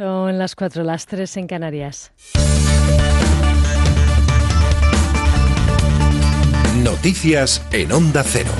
[0.00, 2.10] Son las cuatro, las tres en Canarias.
[6.82, 8.50] Noticias en Onda Cero.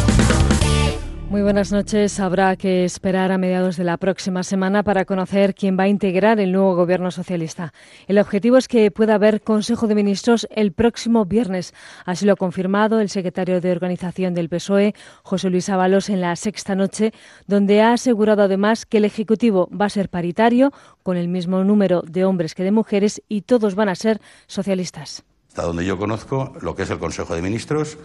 [1.30, 2.18] Muy buenas noches.
[2.18, 6.40] Habrá que esperar a mediados de la próxima semana para conocer quién va a integrar
[6.40, 7.72] el nuevo gobierno socialista.
[8.08, 11.72] El objetivo es que pueda haber Consejo de Ministros el próximo viernes.
[12.04, 16.34] Así lo ha confirmado el secretario de Organización del PSOE, José Luis Ábalos, en la
[16.34, 17.12] sexta noche,
[17.46, 20.72] donde ha asegurado además que el Ejecutivo va a ser paritario,
[21.04, 25.22] con el mismo número de hombres que de mujeres, y todos van a ser socialistas.
[25.46, 27.98] Hasta donde yo conozco lo que es el Consejo de Ministros,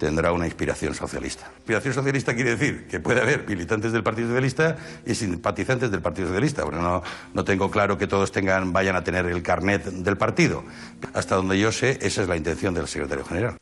[0.00, 1.52] tendrá una inspiración socialista.
[1.58, 6.28] Inspiración socialista quiere decir que puede haber militantes del Partido Socialista y simpatizantes del Partido
[6.28, 6.64] Socialista.
[6.64, 7.02] Bueno, no,
[7.34, 10.64] no tengo claro que todos tengan, vayan a tener el carnet del partido.
[11.12, 13.58] Hasta donde yo sé, esa es la intención del secretario general.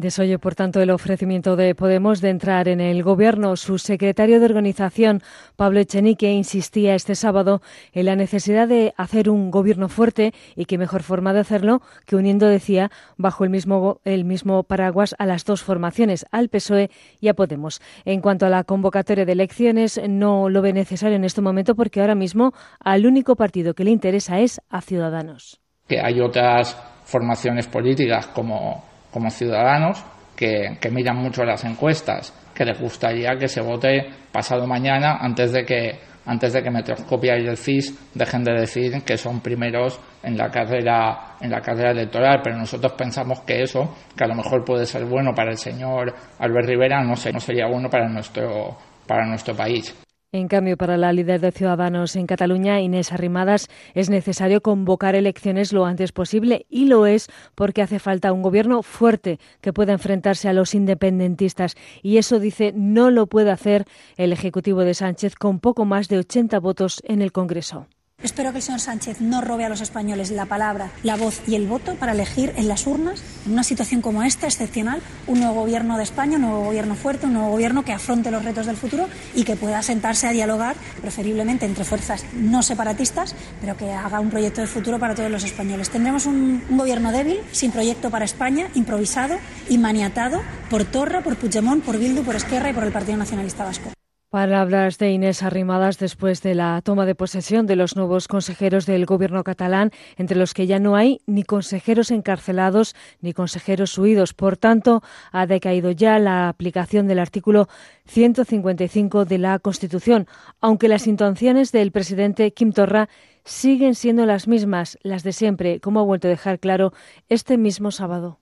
[0.00, 3.54] Desoye, por tanto, el ofrecimiento de Podemos de entrar en el Gobierno.
[3.56, 5.20] Su secretario de Organización,
[5.56, 7.60] Pablo Echenique, insistía este sábado
[7.92, 12.16] en la necesidad de hacer un Gobierno fuerte y qué mejor forma de hacerlo que
[12.16, 16.88] uniendo, decía, bajo el mismo, el mismo paraguas a las dos formaciones, al PSOE
[17.20, 17.82] y a Podemos.
[18.06, 22.00] En cuanto a la convocatoria de elecciones, no lo ve necesario en este momento porque
[22.00, 25.60] ahora mismo al único partido que le interesa es a Ciudadanos.
[25.86, 30.04] Que hay otras formaciones políticas como como ciudadanos
[30.36, 35.64] que, miran mucho las encuestas, que les gustaría que se vote pasado mañana antes de
[35.64, 40.36] que antes de que Metroscopia y el CIS dejen de decir que son primeros en
[40.36, 44.64] la carrera en la carrera electoral, pero nosotros pensamos que eso, que a lo mejor
[44.64, 48.76] puede ser bueno para el señor Albert Rivera, no sé, no sería bueno para nuestro
[49.06, 49.94] para nuestro país.
[50.32, 55.72] En cambio, para la líder de Ciudadanos en Cataluña, Inés Arrimadas, es necesario convocar elecciones
[55.72, 60.48] lo antes posible y lo es porque hace falta un gobierno fuerte que pueda enfrentarse
[60.48, 65.58] a los independentistas y eso dice no lo puede hacer el Ejecutivo de Sánchez con
[65.58, 67.88] poco más de 80 votos en el Congreso.
[68.22, 71.54] Espero que el señor Sánchez no robe a los españoles la palabra, la voz y
[71.54, 75.54] el voto para elegir en las urnas, en una situación como esta, excepcional, un nuevo
[75.54, 78.76] gobierno de España, un nuevo gobierno fuerte, un nuevo gobierno que afronte los retos del
[78.76, 84.20] futuro y que pueda sentarse a dialogar, preferiblemente entre fuerzas no separatistas, pero que haga
[84.20, 85.88] un proyecto de futuro para todos los españoles.
[85.88, 89.38] Tendremos un, gobierno débil, sin proyecto para España, improvisado
[89.70, 93.64] y maniatado por Torra, por Puigdemont, por Bildu, por Esquerra y por el Partido Nacionalista
[93.64, 93.90] Vasco.
[94.30, 99.04] Palabras de Inés Arrimadas después de la toma de posesión de los nuevos consejeros del
[99.04, 104.32] gobierno catalán, entre los que ya no hay ni consejeros encarcelados ni consejeros huidos.
[104.32, 105.02] Por tanto,
[105.32, 107.68] ha decaído ya la aplicación del artículo
[108.06, 110.28] 155 de la Constitución,
[110.60, 113.08] aunque las intenciones del presidente Kim Torra
[113.44, 116.92] siguen siendo las mismas, las de siempre, como ha vuelto a dejar claro
[117.28, 118.39] este mismo sábado.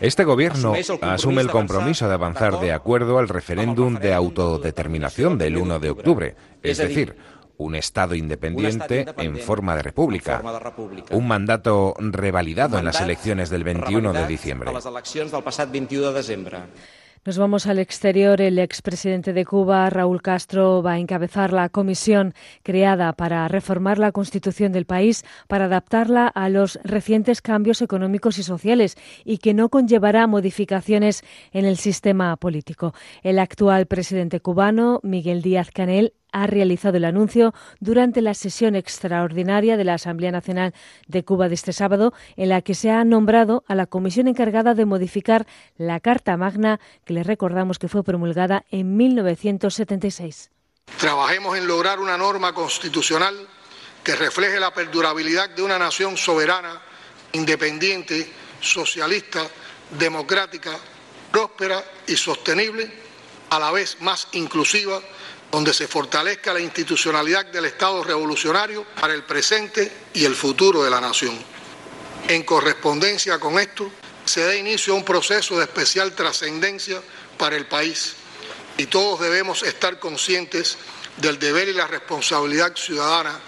[0.00, 5.78] Este gobierno asume el compromiso de avanzar de acuerdo al referéndum de autodeterminación del 1
[5.78, 7.16] de octubre, es decir,
[7.56, 10.42] un Estado independiente en forma de república,
[11.10, 14.70] un mandato revalidado en las elecciones del 21 de diciembre.
[17.26, 18.40] Nos vamos al exterior.
[18.40, 24.12] El expresidente de Cuba, Raúl Castro, va a encabezar la comisión creada para reformar la
[24.12, 29.70] constitución del país para adaptarla a los recientes cambios económicos y sociales y que no
[29.70, 32.94] conllevará modificaciones en el sistema político.
[33.24, 39.78] El actual presidente cubano, Miguel Díaz Canel, ha realizado el anuncio durante la sesión extraordinaria
[39.78, 40.74] de la Asamblea Nacional
[41.06, 44.74] de Cuba de este sábado, en la que se ha nombrado a la comisión encargada
[44.74, 45.46] de modificar
[45.78, 50.50] la Carta Magna, que le recordamos que fue promulgada en 1976.
[50.98, 53.34] Trabajemos en lograr una norma constitucional
[54.04, 56.82] que refleje la perdurabilidad de una nación soberana,
[57.32, 58.30] independiente,
[58.60, 59.42] socialista,
[59.98, 60.72] democrática,
[61.32, 63.06] próspera y sostenible,
[63.48, 65.00] a la vez más inclusiva
[65.50, 70.90] donde se fortalezca la institucionalidad del Estado revolucionario para el presente y el futuro de
[70.90, 71.34] la nación.
[72.28, 73.90] En correspondencia con esto,
[74.24, 77.00] se da inicio a un proceso de especial trascendencia
[77.38, 78.16] para el país
[78.76, 80.76] y todos debemos estar conscientes
[81.18, 83.38] del deber y la responsabilidad ciudadana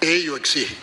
[0.00, 0.76] que ello exige.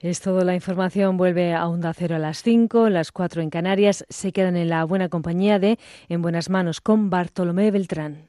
[0.00, 1.16] Es toda la información.
[1.16, 4.04] Vuelve a Onda Cero a las 5, las 4 en Canarias.
[4.08, 5.78] Se quedan en la buena compañía de
[6.08, 8.28] En Buenas Manos con Bartolomé Beltrán.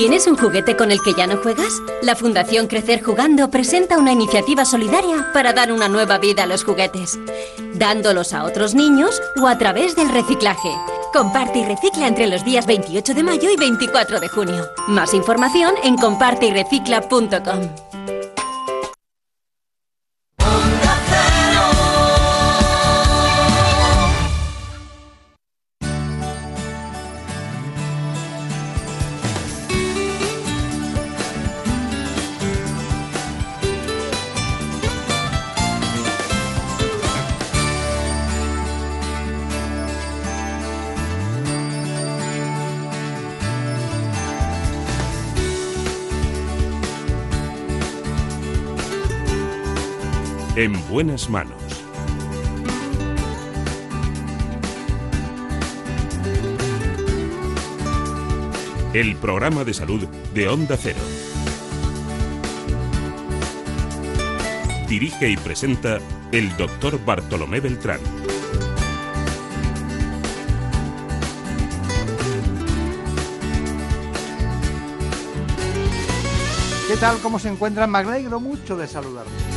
[0.00, 1.74] ¿Tienes un juguete con el que ya no juegas?
[2.00, 6.64] La Fundación Crecer Jugando presenta una iniciativa solidaria para dar una nueva vida a los
[6.64, 7.18] juguetes,
[7.74, 10.70] dándolos a otros niños o a través del reciclaje.
[11.12, 14.70] Comparte y recicla entre los días 28 de mayo y 24 de junio.
[14.88, 18.19] Más información en comparteyrecicla.com.
[50.90, 51.62] buenas manos.
[58.92, 60.98] El programa de salud de Onda Cero.
[64.88, 65.98] Dirige y presenta
[66.32, 68.00] el doctor Bartolomé Beltrán.
[76.88, 77.18] ¿Qué tal?
[77.18, 77.88] ¿Cómo se encuentran?
[77.92, 79.49] Me alegro mucho de saludarlos.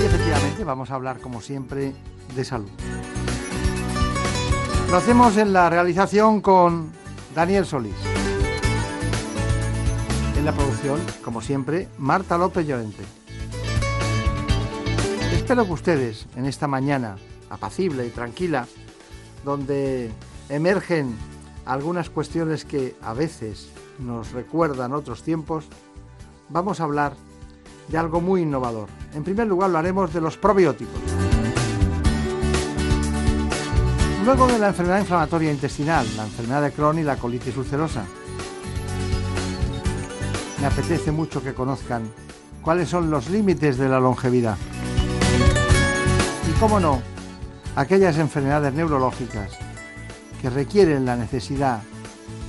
[0.00, 1.92] Sí, efectivamente, vamos a hablar como siempre
[2.34, 2.70] de salud.
[4.88, 6.90] Lo hacemos en la realización con
[7.34, 7.96] Daniel Solís.
[10.38, 13.02] En la producción, como siempre, Marta López Llorente.
[15.34, 17.16] Espero que ustedes, en esta mañana
[17.50, 18.66] apacible y tranquila,
[19.44, 20.10] donde
[20.48, 21.14] emergen
[21.66, 23.68] algunas cuestiones que a veces
[23.98, 25.66] nos recuerdan otros tiempos,
[26.48, 27.12] vamos a hablar
[27.90, 28.88] de algo muy innovador.
[29.14, 31.00] En primer lugar, lo haremos de los probióticos.
[34.24, 38.04] Luego de la enfermedad inflamatoria intestinal, la enfermedad de Crohn y la colitis ulcerosa.
[40.60, 42.02] Me apetece mucho que conozcan
[42.62, 44.56] cuáles son los límites de la longevidad.
[46.48, 47.00] Y cómo no,
[47.74, 49.52] aquellas enfermedades neurológicas
[50.40, 51.82] que requieren la necesidad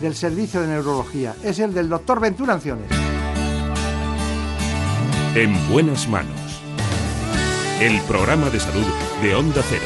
[0.02, 1.36] del servicio de neurología.
[1.44, 3.11] Es el del doctor Ventura Anciones.
[5.34, 6.62] En buenas manos.
[7.80, 8.84] El programa de salud
[9.22, 9.86] de Onda Cero.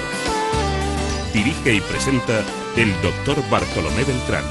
[1.35, 2.43] Dirige y presenta
[2.75, 4.43] el doctor Bartolomé Beltrán.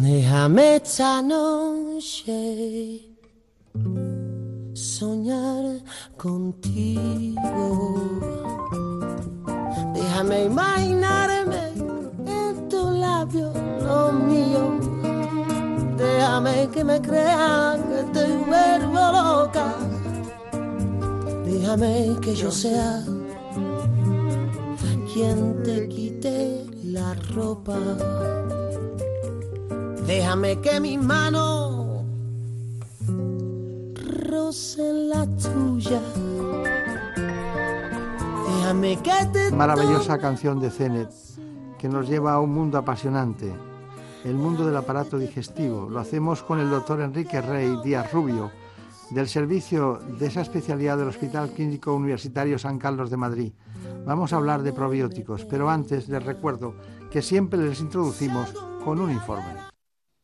[0.00, 3.02] Déjame esta noche
[4.72, 5.82] soñar
[6.16, 7.42] contigo.
[9.92, 10.93] Déjame imaginarme
[16.74, 19.74] que me crean que te vuelvo loca.
[21.44, 23.04] Déjame que yo sea
[25.12, 27.78] quien te quite la ropa.
[30.04, 31.84] Déjame que mis manos
[34.78, 36.00] en la tuya.
[38.48, 41.10] Déjame que te Maravillosa canción de Zenet
[41.78, 43.52] que nos lleva a un mundo apasionante,
[44.24, 45.88] el mundo del aparato digestivo.
[45.88, 48.50] Lo hacemos con el doctor Enrique Rey Díaz Rubio,
[49.10, 53.52] del servicio de esa especialidad del Hospital Clínico Universitario San Carlos de Madrid.
[54.06, 56.74] Vamos a hablar de probióticos, pero antes les recuerdo
[57.10, 58.52] que siempre les introducimos
[58.84, 59.54] con un informe.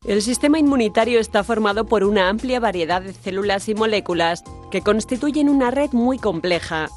[0.05, 5.47] El sistema inmunitario está formado por una amplia variedad de células y moléculas que constituyen
[5.47, 6.89] una red muy compleja.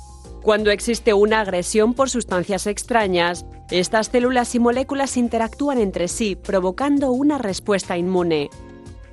[0.43, 7.13] Cuando existe una agresión por sustancias extrañas, estas células y moléculas interactúan entre sí, provocando
[7.13, 8.51] una respuesta inmune.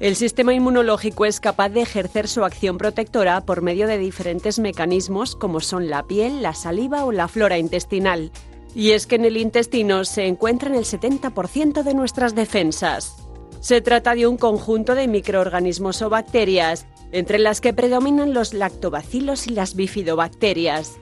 [0.01, 5.35] El sistema inmunológico es capaz de ejercer su acción protectora por medio de diferentes mecanismos
[5.35, 8.31] como son la piel, la saliva o la flora intestinal.
[8.73, 13.15] Y es que en el intestino se encuentran el 70% de nuestras defensas.
[13.59, 19.47] Se trata de un conjunto de microorganismos o bacterias, entre las que predominan los lactobacilos
[19.47, 20.97] y las bifidobacterias.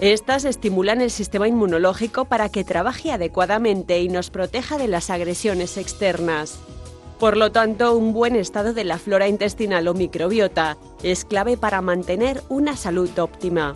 [0.00, 5.76] Estas estimulan el sistema inmunológico para que trabaje adecuadamente y nos proteja de las agresiones
[5.76, 6.58] externas.
[7.18, 11.80] Por lo tanto, un buen estado de la flora intestinal o microbiota es clave para
[11.80, 13.74] mantener una salud óptima.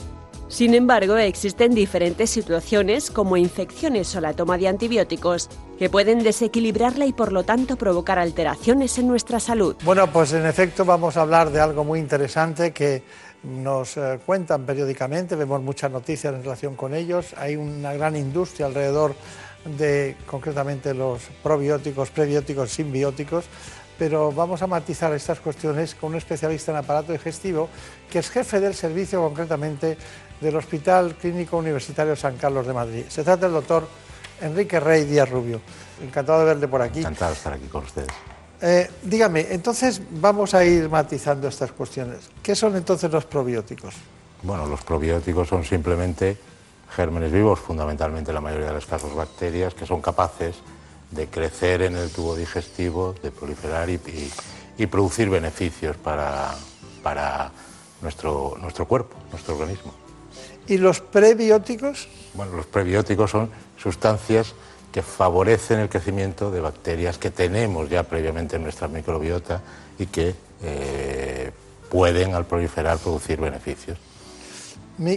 [0.49, 7.05] Sin embargo, existen diferentes situaciones como infecciones o la toma de antibióticos que pueden desequilibrarla
[7.05, 9.75] y por lo tanto provocar alteraciones en nuestra salud.
[9.85, 13.03] Bueno, pues en efecto vamos a hablar de algo muy interesante que
[13.43, 18.67] nos eh, cuentan periódicamente, vemos muchas noticias en relación con ellos, hay una gran industria
[18.67, 19.17] alrededor
[19.77, 23.47] de concretamente los probióticos, prebióticos, simbióticos,
[23.99, 27.69] pero vamos a matizar estas cuestiones con un especialista en aparato digestivo
[28.11, 29.97] que es jefe del servicio concretamente
[30.41, 33.05] del Hospital Clínico Universitario San Carlos de Madrid.
[33.09, 33.89] Se trata del doctor
[34.41, 35.61] Enrique Rey Díaz Rubio.
[36.03, 37.01] Encantado de verle por aquí.
[37.01, 38.09] Encantado de estar aquí con ustedes.
[38.61, 42.31] Eh, dígame, entonces vamos a ir matizando estas cuestiones.
[42.43, 43.95] ¿Qué son entonces los probióticos?
[44.43, 46.37] Bueno, los probióticos son simplemente
[46.95, 50.57] gérmenes vivos, fundamentalmente la mayoría de los casos bacterias, que son capaces
[51.11, 54.01] de crecer en el tubo digestivo, de proliferar y,
[54.79, 56.55] y producir beneficios para,
[57.03, 57.51] para
[58.01, 60.06] nuestro, nuestro cuerpo, nuestro organismo.
[60.69, 62.09] ¿Y los prebióticos?
[62.35, 64.55] Bueno, los prebióticos son sustancias
[64.93, 69.61] que favorecen el crecimiento de bacterias que tenemos ya previamente en nuestra microbiota
[69.99, 71.51] y que eh,
[71.91, 73.99] pueden al proliferar producir beneficios.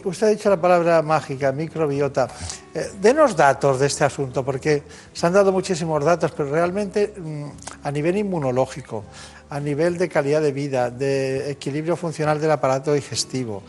[0.04, 2.28] usted ha dicho la palabra mágica, microbiota.
[2.74, 7.46] Eh, denos datos de este asunto, porque se han dado muchísimos datos, pero realmente mm,
[7.84, 9.06] a nivel inmunológico,
[9.50, 13.64] a nivel de calidad de vida, de equilibrio funcional del aparato digestivo,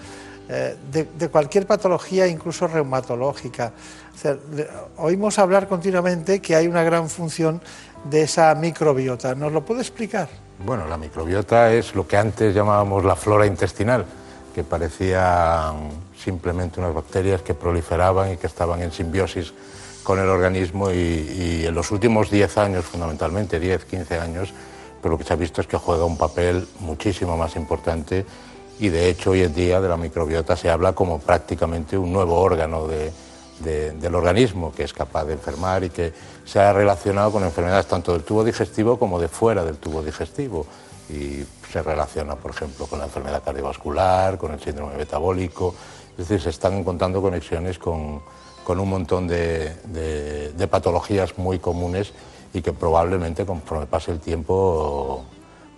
[0.53, 3.71] eh, de, cualquier patología, incluso reumatológica.
[4.97, 7.63] oímos hablar continuamente que hay una gran función
[8.03, 9.37] de esa microbiota.
[9.37, 10.29] ¿Nos lo puede explicar?
[10.67, 14.05] Bueno, la microbiota es lo que antes llamábamos la flora intestinal,
[14.53, 19.55] que parecían simplemente unas bacterias que proliferaban y que estaban en simbiosis
[20.03, 24.53] con el organismo y, en los últimos 10 años, fundamentalmente 10, 15 años,
[25.01, 28.27] pero lo que se ha visto es que juega un papel muchísimo más importante
[28.81, 32.41] y de hecho hoy en día de la microbiota se habla como prácticamente un nuevo
[32.41, 36.13] órgano del organismo que es capaz de enfermar y que
[36.47, 40.67] se ha relacionado con enfermedades tanto del tubo digestivo como de fuera del tubo digestivo.
[41.11, 45.75] Y se relaciona, por ejemplo, con la enfermedad cardiovascular, con el síndrome metabólico,
[46.13, 48.23] es decir, se están encontrando conexiones con,
[48.67, 52.13] un montón de, patologías muy comunes
[52.55, 55.25] y que probablemente conforme pase el tiempo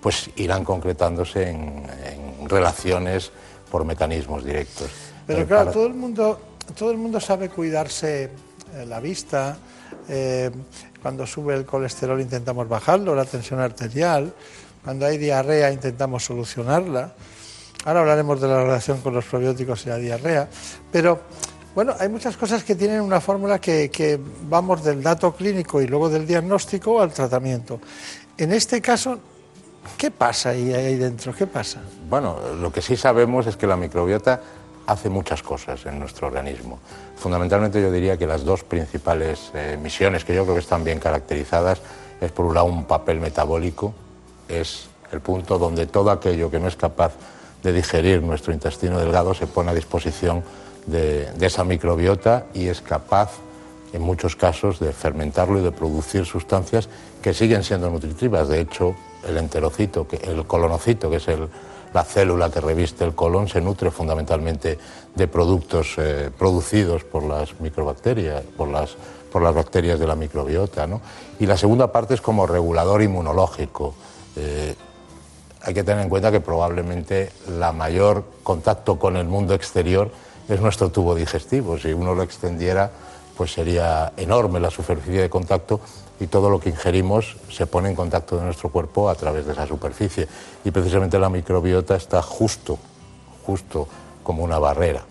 [0.03, 1.87] pues irán concretándose en,
[2.49, 3.31] relaciones
[3.71, 4.91] por mecanismos directos.
[5.27, 6.39] Pero eh, claro, todo, el mundo,
[6.77, 9.57] todo el mundo sabe cuidarse eh, la vista,
[10.09, 10.51] eh,
[11.01, 14.35] cuando sube el colesterol intentamos bajarlo, la tensión arterial,
[14.85, 17.15] cuando hay diarrea intentamos solucionarla.
[17.85, 20.49] Ahora hablaremos de la relación con los probióticos y la diarrea,
[20.91, 21.21] pero
[21.75, 26.11] bueno, hay muchas cosas que tienen una fórmula que, vamos del dato clínico y luego
[26.11, 27.81] del diagnóstico al tratamiento.
[28.37, 29.19] En este caso,
[29.97, 31.35] ¿qué pasa ahí, ahí dentro?
[31.35, 31.81] ¿Qué pasa?
[32.09, 34.41] Bueno, lo que sí sabemos es que la microbiota
[34.87, 36.79] hace muchas cosas en nuestro organismo.
[37.17, 40.99] Fundamentalmente yo diría que las dos principales eh, misiones que yo creo que están bien
[40.99, 41.81] caracterizadas
[42.21, 43.95] es por un lado un papel metabólico,
[44.49, 47.13] es el punto donde todo aquello que no es capaz
[47.63, 50.43] de digerir nuestro intestino delgado se pone a disposición
[50.87, 53.31] de, esa microbiota y es capaz,
[53.93, 56.89] en muchos casos, de fermentarlo y de producir sustancias
[57.21, 58.49] que siguen siendo nutritivas.
[58.49, 61.27] De hecho, el enterocito, el colonocito, que es
[61.93, 64.79] la célula que reviste el colon, se nutre fundamentalmente
[65.15, 68.97] de productos eh, producidos por las microbacterias, por las,
[69.33, 70.89] bacterias de la microbiota.
[71.39, 73.95] Y la segunda parte es como regulador inmunológico.
[74.37, 74.75] Eh,
[75.63, 80.11] hay que tener en cuenta que probablemente la mayor contacto con el mundo exterior
[80.49, 81.79] es nuestro tubo digestivo.
[81.79, 82.91] Si uno lo extendiera,
[83.37, 85.81] pues sería enorme la superficie de contacto
[86.23, 89.53] y todo lo que ingerimos se pone en contacto de nuestro cuerpo a través de
[89.53, 90.29] esa superficie.
[90.65, 92.79] Y precisamente la microbiota está justo,
[93.45, 93.89] justo
[94.23, 95.03] como una barrera,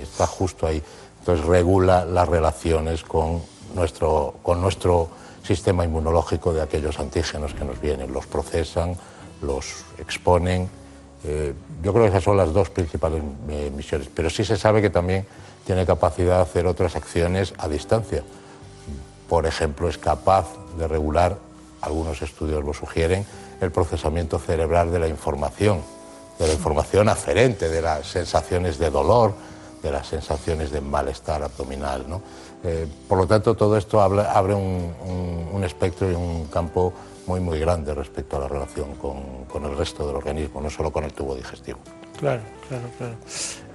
[0.00, 0.82] está justo ahí.
[1.18, 3.42] Entonces regula las relaciones con
[3.74, 5.10] nuestro, con nuestro
[5.42, 8.96] sistema inmunológico de aquellos antígenos que nos vienen, los procesan,
[9.42, 10.70] los exponen.
[11.24, 11.52] Eh,
[11.82, 13.22] yo creo que esas son las dos principales
[13.76, 15.26] misiones, pero sí se sabe que también
[15.66, 18.22] tiene capacidad de hacer otras acciones a distancia.
[19.28, 20.46] Por ejemplo, es capaz
[20.78, 21.38] de regular,
[21.80, 23.26] algunos estudios lo sugieren,
[23.60, 25.80] el procesamiento cerebral de la información,
[26.38, 29.34] de la información aferente, de las sensaciones de dolor,
[29.82, 32.04] de las sensaciones de malestar abdominal.
[32.64, 36.92] Eh, por lo tanto, todo esto abre un espectro y un campo
[37.26, 41.04] muy, muy grande respecto a la relación con, el resto del organismo, no solo con
[41.04, 41.78] el tubo digestivo.
[42.18, 43.14] Claro, claro, claro.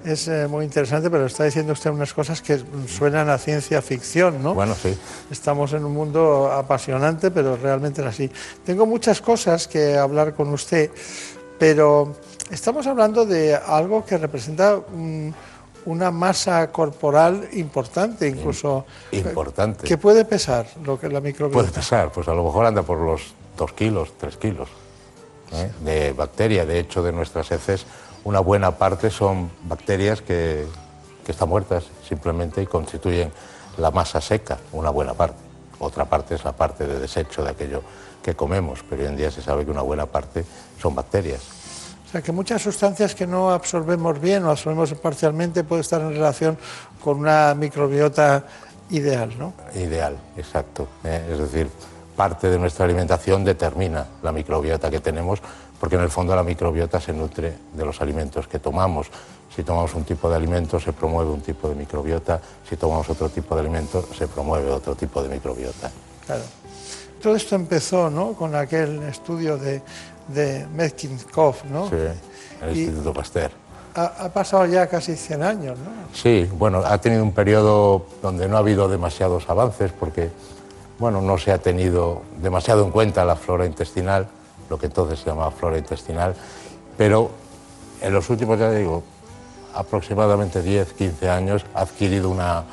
[0.04, 4.42] Es eh, muy interesante, pero está diciendo usted unas cosas que suenan a ciencia ficción,
[4.42, 4.54] ¿no?
[4.54, 4.98] Bueno, sí.
[5.30, 8.32] Estamos en un mundo apasionante, pero realmente es así.
[8.66, 10.90] Tengo muchas cosas que hablar con usted,
[11.58, 12.16] pero
[12.50, 14.80] estamos hablando de algo que representa
[15.86, 18.86] una masa corporal importante, incluso.
[19.12, 19.86] Importante.
[19.86, 21.62] ¿Qué puede pesar lo que la microbiota?
[21.62, 24.70] Puede pesar, pues a lo mejor anda por los dos kilos, tres kilos
[25.54, 25.70] ¿eh?
[25.84, 26.66] de bacteria.
[26.66, 27.86] De hecho, de nuestras heces,
[28.24, 30.66] una buena parte son bacterias que,
[31.26, 33.32] que están muertas simplemente y constituyen
[33.78, 35.38] la masa seca, una buena parte.
[35.80, 37.82] Otra parte es la parte de desecho de aquello
[38.22, 40.44] que comemos, pero hoy en día se sabe que una buena parte
[40.82, 41.42] son bacterias.
[42.10, 46.10] O sea, que muchas sustancias que no absorbemos bien o absorbemos parcialmente pueden estar en
[46.10, 46.58] relación
[47.04, 48.46] con una microbiota
[48.90, 49.54] ideal, ¿no?
[49.76, 50.88] Ideal, exacto.
[51.04, 51.30] ¿eh?
[51.32, 51.70] es decir,
[52.16, 55.40] parte de nuestra alimentación determina la microbiota que tenemos,
[55.80, 59.08] porque en el fondo la microbiota se nutre de los alimentos que tomamos.
[59.56, 63.30] Si tomamos un tipo de alimento se promueve un tipo de microbiota, si tomamos otro
[63.30, 65.92] tipo de alimento se promueve otro tipo de microbiota.
[66.26, 66.44] Claro.
[67.22, 68.34] Todo esto empezó ¿no?
[68.34, 69.82] con aquel estudio de,
[70.28, 71.90] de Metcalfe, ¿no?
[71.90, 71.96] Sí,
[72.62, 73.52] el Instituto Pasteur.
[73.96, 75.90] Ha, ha, pasado ya casi 100 años, ¿no?
[76.14, 80.30] Sí, bueno, ha tenido un periodo donde no ha habido demasiados avances porque
[81.00, 84.28] bueno, no se ha tenido demasiado en cuenta la flora intestinal,
[84.70, 86.36] lo que entonces se llamaba flora intestinal,
[86.98, 87.32] pero
[88.02, 89.04] en los últimos, ya digo,
[89.74, 92.64] aproximadamente 10, 15 años ha adquirido una,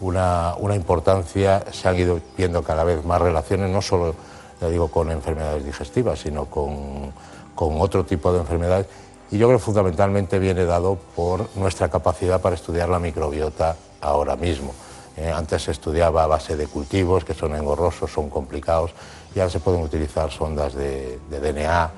[0.00, 4.14] una, importancia, se han ido viendo cada vez más relaciones, no solo
[4.60, 7.12] ya digo, con enfermedades digestivas, sino con,
[7.54, 8.86] con otro tipo de enfermedades.
[9.30, 14.36] Y yo creo que fundamentalmente viene dado por nuestra capacidad para estudiar la microbiota ahora
[14.36, 14.72] mismo.
[15.16, 18.92] Eh, antes se estudiaba a base de cultivos que son engorrosos, son complicados,
[19.36, 21.90] y ahora se pueden utilizar sondas de, DNA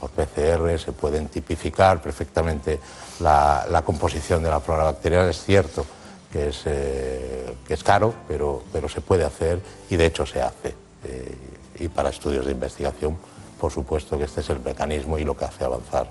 [0.00, 2.80] por PCR, se pueden tipificar perfectamente
[3.20, 5.28] la, composición de la flora bacteriana.
[5.28, 5.84] Es cierto
[6.32, 9.60] que es, eh, que es caro, pero, pero se puede hacer
[9.90, 10.74] y de hecho se hace.
[11.04, 11.36] Eh,
[11.80, 13.18] y para estudios de investigación,
[13.60, 16.10] por supuesto que este es el mecanismo y lo que hace avanzar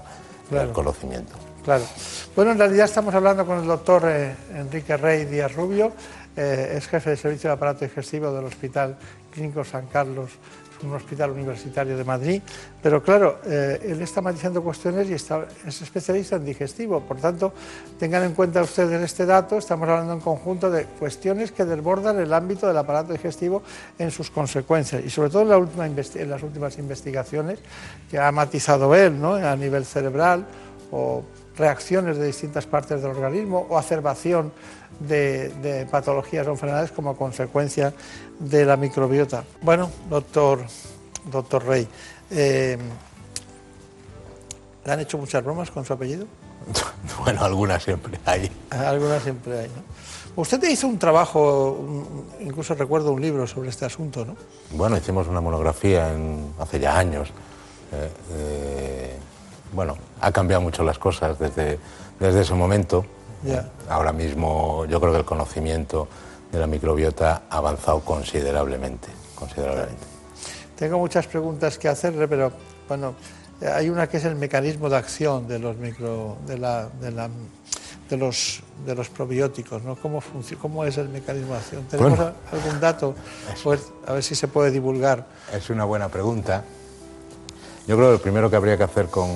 [0.52, 1.34] el conocimiento.
[1.64, 1.84] Claro.
[2.36, 4.06] Bueno, en realidad estamos hablando con el doctor
[4.54, 5.94] Enrique Rey Díaz Rubio,
[6.38, 8.98] eh, es jefe de servicio de aparato digestivo del Hospital
[9.32, 10.32] Clínico San Carlos,
[10.84, 12.42] un hospital universitario de Madrid,
[12.82, 17.54] pero claro, eh, él está matizando cuestiones y está, es especialista en digestivo, por tanto,
[18.00, 22.34] tengan en cuenta ustedes este dato, estamos hablando en conjunto de cuestiones que desbordan el
[22.34, 23.64] ámbito del aparato digestivo
[23.98, 27.60] en sus consecuencias y sobre todo en, la última en las últimas investigaciones
[28.10, 29.36] que ha matizado él ¿no?
[29.36, 30.46] a nivel cerebral
[30.92, 31.24] o
[31.58, 34.52] reacciones de distintas partes del organismo o acerbación
[35.00, 37.94] de, patologías o enfermedades como consecuencia
[38.40, 39.44] de la microbiota.
[39.62, 40.66] Bueno, doctor,
[41.32, 41.88] doctor Rey,
[42.32, 42.78] eh,
[44.86, 46.26] ¿le han hecho muchas bromas con su apellido?
[47.24, 48.52] Bueno, algunas siempre hay.
[48.70, 50.42] Algunas siempre hay, ¿no?
[50.42, 54.36] Usted hizo un trabajo, incluso recuerdo un libro sobre este asunto, ¿no?
[54.72, 56.14] Bueno, hicimos una monografía
[56.60, 57.30] hace ya años.
[57.94, 59.16] Eh, eh,
[59.74, 61.80] bueno, ha cambiado mucho las cosas desde,
[62.20, 63.06] desde ese momento.
[63.90, 66.08] Ahora mismo yo creo que el conocimiento
[66.56, 70.04] de la microbiota ha avanzado considerablemente, considerablemente.
[70.76, 72.52] Tengo muchas preguntas que hacerle, pero
[72.88, 73.16] bueno,
[73.74, 77.30] hay una que es el mecanismo de acción de los micro, de, la, de, la,
[78.10, 79.96] de los de los probióticos, ¿no?
[79.96, 80.22] ¿Cómo,
[80.62, 81.84] cómo es el mecanismo de acción?
[81.86, 83.16] ¿Tenemos algún dato?
[83.64, 85.26] Pues, a ver si se puede divulgar.
[85.54, 86.64] Es una buena pregunta.
[87.88, 89.30] Yo creo que lo primero que habría que hacer con,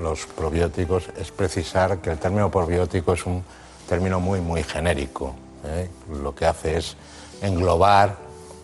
[0.00, 3.42] los probióticos es precisar que el término probiótico es un
[3.88, 5.34] término muy, muy genérico.
[5.68, 5.90] ¿Eh?
[6.22, 6.96] Lo que hace es
[7.42, 8.16] englobar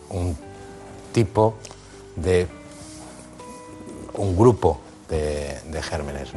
[0.09, 0.37] un
[1.13, 1.55] tipo
[2.15, 2.47] de,
[4.13, 6.29] un grupo de, gérmenes.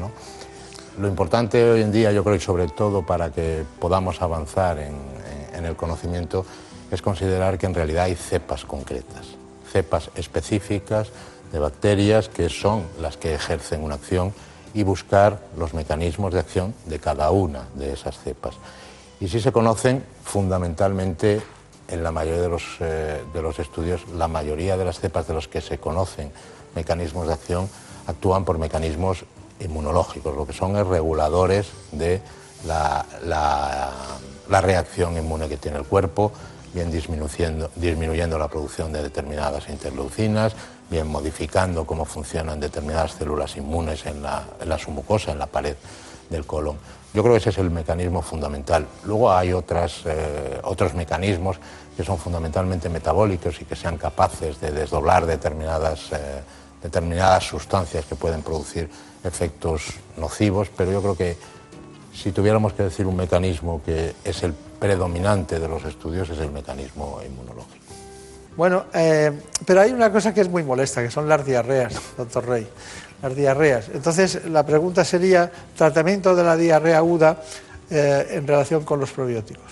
[0.99, 5.65] Lo importante hoy en día, yo creo, y sobre todo para que podamos avanzar en
[5.65, 6.45] el conocimiento,
[6.91, 9.27] es considerar que en realidad hay cepas concretas,
[9.71, 11.09] cepas específicas
[11.53, 14.33] de bacterias que son las que ejercen una acción
[14.75, 18.55] y buscar los mecanismos de acción de cada una de esas cepas.
[19.21, 21.41] Y si se conocen fundamentalmente
[21.89, 25.35] en la mayoría de los, eh, de los estudios, la mayoría de las cepas de
[25.35, 26.31] los que se conocen
[26.75, 27.69] mecanismos de acción
[28.07, 29.25] actúan por mecanismos
[29.61, 32.23] inmunológicos, lo que son reguladores de
[32.67, 33.05] la,
[34.49, 36.33] la reacción inmune que tiene el cuerpo,
[36.75, 40.55] bien disminuyendo, disminuyendo la producción de determinadas interleucinas,
[40.91, 45.77] bien modificando cómo funcionan determinadas células inmunes en la, en submucosa, en la pared
[46.31, 46.77] del colon.
[47.15, 48.87] Yo creo que ese es el mecanismo fundamental.
[49.05, 51.59] Luego hay otras, eh, otros mecanismos
[51.97, 56.43] que son fundamentalmente metabólicos y que sean capaces de desdoblar determinadas, eh,
[56.83, 58.89] determinadas sustancias que pueden producir
[59.25, 61.37] efectos nocivos, pero yo creo que
[62.15, 66.51] si tuviéramos que decir un mecanismo que es el predominante de los estudios, es el
[66.51, 67.85] mecanismo inmunológico.
[68.57, 69.33] Bueno, eh,
[69.65, 72.67] pero hay una cosa que es muy molesta, que son las diarreas, doctor Rey.
[73.23, 73.87] Las diarreas.
[73.93, 77.43] Entonces, la pregunta sería, tratamiento de la diarrea aguda
[77.91, 79.65] eh, en relación con los probióticos.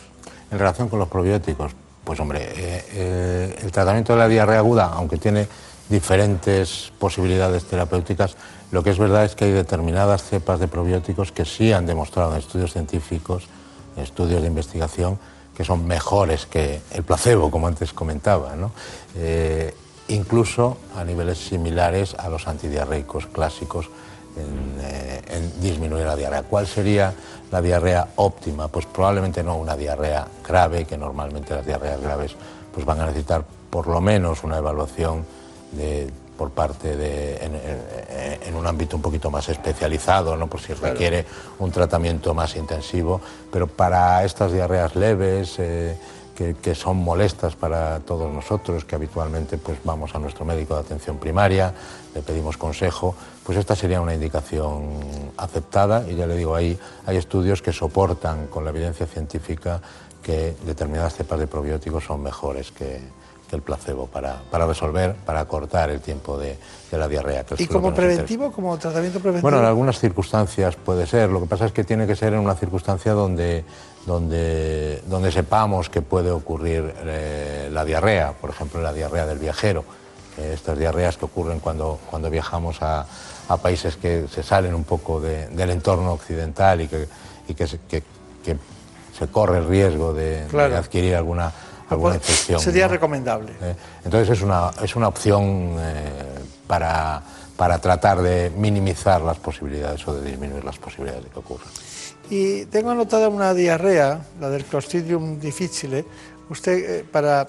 [0.51, 1.73] En relación con los probióticos,
[2.05, 5.47] pues hombre, eh, el tratamiento de la diarrea aguda, aunque tiene
[5.89, 8.37] diferentes posibilidades terapéuticas,
[8.73, 12.33] lo que es verdad es que hay determinadas cepas de probióticos que sí han demostrado
[12.33, 13.49] en estudios científicos,
[13.97, 15.19] en estudios de investigación,
[15.57, 18.55] que son mejores que el placebo, como antes comentaba,
[19.15, 19.75] eh,
[20.09, 23.89] incluso a niveles similares a los antidiarreicos clásicos
[24.37, 26.43] eh, en, disminuir la diarrea.
[26.43, 27.15] ¿Cuál sería
[27.51, 28.69] la diarrea óptima?
[28.69, 32.37] Pues probablemente no una diarrea grave, que normalmente las diarreas graves
[32.73, 35.25] pues van a necesitar por lo menos una evaluación
[35.73, 37.37] de por parte de,
[38.45, 40.47] en, un ámbito un poquito más especializado, ¿no?
[40.49, 41.25] por si requiere
[41.59, 45.97] un tratamiento más intensivo, pero para estas diarreas leves, eh,
[46.37, 51.17] que, son molestas para todos nosotros, que habitualmente pues, vamos a nuestro médico de atención
[51.17, 51.73] primaria,
[52.15, 57.17] le pedimos consejo, pues esta sería una indicación aceptada y ya le digo, ahí hay
[57.17, 59.81] estudios que soportan con la evidencia científica
[60.23, 63.01] que determinadas cepas de probióticos son mejores que,
[63.49, 66.59] que el placebo para, para, resolver, para cortar el tiempo de,
[66.91, 67.45] de la diarrea.
[67.45, 69.43] Que ¿Y como preventivo, como tratamiento preventivo?
[69.49, 71.31] Bueno, en algunas circunstancias puede ser.
[71.31, 73.65] Lo que pasa es que tiene que ser en una circunstancia donde,
[74.07, 79.85] donde, donde sepamos que puede ocurrir eh, la diarrea, por ejemplo, la diarrea del viajero.
[80.39, 83.07] Eh, estas diarreas que ocurren cuando, cuando viajamos a,
[83.49, 87.09] a países que se salen un poco de, del entorno occidental y que,
[87.49, 88.03] y que, se, que,
[88.45, 88.57] que
[89.17, 90.73] se corre el riesgo de, Claro.
[90.73, 91.53] de adquirir alguna,
[91.91, 92.61] alguna infección.
[92.61, 92.93] Sería ¿no?
[92.93, 93.53] recomendable.
[93.61, 95.95] Eh, Entonces es una, es una opción eh,
[96.67, 97.23] para,
[97.57, 101.65] para tratar de minimizar las posibilidades o de disminuir las posibilidades de que ocurra.
[102.29, 106.05] Y tengo anotada una diarrea, la del Clostridium difficile.
[106.51, 107.47] Usted, eh, para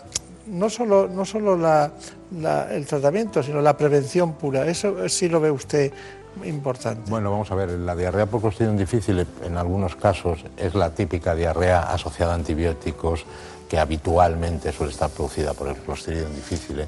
[0.47, 1.91] no solo, no solo la-
[2.39, 5.91] la- el tratamiento, sino la prevención pura, eso sí lo ve usted
[6.45, 7.09] importante.
[7.09, 11.33] Bueno, vamos a ver, la diarrea por Clostridium difficile en algunos casos es la típica
[11.33, 13.25] diarrea asociada a antibióticos
[13.67, 16.87] que habitualmente suele estar producida por el Clostridium difficile.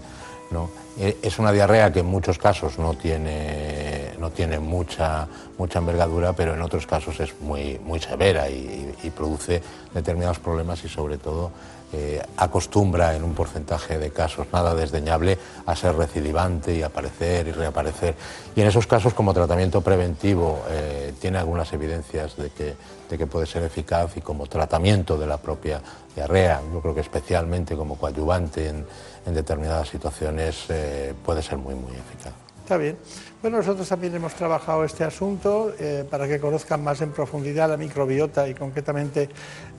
[0.51, 0.69] ¿no?
[0.97, 6.33] Eh, Es una diarrea que en muchos casos no tiene, no tiene mucha, mucha envergadura,
[6.33, 9.61] pero en otros casos es muy, muy severa y produce
[9.93, 11.51] determinados problemas y sobre todo
[11.91, 17.51] eh, acostumbra en un porcentaje de casos nada desdeñable a ser recidivante y aparecer y
[17.51, 18.13] reaparecer.
[18.55, 22.75] Y en esos casos, como tratamiento preventivo, eh, tiene algunas evidencias de que,
[23.09, 25.81] de que puede ser eficaz y como tratamiento de la propia
[26.15, 28.85] diarrea, yo creo que especialmente como coadyuvante en,
[29.25, 32.33] en determinadas situaciones eh, puede ser muy, muy eficaz.
[32.69, 32.97] Está bien.
[33.41, 37.77] Bueno, nosotros también hemos trabajado este asunto eh, para que conozcan más en profundidad la
[37.77, 39.27] microbiota y concretamente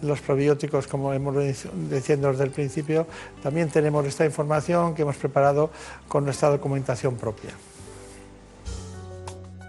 [0.03, 3.07] los probióticos, como hemos venido diciendo desde el principio.
[3.45, 5.71] También tenemos esta información que hemos preparado
[6.09, 7.51] con nuestra documentación propia.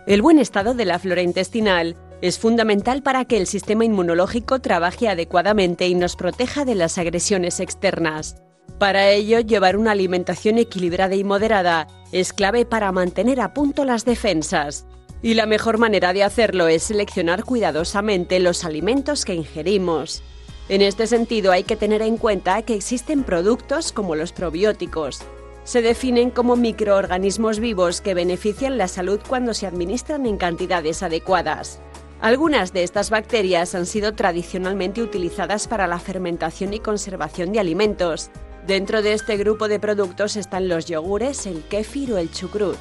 [0.08, 5.10] El buen estado de la flora intestinal es fundamental para que el sistema inmunológico trabaje
[5.10, 8.36] adecuadamente y nos proteja de las agresiones externas.
[8.78, 14.06] Para ello, llevar una alimentación equilibrada y moderada es clave para mantener a punto las
[14.06, 14.86] defensas.
[15.24, 20.24] Y la mejor manera de hacerlo es seleccionar cuidadosamente los alimentos que ingerimos.
[20.70, 25.22] En este sentido, hay que tener en cuenta que existen productos como los probióticos,
[25.64, 31.80] se definen como microorganismos vivos que benefician la salud cuando se administran en cantidades adecuadas.
[32.22, 38.30] Algunas de estas bacterias han sido tradicionalmente utilizadas para la fermentación y conservación de alimentos.
[38.68, 42.78] Dentro de este grupo de productos están los yogures, el kéfir o el chucrut.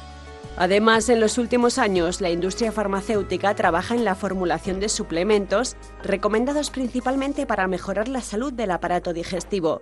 [0.57, 6.69] Además, en los últimos años, la industria farmacéutica trabaja en la formulación de suplementos recomendados
[6.69, 9.81] principalmente para mejorar la salud del aparato digestivo.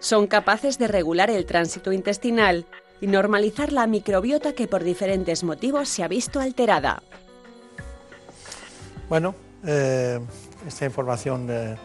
[0.00, 2.66] Son capaces de regular el tránsito intestinal
[3.00, 7.04] y normalizar la microbiota que por diferentes motivos se ha visto alterada.
[9.08, 10.18] Bueno, eh,
[10.66, 11.76] esta información eh,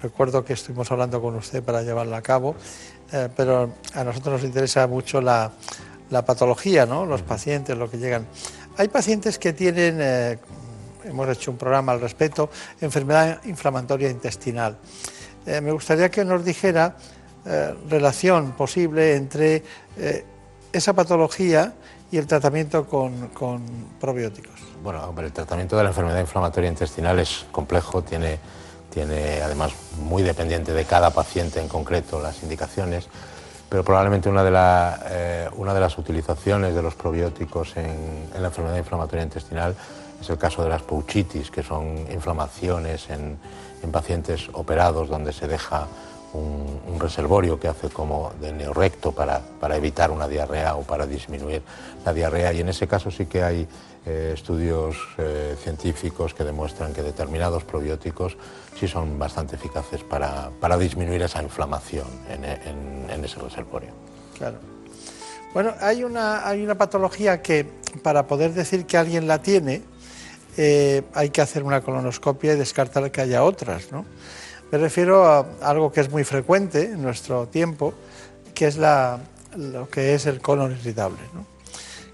[0.00, 2.54] recuerdo que estuvimos hablando con usted para llevarla a cabo,
[3.10, 5.50] eh, pero a nosotros nos interesa mucho la,
[6.10, 7.04] la patología, ¿no?
[7.04, 8.28] los pacientes, lo que llegan.
[8.76, 10.38] Hay pacientes que tienen,
[11.04, 12.48] hemos hecho un programa al respecto,
[12.80, 14.78] enfermedad inflamatoria intestinal.
[15.44, 16.96] Me gustaría que nos dijera
[17.90, 19.62] relación posible entre
[20.72, 21.74] esa patología
[22.12, 23.30] y el tratamiento con,
[23.98, 24.52] probióticos.
[24.84, 28.38] Bueno, hombre, el tratamiento de la enfermedad inflamatoria intestinal es complejo, tiene,
[28.90, 33.08] tiene además muy dependiente de cada paciente en concreto las indicaciones,
[33.70, 34.50] pero probablemente una de,
[35.10, 35.48] eh,
[35.80, 39.74] las utilizaciones de los probióticos en, la enfermedad inflamatoria intestinal
[40.20, 43.38] es el caso de las pouchitis, que son inflamaciones en
[43.90, 45.88] pacientes operados donde se deja
[46.34, 51.62] un, reservorio que hace como de neorrecto para, para, evitar una diarrea o para disminuir
[52.04, 52.52] la diarrea.
[52.52, 53.66] Y en ese caso sí que hay
[54.06, 58.36] eh, estudios eh, científicos que demuestran que determinados probióticos
[58.78, 63.90] sí son bastante eficaces para, para disminuir esa inflamación en, ese reservorio.
[64.38, 64.58] Claro.
[65.54, 67.66] Bueno, hay una, hay una patología que
[68.02, 69.82] para poder decir que alguien la tiene
[70.56, 74.04] eh, hay que hacer una colonoscopia y descartar que haya otras, ¿no?
[74.72, 77.92] Me refiero a algo que es muy frecuente en nuestro tiempo,
[78.54, 79.20] que es la,
[79.54, 81.44] lo que es el colon irritable, ¿no?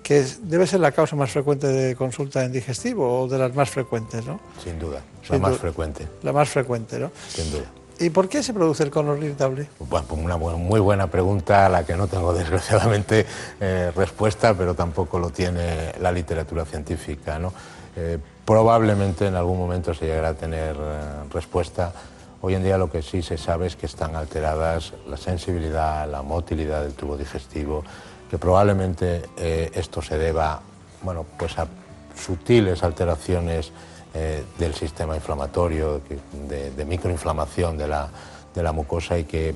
[0.03, 3.55] que es, debe ser la causa más frecuente de consulta en digestivo o de las
[3.55, 4.40] más frecuentes, ¿no?
[4.64, 6.09] Sin duda, Sin la más duda, frecuente.
[6.23, 7.12] La más frecuente, ¿no?
[7.29, 7.66] Sin duda.
[8.01, 9.68] ¿Y por qué se produce el colon irritable?
[9.79, 13.27] Bueno, pues una muy buena pregunta a la que no tengo desgraciadamente
[13.61, 17.53] eh, respuesta, pero tampoco lo tiene la literatura científica, ¿no?
[17.94, 21.92] Eh, probablemente en algún momento se llegará a tener eh, respuesta.
[22.40, 26.22] Hoy en día lo que sí se sabe es que están alteradas la sensibilidad, la
[26.22, 27.83] motilidad del tubo digestivo,
[28.31, 30.61] que probablemente eh, esto se deba
[31.03, 31.66] bueno, pues a
[32.14, 33.72] sutiles alteraciones
[34.14, 36.01] eh, del sistema inflamatorio,
[36.48, 38.09] de, microinflamación de la,
[38.55, 39.55] de la mucosa y que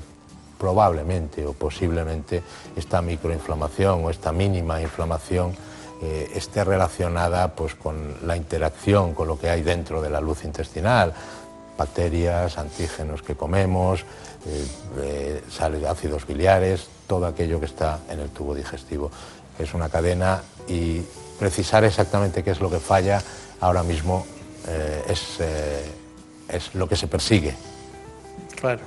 [0.59, 2.43] probablemente o posiblemente
[2.75, 5.55] esta microinflamación o esta mínima inflamación
[6.01, 10.43] eh, esté relacionada pues, con la interacción con lo que hay dentro de la luz
[10.43, 11.13] intestinal,
[11.77, 14.01] bacterias, antígenos que comemos,
[14.45, 14.67] eh,
[15.01, 19.11] eh, sales ácidos biliares, todo aquello que está en el tubo digestivo.
[19.57, 21.01] Es una cadena y
[21.39, 23.21] precisar exactamente qué es lo que falla
[23.59, 24.25] ahora mismo
[25.07, 25.39] es,
[26.47, 27.53] es lo que se persigue.
[28.59, 28.81] Claro,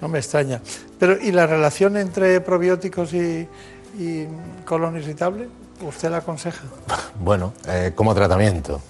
[0.00, 0.60] no me extraña.
[0.98, 3.48] Pero ¿y la relación entre probióticos y,
[3.98, 4.26] y
[4.64, 5.48] colon irritable?
[5.80, 6.64] ¿Usted la aconseja?
[7.20, 8.80] Bueno, eh, como tratamiento.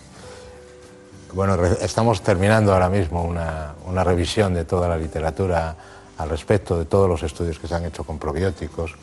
[1.35, 5.75] Bueno, estamos terminando ahora mismo una, revisión de toda la literatura
[6.16, 8.94] al respecto, de todos los estudios que se han hecho con probióticos.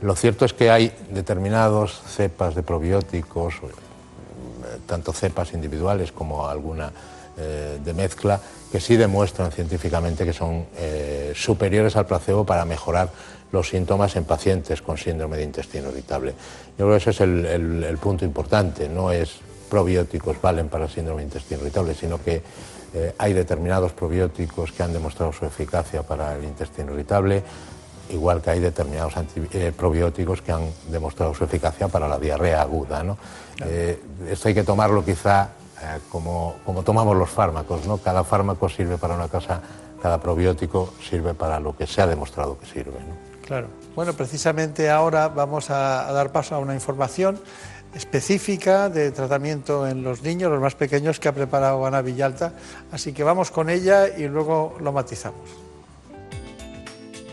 [0.00, 6.90] Lo cierto es que hay determinados cepas de probióticos, eh, tanto cepas individuales como alguna
[7.36, 8.40] eh, de mezcla,
[8.72, 10.64] que sí demuestran científicamente que son
[11.34, 13.10] superiores al placebo para mejorar
[13.52, 16.32] los síntomas en pacientes con síndrome de intestino irritable.
[16.78, 21.20] Yo creo que ese es el, punto importante, no es probióticos valen para el síndrome
[21.20, 22.42] de intestino irritable, sino que
[22.94, 27.42] eh, hay determinados probióticos que han demostrado su eficacia para el intestino irritable,
[28.10, 29.14] igual que hay determinados
[29.52, 33.04] eh, probióticos que han demostrado su eficacia para la diarrea aguda.
[33.64, 34.00] Eh,
[34.30, 35.50] esto hay que tomarlo quizá
[36.10, 37.98] como, como, tomamos los fármacos, ¿no?
[37.98, 39.60] cada fármaco sirve para una cosa,
[40.00, 42.98] cada probiótico sirve para lo que se ha demostrado que sirve.
[43.46, 43.68] Claro.
[43.94, 47.38] Bueno, precisamente ahora vamos a, dar paso a una información
[47.96, 52.52] específica de tratamiento en los niños, los más pequeños, que ha preparado Ana Villalta.
[52.92, 55.66] Así que vamos con ella y luego lo matizamos.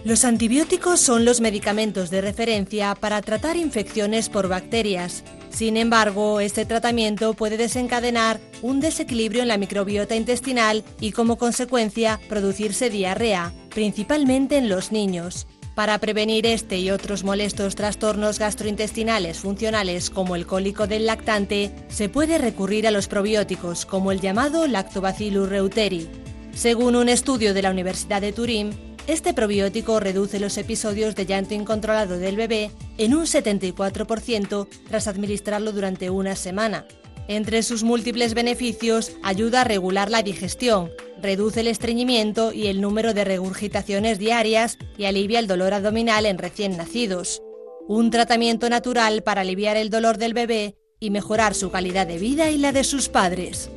[0.06, 5.23] Los antibióticos son los medicamentos de referencia para tratar infecciones por bacterias.
[5.49, 12.19] Sin embargo, este tratamiento puede desencadenar un desequilibrio en la microbiota intestinal y como consecuencia
[12.28, 15.47] producirse diarrea, principalmente en los niños.
[15.76, 22.10] Para prevenir este y otros molestos trastornos gastrointestinales funcionales como el cólico del lactante, se
[22.10, 26.08] puede recurrir a los probióticos como el llamado Lactobacillus reuteri.
[26.54, 28.70] Según un estudio de la Universidad de Turín,
[29.08, 35.72] este probiótico reduce los episodios de llanto incontrolado del bebé en un 74% tras administrarlo
[35.72, 36.86] durante una semana.
[37.28, 40.92] Entre sus múltiples beneficios, ayuda a regular la digestión,
[41.24, 46.38] reduce el estreñimiento y el número de regurgitaciones diarias y alivia el dolor abdominal en
[46.38, 47.42] recién nacidos.
[47.88, 52.50] Un tratamiento natural para aliviar el dolor del bebé y mejorar su calidad de vida
[52.50, 53.70] y la de sus padres.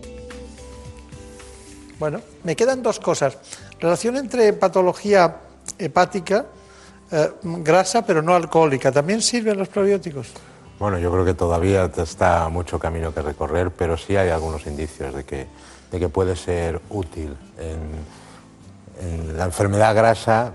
[1.99, 3.39] Bueno, me quedan dos cosas.
[3.81, 5.37] Relación entre patología
[5.79, 6.47] hepática,
[7.13, 8.91] eh, grasa pero no alcohólica.
[8.91, 10.33] ¿También sirven los probióticos?
[10.81, 15.15] Bueno, yo creo que todavía está mucho camino que recorrer, pero sí hay algunos indicios
[15.15, 15.47] de que,
[15.90, 18.16] de que puede ser útil en,
[19.37, 20.53] la enfermedad grasa,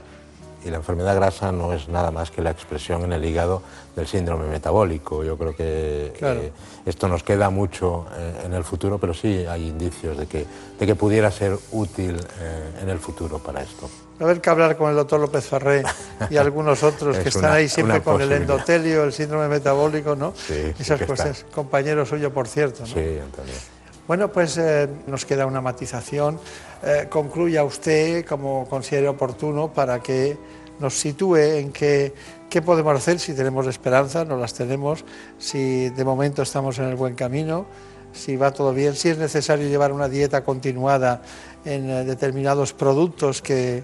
[0.64, 3.62] y la enfermedad grasa no es nada más que la expresión en el hígado
[3.96, 5.24] del síndrome metabólico.
[5.24, 6.52] Yo creo que eh,
[6.86, 10.46] esto nos queda mucho eh, en el futuro, pero sí hay indicios de que,
[10.80, 13.90] de que pudiera ser útil eh, en el futuro para esto.
[14.20, 15.84] A ver que hablar con el doctor López Ferré
[16.30, 20.34] y algunos otros que están ahí siempre con el endotelio, el síndrome metabólico, ¿no?
[20.36, 21.46] Sí, Esas cosas.
[21.54, 22.82] Compañero suyo, por cierto.
[22.82, 22.88] ¿no?
[22.88, 23.81] Sí, Antonio.
[24.08, 26.40] Bueno, pues eh, nos queda una matización.
[26.84, 30.38] Eh, concluya usted como considere oportuno para que
[30.80, 32.14] nos sitúe en qué,
[32.50, 35.06] qué podemos hacer si tenemos esperanza, no las tenemos,
[35.38, 37.68] si de momento estamos en el buen camino,
[38.12, 41.22] si va todo bien, si es necesario llevar una dieta continuada
[41.64, 43.84] en eh, determinados productos que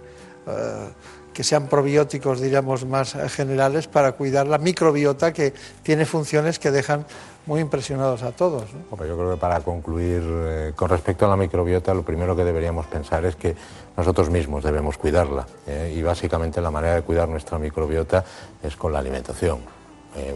[1.38, 5.54] que sean probióticos, diríamos, más generales para cuidar la microbiota que
[5.84, 7.06] tiene funciones que dejan
[7.48, 8.66] muy impresionados a todos.
[8.72, 12.86] Yo creo que para concluir, eh, con respecto a la microbiota, lo primero que deberíamos
[12.86, 13.56] pensar es que
[13.96, 15.48] nosotros mismos debemos cuidarla.
[15.66, 18.24] Eh, y básicamente la manera de cuidar nuestra microbiota
[18.62, 19.60] es con la alimentación.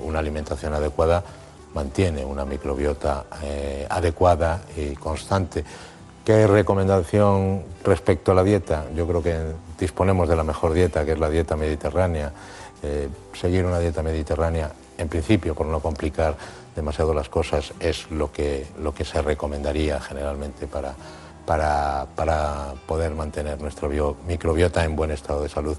[0.04, 1.24] una alimentación adecuada
[1.74, 3.26] mantiene una microbiota
[3.90, 5.64] adecuada y constante.
[6.24, 8.86] ¿Qué recomendación respecto a la dieta?
[8.96, 9.38] Yo creo que
[9.80, 12.32] disponemos de la mejor dieta, que es la dieta mediterránea.
[12.84, 16.36] Eh, seguir una dieta mediterránea, en principio, por no complicar
[16.76, 20.94] demasiado las cosas, es lo que, lo que se recomendaría generalmente para,
[21.46, 23.90] para, poder mantener nuestro
[24.28, 25.78] microbiota en buen estado de salud.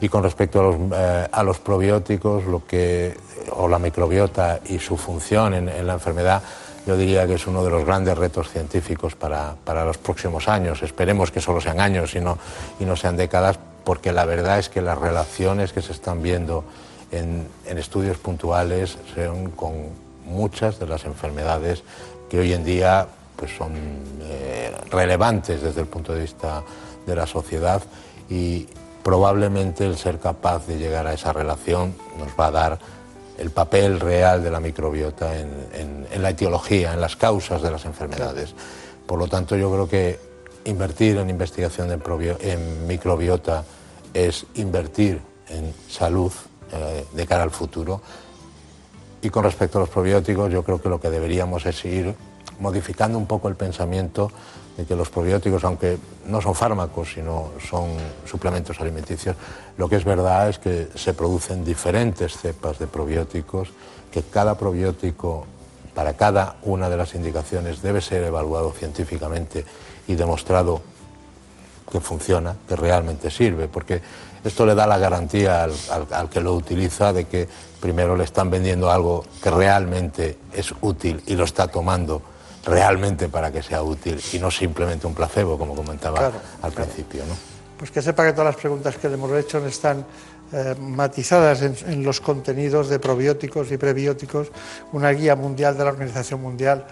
[0.00, 3.16] Y con respecto a los, eh, a los probióticos, lo que,
[3.52, 6.42] o la microbiota y su función en la enfermedad,
[6.86, 10.82] yo diría que es uno de los grandes retos científicos para, los próximos años.
[10.84, 12.38] Esperemos que solo sean años y no,
[12.78, 16.64] y no sean décadas, porque la verdad es que las relaciones que se están viendo
[17.10, 21.82] en, estudios puntuales son con muchas de las enfermedades
[22.28, 23.72] que hoy en día pues, son
[24.22, 26.62] eh, relevantes desde el punto de vista
[27.06, 27.82] de la sociedad
[28.28, 28.66] y
[29.02, 32.78] probablemente el ser capaz de llegar a esa relación nos va a dar
[33.38, 38.54] el papel real de la microbiota en, la etiología, en las causas de las enfermedades.
[39.06, 40.18] Por lo tanto, yo creo que
[40.64, 43.64] invertir en investigación en microbiota
[44.14, 46.32] es invertir en salud
[46.72, 48.00] eh, de cara al futuro.
[49.26, 52.14] Y con respecto a los probióticos, yo creo que lo que deberíamos es ir
[52.60, 54.30] modificando un poco el pensamiento
[54.76, 57.88] de que los probióticos, aunque no son fármacos, sino son
[58.24, 59.34] suplementos alimenticios,
[59.78, 63.70] lo que es verdad es que se producen diferentes cepas de probióticos,
[64.12, 65.44] que cada probiótico
[65.92, 69.64] para cada una de las indicaciones debe ser evaluado científicamente
[70.06, 70.82] y demostrado
[71.90, 74.00] que funciona, que realmente sirve, porque
[74.48, 75.72] esto le da la garantía al,
[76.10, 77.48] al, que lo utiliza de que
[77.80, 82.22] primero le están vendiendo algo que realmente es útil y lo está tomando
[82.64, 86.32] realmente para que sea útil y no simplemente un placebo, como comentaba
[86.62, 87.22] al principio.
[87.26, 87.34] ¿no?
[87.78, 90.04] Pues que sepa que todas las preguntas que le hemos hecho están
[90.52, 94.48] eh, matizadas en, los contenidos de probióticos y prebióticos,
[94.92, 96.86] una guía mundial de la Organización Mundial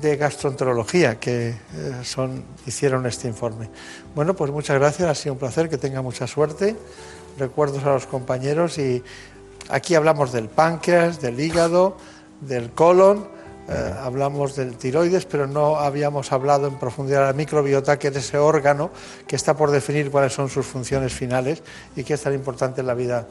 [0.00, 1.54] de Gastroenterología que eh,
[2.02, 3.70] son, hicieron este informe.
[4.14, 6.76] Bueno, pues muchas gracias, ha sido un placer, que tenga mucha suerte.
[7.38, 9.02] Recuerdos a los compañeros y
[9.68, 11.96] aquí hablamos del páncreas, del hígado,
[12.40, 13.40] del colon
[13.70, 18.16] eh, hablamos del tiroides, pero no habíamos hablado en profundidad de la microbiota, que es
[18.16, 18.90] ese órgano
[19.28, 21.62] que está por definir cuáles son sus funciones finales
[21.94, 23.28] y que es tan importante en la vida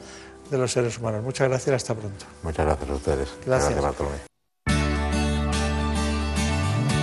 [0.50, 1.22] de los seres humanos.
[1.22, 2.24] Muchas gracias, hasta pronto.
[2.42, 3.28] Muchas gracias a ustedes.
[3.44, 4.29] Gracias, gracias Bartolomé.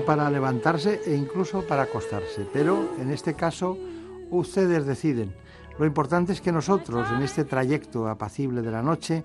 [0.00, 3.78] Para levantarse e incluso para acostarse, pero en este caso
[4.30, 5.34] ustedes deciden.
[5.78, 9.24] Lo importante es que nosotros en este trayecto apacible de la noche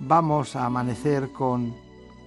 [0.00, 1.74] vamos a amanecer con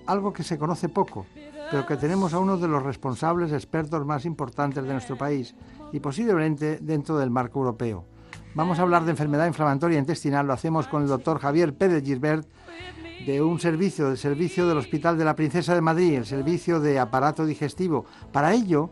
[0.08, 1.26] algo que se conoce poco,
[1.70, 5.56] pero que tenemos a uno de los responsables expertos más importantes de nuestro país
[5.92, 8.06] y posiblemente dentro del marco europeo.
[8.54, 12.48] Vamos a hablar de enfermedad inflamatoria intestinal, lo hacemos con el doctor Javier Pérez Gisbert,
[13.26, 17.00] de un servicio, del servicio del Hospital de la Princesa de Madrid, el servicio de
[17.00, 18.06] aparato digestivo.
[18.32, 18.92] Para ello,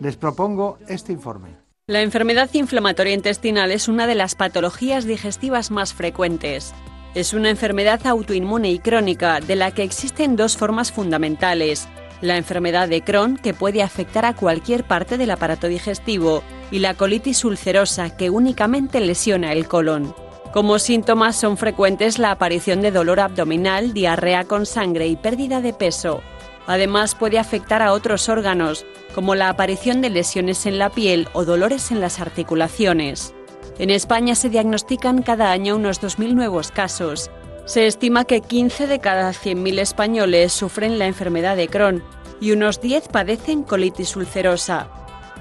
[0.00, 1.56] les propongo este informe.
[1.86, 6.74] La enfermedad inflamatoria intestinal es una de las patologías digestivas más frecuentes.
[7.14, 11.88] Es una enfermedad autoinmune y crónica de la que existen dos formas fundamentales.
[12.20, 16.94] La enfermedad de Crohn, que puede afectar a cualquier parte del aparato digestivo, y la
[16.94, 20.14] colitis ulcerosa, que únicamente lesiona el colon.
[20.52, 25.74] Como síntomas son frecuentes la aparición de dolor abdominal, diarrea con sangre y pérdida de
[25.74, 26.22] peso.
[26.66, 31.44] Además puede afectar a otros órganos, como la aparición de lesiones en la piel o
[31.44, 33.34] dolores en las articulaciones.
[33.78, 37.30] En España se diagnostican cada año unos 2.000 nuevos casos.
[37.64, 42.02] Se estima que 15 de cada 100.000 españoles sufren la enfermedad de Crohn
[42.40, 44.88] y unos 10 padecen colitis ulcerosa.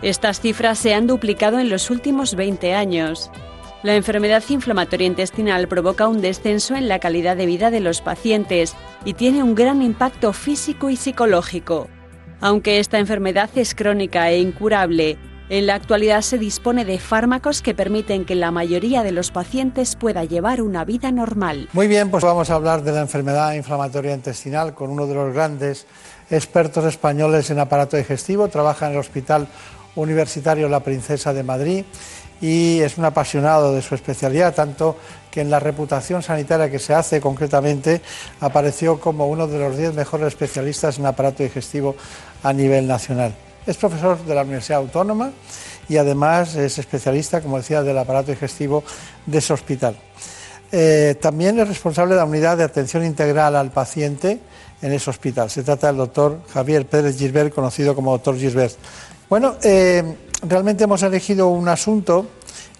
[0.01, 3.31] Estas cifras se han duplicado en los últimos 20 años.
[3.83, 8.75] La enfermedad inflamatoria intestinal provoca un descenso en la calidad de vida de los pacientes
[9.05, 11.87] y tiene un gran impacto físico y psicológico.
[12.41, 17.75] Aunque esta enfermedad es crónica e incurable, en la actualidad se dispone de fármacos que
[17.75, 21.69] permiten que la mayoría de los pacientes pueda llevar una vida normal.
[21.71, 25.33] Muy bien, pues vamos a hablar de la enfermedad inflamatoria intestinal con uno de los
[25.33, 25.85] grandes
[26.31, 28.47] expertos españoles en aparato digestivo.
[28.47, 29.47] Trabaja en el Hospital
[29.95, 31.85] Universitario La Princesa de Madrid
[32.41, 34.97] y es un apasionado de su especialidad, tanto
[35.31, 38.01] que en la reputación sanitaria que se hace concretamente
[38.39, 41.95] apareció como uno de los diez mejores especialistas en aparato digestivo
[42.43, 43.33] a nivel nacional.
[43.65, 45.31] Es profesor de la Universidad Autónoma
[45.89, 48.83] y además es especialista, como decía, del aparato digestivo
[49.25, 49.97] de ese hospital.
[50.71, 54.39] Eh, también es responsable de la unidad de atención integral al paciente
[54.81, 55.49] en ese hospital.
[55.49, 58.75] Se trata del doctor Javier Pérez Gisbert, conocido como doctor Gisbert.
[59.29, 60.03] Bueno, eh,
[60.41, 62.27] realmente hemos elegido un asunto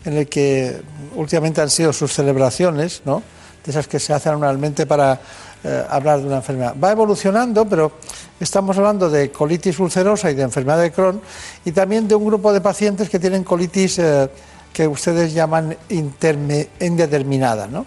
[0.05, 0.79] en el que
[1.15, 3.23] últimamente han sido sus celebraciones, ¿no?
[3.63, 5.19] de esas que se hacen anualmente para
[5.63, 6.75] eh, hablar de una enfermedad.
[6.81, 7.91] Va evolucionando, pero
[8.39, 11.19] estamos hablando de colitis ulcerosa y de enfermedad de Crohn
[11.65, 14.29] y también de un grupo de pacientes que tienen colitis eh,
[14.71, 17.67] que ustedes llaman indeterminada.
[17.67, 17.85] ¿no?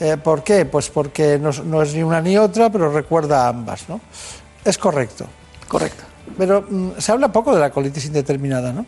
[0.00, 0.64] Eh, ¿Por qué?
[0.64, 3.88] Pues porque no, no, es ni una ni otra, pero recuerda a ambas.
[3.88, 4.00] ¿no?
[4.64, 5.26] Es correcto.
[5.68, 6.02] Correcto.
[6.36, 8.86] Pero mm, se habla poco de la colitis indeterminada, ¿no?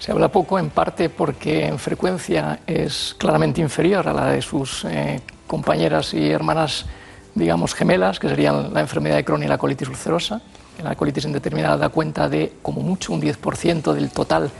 [0.00, 4.86] Se habla poco en parte porque en frecuencia es claramente inferior a la de sus
[4.86, 6.86] eh, compañeras y hermanas,
[7.34, 10.40] digamos, gemelas, que serían la enfermedad de Crohn y la colitis ulcerosa.
[10.82, 14.50] La colitis indeterminada da cuenta de como mucho un 10% del total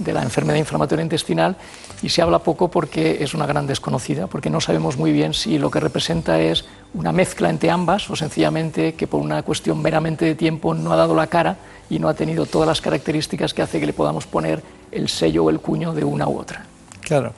[0.00, 1.56] de la enfermedad inflamatoria intestinal
[2.02, 5.58] y se habla poco porque es una gran desconocida, porque no sabemos muy bien si
[5.58, 10.24] lo que representa es una mezcla entre ambas o sencillamente que por una cuestión meramente
[10.24, 11.56] de tiempo no ha dado la cara
[11.88, 14.60] y no ha tenido todas las características que hace que le podamos poner
[14.90, 16.64] el sello o el cuño de una u otra.
[17.00, 17.32] Claro.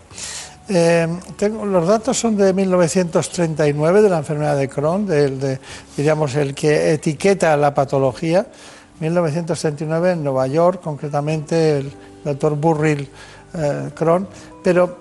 [0.68, 1.08] Eh,
[1.40, 5.58] los datos son de 1939 de la enfermedad de Crohn, de,
[5.96, 8.46] diríamos el que etiqueta la patología.
[9.00, 11.92] 1939 en Nueva York, concretamente el
[12.24, 13.08] doctor Burrill
[13.54, 14.28] eh, Crohn,
[14.62, 14.98] pero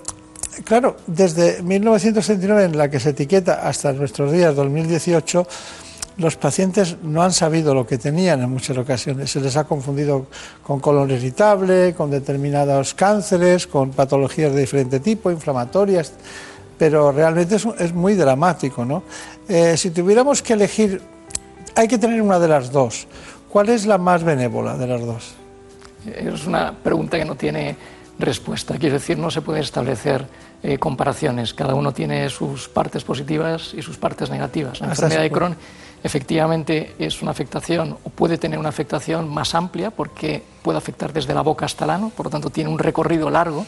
[0.63, 5.45] claro, desde 1939 en la que se etiqueta hasta nuestros días, 2018,
[6.19, 9.31] los pacientes no han sabido lo que tenían en muchas ocasiones.
[9.31, 10.27] Se les ha confundido
[10.61, 16.13] con colon irritable, con determinados cánceres, con patologías de diferente tipo, inflamatorias,
[16.77, 18.83] pero realmente es, muy dramático.
[18.83, 19.03] ¿no?
[19.47, 21.01] Eh, si tuviéramos que elegir,
[21.73, 23.07] hay que tener una de las dos.
[23.47, 25.33] ¿Cuál es la más benévola de las dos?
[26.05, 27.77] Es una pregunta que no tiene
[28.19, 28.77] respuesta.
[28.77, 30.27] Quiero decir, no se puede establecer
[30.63, 31.53] eh, comparaciones.
[31.53, 34.81] Cada uno tiene sus partes positivas y sus partes negativas.
[34.81, 35.55] La enfermedad de Crohn
[36.03, 41.33] efectivamente es una afectación o puede tener una afectación más amplia porque puede afectar desde
[41.33, 43.65] la boca hasta el ano, por lo tanto tiene un recorrido largo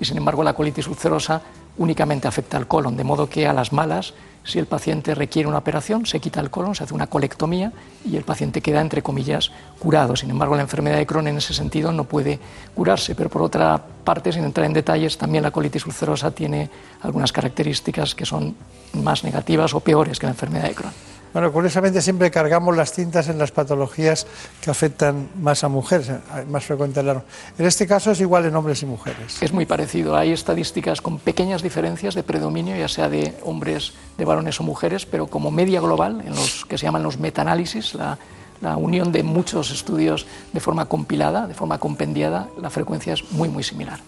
[0.00, 1.42] y sin embargo la colitis ulcerosa
[1.76, 4.14] únicamente afecta al colon, de modo que a las malas
[4.44, 7.72] si el paciente requiere una operación, se quita el colon, se hace una colectomía
[8.04, 10.16] y el paciente queda, entre comillas, curado.
[10.16, 12.38] Sin embargo, la enfermedad de Crohn en ese sentido no puede
[12.74, 16.68] curarse, pero por otra parte, sin entrar en detalles, también la colitis ulcerosa tiene
[17.00, 18.54] algunas características que son
[18.92, 21.13] más negativas o peores que la enfermedad de Crohn.
[21.34, 24.24] Bueno, curiosamente siempre cargamos las tintas en las patologías
[24.60, 26.08] que afectan más a mujeres,
[26.48, 29.42] más frecuente en En este caso es igual en hombres y mujeres.
[29.42, 30.16] Es muy parecido.
[30.16, 35.06] Hay estadísticas con pequeñas diferencias de predominio, ya sea de hombres, de varones o mujeres,
[35.06, 38.16] pero como media global, en los que se llaman los metaanálisis, la,
[38.60, 43.48] la unión de muchos estudios de forma compilada, de forma compendiada, la frecuencia es muy,
[43.48, 43.98] muy similar.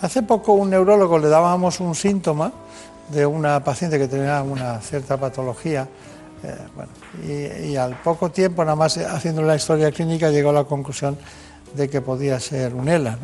[0.00, 2.52] Hace poco un neurólogo le dábamos un síntoma
[3.10, 5.88] de una paciente que tenía una cierta patología.
[7.22, 11.16] Eh, y, al poco tiempo, nada más haciendo la historia clínica, llegó a la conclusión
[11.74, 13.18] de que podía ser un ELA.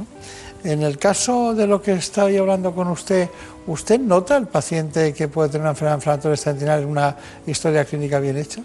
[0.64, 3.28] En el caso de lo que estoy hablando con usted,
[3.66, 7.16] ¿usted nota el paciente que puede tener una enfermedad inflamatoria una
[7.47, 8.62] historia clínica bien hecha?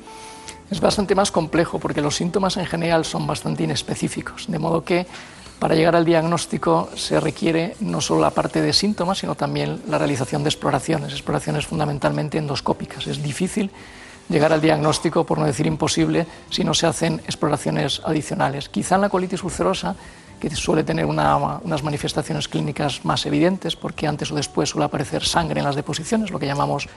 [0.69, 5.07] Es bastante más complejo porque los síntomas en general son bastante inespecíficos, de modo que
[5.59, 9.97] para llegar al diagnóstico se requiere no solo la parte de síntomas, sino también la
[9.97, 13.07] realización de exploraciones, exploraciones fundamentalmente endoscópicas.
[13.07, 13.71] Es difícil
[14.29, 18.69] llegar al diagnóstico, por no decir imposible, si no se hacen exploraciones adicionales.
[18.69, 19.95] Quizá en la colitis ulcerosa,
[20.39, 25.59] que suele tener unas manifestaciones clínicas más evidentes, porque antes o después suele aparecer sangre
[25.59, 26.87] en las deposiciones, lo que llamamos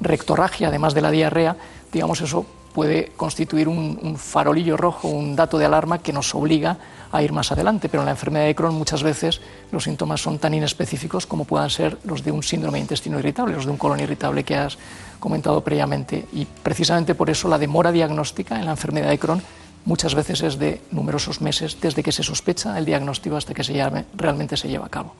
[0.00, 1.56] rectorragia, además de la diarrea,
[1.92, 6.76] digamos eso puede constituir un, farolillo rojo, un dato de alarma que nos obliga
[7.20, 7.88] ir más adelante.
[7.88, 9.40] Pero en la enfermedad de Crohn muchas veces
[9.72, 13.54] los síntomas son tan inespecíficos como puedan ser los de un síndrome de intestino irritable,
[13.54, 14.78] los de un colon irritable que has
[15.18, 16.26] comentado previamente.
[16.32, 19.42] Y precisamente por eso la demora diagnóstica en la enfermedad de Crohn
[19.84, 23.74] muchas veces es de numerosos meses desde que se sospecha el diagnóstico hasta que se
[24.14, 25.14] realmente se lleva a cabo.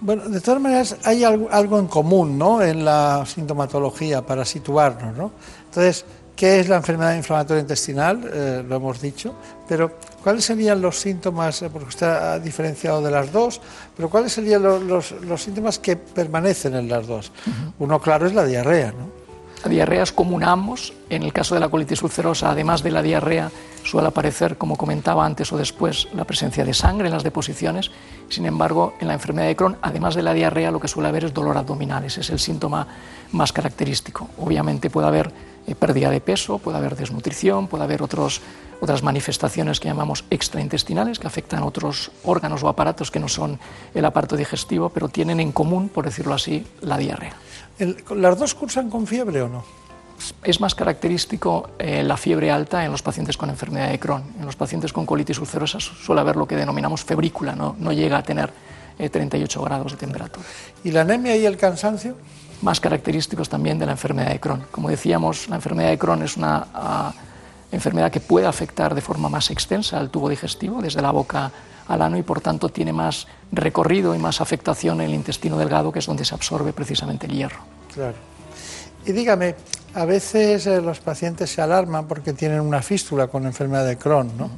[0.00, 2.60] Bueno, de todas maneras hay algo, en común ¿no?
[2.60, 5.16] en la sintomatología para situarnos.
[5.16, 5.30] ¿no?
[5.66, 6.04] Entonces,
[6.36, 8.28] ¿Qué es la enfermedad inflamatoria intestinal?
[8.32, 9.34] Eh, lo hemos dicho,
[9.68, 11.62] pero ¿cuáles serían los síntomas?
[11.62, 13.60] Eh, porque usted ha diferenciado de las dos,
[13.96, 17.30] pero ¿cuáles serían los, síntomas que permanecen en las dos?
[17.78, 19.24] Uno claro es la diarrea, ¿no?
[19.62, 20.92] La diarrea es común a ambos.
[21.08, 23.50] En el caso de la colitis ulcerosa, además de la diarrea,
[23.82, 27.90] suele aparecer, como comentaba antes o después, la presencia de sangre en las deposiciones.
[28.28, 31.24] Sin embargo, en la enfermedad de Crohn, además de la diarrea, lo que suele haber
[31.24, 32.04] es dolor abdominal.
[32.04, 32.86] Ese es el síntoma
[33.32, 34.28] más característico.
[34.38, 35.32] Obviamente puede haber
[35.66, 38.40] eh, pérdida de peso, puede haber desnutrición, puede haber otros,
[38.80, 43.58] otras manifestaciones que llamamos extraintestinales que afectan a otros órganos o aparatos que no son
[43.94, 47.34] el aparato digestivo, pero tienen en común, por decirlo así, la diarrea.
[48.14, 49.64] ¿Las dos cursan con fiebre o no?
[50.42, 54.22] Es más característico eh, la fiebre alta en los pacientes con enfermedad de Crohn.
[54.38, 58.18] En los pacientes con colitis ulcerosa suele haber lo que denominamos febrícula, no, no llega
[58.18, 58.52] a tener
[58.96, 60.46] 38 eh, grados de temperatura.
[60.84, 62.16] ¿Y la anemia y el cansancio?
[62.64, 64.64] Más característicos también de la enfermedad de Crohn.
[64.70, 67.12] Como decíamos, la enfermedad de Crohn es una ah,
[67.70, 71.52] enfermedad que puede afectar de forma más extensa al tubo digestivo, desde la boca
[71.86, 75.92] al ano, y por tanto tiene más recorrido y más afectación en el intestino delgado,
[75.92, 77.58] que es donde se absorbe precisamente el hierro.
[77.92, 78.16] Claro.
[79.04, 79.54] Y dígame,
[79.94, 84.32] a veces eh, los pacientes se alarman porque tienen una fístula con enfermedad de Crohn,
[84.38, 84.50] ¿no?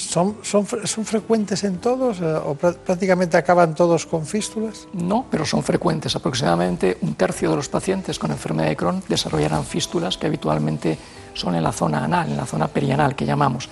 [0.00, 4.88] ¿Son, son, frecuentes en todos eh, o prácticamente acaban todos con fístulas?
[4.94, 6.16] No, pero son frecuentes.
[6.16, 10.98] Aproximadamente un tercio de los pacientes con enfermedad de Crohn desarrollarán fístulas que habitualmente
[11.34, 13.68] son en la zona anal, en la zona perianal que llamamos.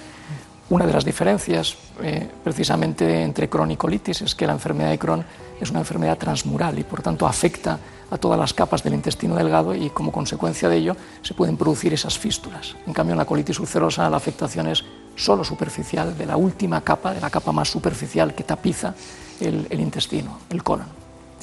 [0.70, 4.99] Una de las diferencias eh, precisamente entre Crohn y colitis es que la enfermedad de
[4.99, 5.24] Crohn
[5.59, 7.79] es una enfermedad transmural y por tanto afecta
[8.11, 11.95] a todas las capas del intestino delgado y como consecuencia de ello se pueden producir
[11.95, 12.76] esas fístulas.
[12.87, 14.85] En cambio en la colitis ulcerosa la afectación es
[15.19, 18.95] solo superficial, de la última capa, de la capa más superficial que tapiza
[19.41, 20.87] el, intestino, el colon.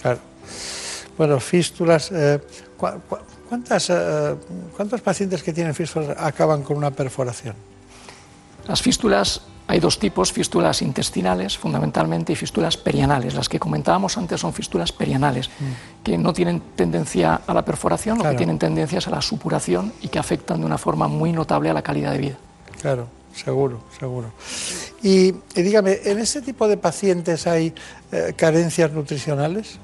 [0.02, 0.20] Claro.
[1.18, 2.12] Bueno, fístulas.
[2.12, 2.40] Eh,
[3.50, 4.36] ¿cuántas, eh,
[4.76, 7.56] ¿Cuántos pacientes que tienen fístulas acaban con una perforación?
[8.68, 13.36] Las fístulas, hay dos tipos, fístulas intestinales fundamentalmente y fístulas perianales.
[13.36, 16.04] Las que comentábamos antes son fístulas perianales, mm.
[16.04, 19.94] que no tienen tendencia a la perforación, lo que tienen tendencia es a la supuración
[20.02, 22.36] y que afectan de una forma muy notable a la calidad de vida.
[22.82, 24.32] Claro, seguro, seguro.
[25.04, 27.74] Y, dígame, ¿en ese tipo de pacientes hay
[28.12, 29.80] eh, carencias nutricionales?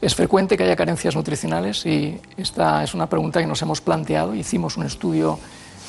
[0.00, 4.34] Es frecuente que haya carencias nutricionales y esta es una pregunta que nos hemos planteado.
[4.34, 5.38] Hicimos un estudio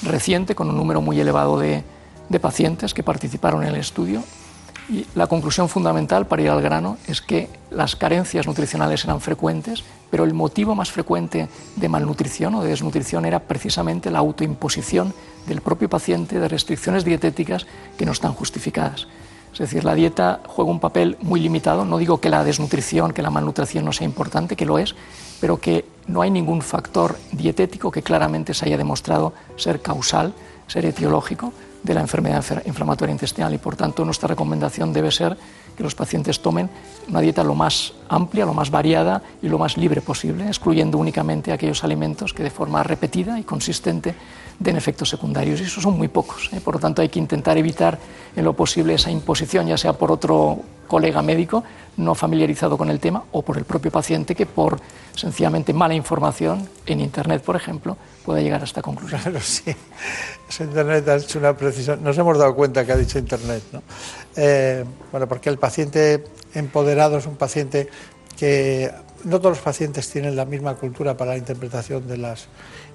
[0.04, 1.84] reciente con un número muy elevado de,
[2.28, 4.24] de pacientes que participaron en el estudio
[4.92, 9.86] y la conclusión fundamental para ir al grano es que las carencias nutricionales eran frecuentes,
[10.10, 15.14] pero el motivo más frecuente de malnutrición o de desnutrición era precisamente la autoimposición
[15.48, 17.66] del propio paciente de restricciones dietéticas
[17.98, 19.08] que no están justificadas.
[19.54, 21.86] Es decir, la dieta juega un papel muy limitado.
[21.86, 24.96] No digo que la desnutrición, que la malnutrición no sea importante, que lo es,
[25.40, 30.34] pero que no hay ningún factor dietético que claramente se haya demostrado ser causal,
[30.68, 31.54] ser etiológico
[31.84, 35.38] de la enfermedad inflamatoria intestinal y por tanto nuestra recomendación debe ser
[35.76, 36.70] que los pacientes tomen
[37.08, 41.52] una dieta lo más amplia, lo más variada y lo más libre posible, excluyendo únicamente
[41.52, 44.14] aquellos alimentos que de forma repetida y consistente
[44.60, 45.62] den efectos secundarios.
[45.62, 46.50] Y esos son muy pocos.
[46.54, 46.62] ¿eh?
[46.62, 47.98] Por lo tanto, hay que intentar evitar
[48.36, 51.64] en lo posible esa imposición, ya sea por otro colega médico
[51.98, 54.80] no familiarizado con el tema o por el propio paciente que por
[55.16, 59.22] sencillamente mala información en Internet, por ejemplo, pueda llegar a esta conclusión.
[59.22, 59.76] Claro, sí.
[60.60, 62.04] Internet ha hecho una precisión.
[62.04, 63.82] Nos hemos dado cuenta que ha dicho Internet, ¿no?
[64.36, 67.90] Eh, bueno, porque el paciente empoderado es un paciente
[68.38, 68.92] que
[69.24, 72.48] no todos los pacientes tienen la misma cultura para la interpretación de las...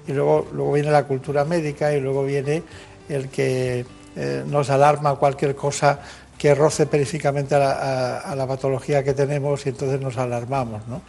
[0.07, 2.63] Y luego, luego viene la cultura médica y luego viene
[3.09, 3.85] el que
[4.15, 5.99] eh, nos alarma cualquier cosa
[6.37, 10.87] que roce periféricamente a la, patología que tenemos y entonces nos alarmamos.
[10.87, 11.01] ¿no?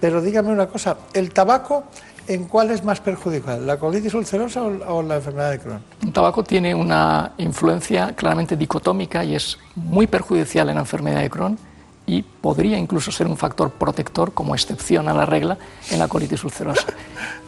[0.00, 1.84] Pero dígame una cosa, ¿el tabaco
[2.26, 5.82] en cuál es más perjudicial, la colitis ulcerosa o, la enfermedad de Crohn?
[6.02, 11.30] El tabaco tiene una influencia claramente dicotómica y es muy perjudicial en la enfermedad de
[11.30, 11.58] Crohn
[12.06, 15.56] y podría incluso ser un factor protector como excepción a la regla
[15.90, 16.86] en la colitis ulcerosa.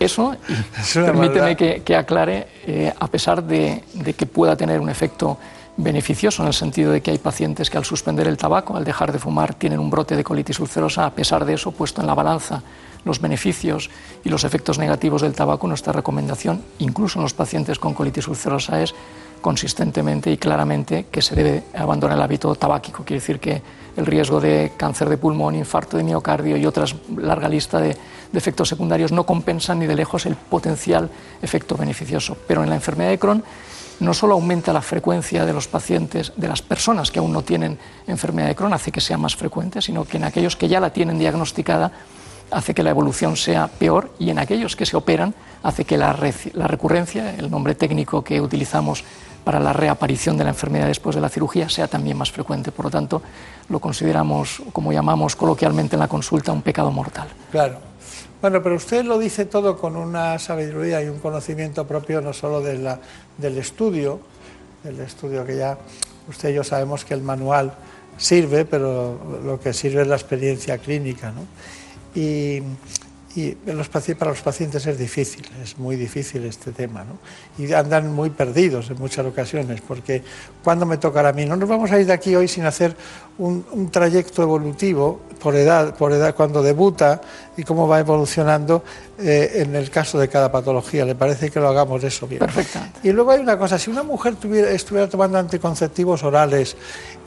[0.01, 0.35] Eso,
[0.95, 5.39] permíteme que, aclare, eh, a pesar de, de que pueda tener un efecto
[5.77, 9.13] beneficioso en el sentido de que hay pacientes que al suspender el tabaco, al dejar
[9.13, 11.05] de fumar, tienen un brote de colitis ulcerosa.
[11.05, 12.63] A pesar de eso, puesto en la balanza
[13.05, 13.91] los beneficios
[14.25, 18.83] y los efectos negativos del tabaco, nuestra recomendación, incluso en los pacientes con colitis ulcerosa,
[18.83, 18.95] es
[19.41, 23.05] consistentemente y claramente que se debe abandonar el hábito tabáquico.
[23.05, 23.63] Quiere decir que
[23.97, 28.39] el riesgo de cáncer de pulmón, infarto de miocardio y otras larga lista de, de
[28.39, 31.11] efectos secundarios no compensan ni de lejos el potencial
[31.41, 32.37] efecto beneficioso.
[32.47, 33.45] Pero en la enfermedad de Crohn
[34.01, 37.79] no solo aumenta la frecuencia de los pacientes, de las personas que aún no tienen
[38.07, 40.91] enfermedad de Crohn, hace que sea más frecuente, sino que en aquellos que ya la
[40.91, 41.93] tienen diagnosticada
[42.51, 46.13] hace que la evolución sea peor y en aquellos que se operan hace que la,
[46.13, 49.05] recurrencia, el nombre técnico que utilizamos
[49.45, 52.73] para la reaparición de la enfermedad después de la cirugía, sea también más frecuente.
[52.73, 53.23] Por lo tanto,
[53.69, 57.29] lo consideramos, como llamamos coloquialmente en la consulta, un pecado mortal.
[57.51, 57.79] Claro.
[58.41, 62.61] Bueno, pero usted lo dice todo con una sabiduría y un conocimiento propio no solo
[62.61, 64.21] del estudio,
[64.83, 65.79] del estudio que ya
[66.29, 67.73] usted y yo sabemos que el manual
[68.19, 71.31] sirve, pero lo que sirve es la experiencia clínica.
[71.31, 71.43] ¿no?
[72.17, 72.63] Y,
[73.37, 77.19] y los, para los pacientes es difícil, es muy difícil este tema, ¿no?
[77.63, 80.23] Y andan muy perdidos en muchas ocasiones, porque
[80.65, 81.45] ¿cuándo me tocará a mí?
[81.45, 82.97] No nos vamos a ir de aquí hoy sin hacer
[83.37, 87.21] un, trayecto evolutivo por edad, por edad, cuando debuta
[87.59, 88.83] y cómo va evolucionando
[89.19, 91.05] eh, en el caso de cada patología.
[91.05, 92.39] ¿Le parece que lo hagamos eso bien?
[92.39, 93.01] Perfectamente.
[93.03, 96.75] Y luego hay una cosa, si una mujer tuviera, estuviera tomando anticonceptivos orales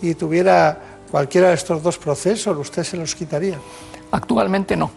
[0.01, 3.59] y tuviera cualquiera de estos dos procesos, ¿usted se los quitaría?
[4.11, 4.91] Actualmente no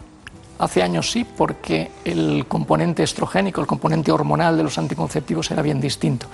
[0.59, 5.81] Hace años sí, porque el componente estrogénico, el componente hormonal de los anticonceptivos era bien
[5.81, 6.27] distinto.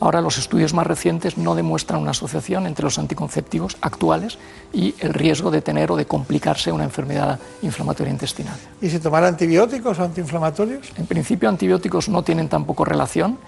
[0.00, 4.38] Ahora los estudios más recientes no demuestran una asociación entre los anticonceptivos actuales
[4.72, 8.56] y el riesgo de tener o de complicarse una enfermedad inflamatoria intestinal.
[8.80, 10.92] ¿Y si tomar antibióticos o antiinflamatorios?
[10.96, 13.38] En principio antibióticos no tienen tampoco relación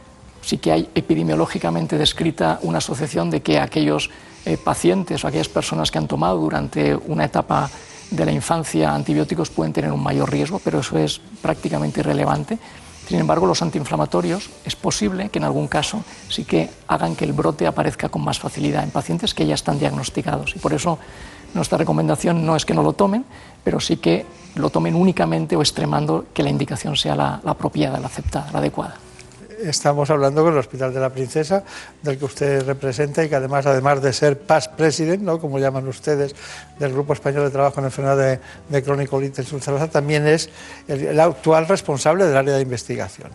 [0.41, 4.09] sí que hay epidemiológicamente descrita una asociación de que aquellos
[4.45, 7.69] eh, pacientes o aquellas personas que han tomado durante una etapa
[8.11, 12.59] de la infancia antibióticos pueden tener un mayor riesgo, pero eso es prácticamente irrelevante.
[13.07, 17.33] Sin embargo, los antiinflamatorios es posible que en algún caso sí que hagan que el
[17.33, 20.55] brote aparezca con más facilidad en pacientes que ya están diagnosticados.
[20.55, 20.99] Y por eso
[21.55, 23.25] nuestra recomendación no es que no lo tomen,
[23.65, 27.99] pero sí que lo tomen únicamente o extremando que la indicación sea la, la apropiada,
[27.99, 28.97] la aceptada, la adecuada
[29.63, 31.65] estamos hablando con el Hospital de la Princesa,
[32.03, 35.41] del que usted representa y que además, además de ser past president, ¿no?
[35.41, 36.35] como llaman ustedes,
[36.79, 40.51] del Grupo Español de Trabajo en Enfermedad de, de Crónico-Colitis ulcerosa, también es
[40.87, 43.31] el, actual responsable del área de investigación.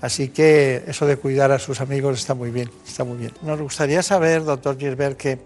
[0.00, 3.32] Así que eso de cuidar a sus amigos está muy bien, está muy bien.
[3.42, 5.38] Nos gustaría saber, doctor Gilbert, que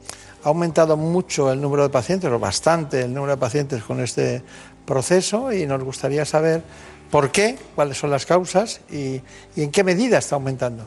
[0.42, 4.42] ha aumentado mucho el número de pacientes, o bastante el número de pacientes con este
[4.84, 6.62] proceso, y nos gustaría saber
[7.10, 7.58] ¿Por qué?
[7.74, 8.80] ¿Cuáles son las causas?
[8.90, 9.20] ¿Y,
[9.56, 10.84] en qué medida está aumentando?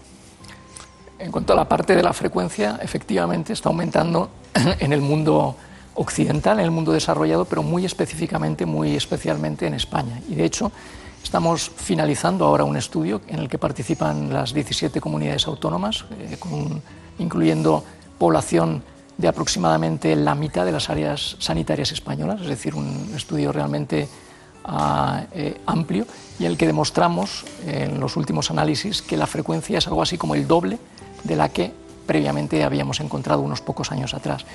[1.20, 4.30] En cuanto a la parte de la frecuencia, efectivamente está aumentando
[4.80, 5.58] en el mundo
[5.96, 10.22] occidental, en el mundo desarrollado, pero muy específicamente, muy especialmente en España.
[10.30, 10.72] Y de hecho,
[11.22, 16.38] estamos finalizando ahora un estudio en el que participan las 17 comunidades autónomas, eh,
[17.20, 17.84] incluyendo
[18.18, 18.82] población
[19.18, 24.08] de aproximadamente la mitad de las áreas sanitarias españolas, es decir, un estudio realmente
[25.34, 26.06] eh, amplio
[26.40, 30.36] y el que demostramos en los últimos análisis que la frecuencia es algo así como
[30.36, 30.80] el doble
[31.24, 31.74] de la que
[32.06, 34.46] previamente habíamos encontrado unos pocos años atrás.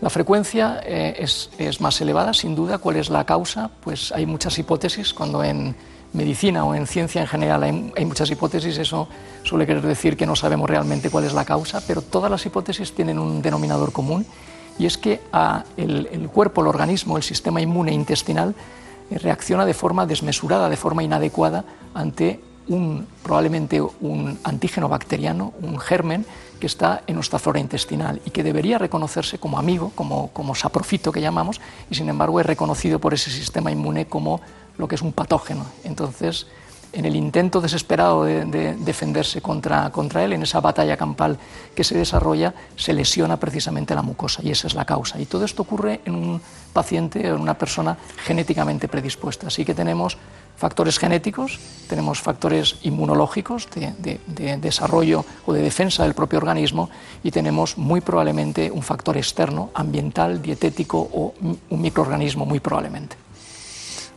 [0.00, 2.78] La frecuencia eh, es, más elevada, sin duda.
[2.78, 3.70] ¿Cuál es la causa?
[3.82, 5.14] Pues hay muchas hipótesis.
[5.14, 5.74] Cuando en
[6.12, 9.08] medicina o en ciencia en general hay, muchas hipótesis, eso
[9.42, 12.94] suele querer decir que no sabemos realmente cuál es la causa, pero todas las hipótesis
[12.94, 14.26] tienen un denominador común
[14.78, 18.54] y es que a el, el cuerpo, el organismo, el sistema inmune intestinal
[19.10, 26.26] reacciona de forma desmesurada, de forma inadecuada ante un, probablemente un antígeno bacteriano, un germen
[26.58, 31.12] que está en nuestra flora intestinal y que debería reconocerse como amigo, como, como saprofito
[31.12, 34.40] que llamamos, y sin embargo es reconocido por ese sistema inmune como
[34.78, 35.66] lo que es un patógeno.
[35.84, 36.46] Entonces,
[36.96, 41.38] en el intento desesperado de, defenderse contra, contra, él, en esa batalla campal
[41.74, 45.20] que se desarrolla, se lesiona precisamente la mucosa y esa es la causa.
[45.20, 46.40] Y todo esto ocurre en un
[46.72, 49.48] paciente o en una persona genéticamente predispuesta.
[49.48, 50.16] Así que tenemos
[50.56, 56.88] factores genéticos, tenemos factores inmunológicos de, de, desarrollo o de defensa del propio organismo
[57.22, 63.16] y tenemos muy probablemente un factor externo, ambiental, dietético o un microorganismo muy probablemente.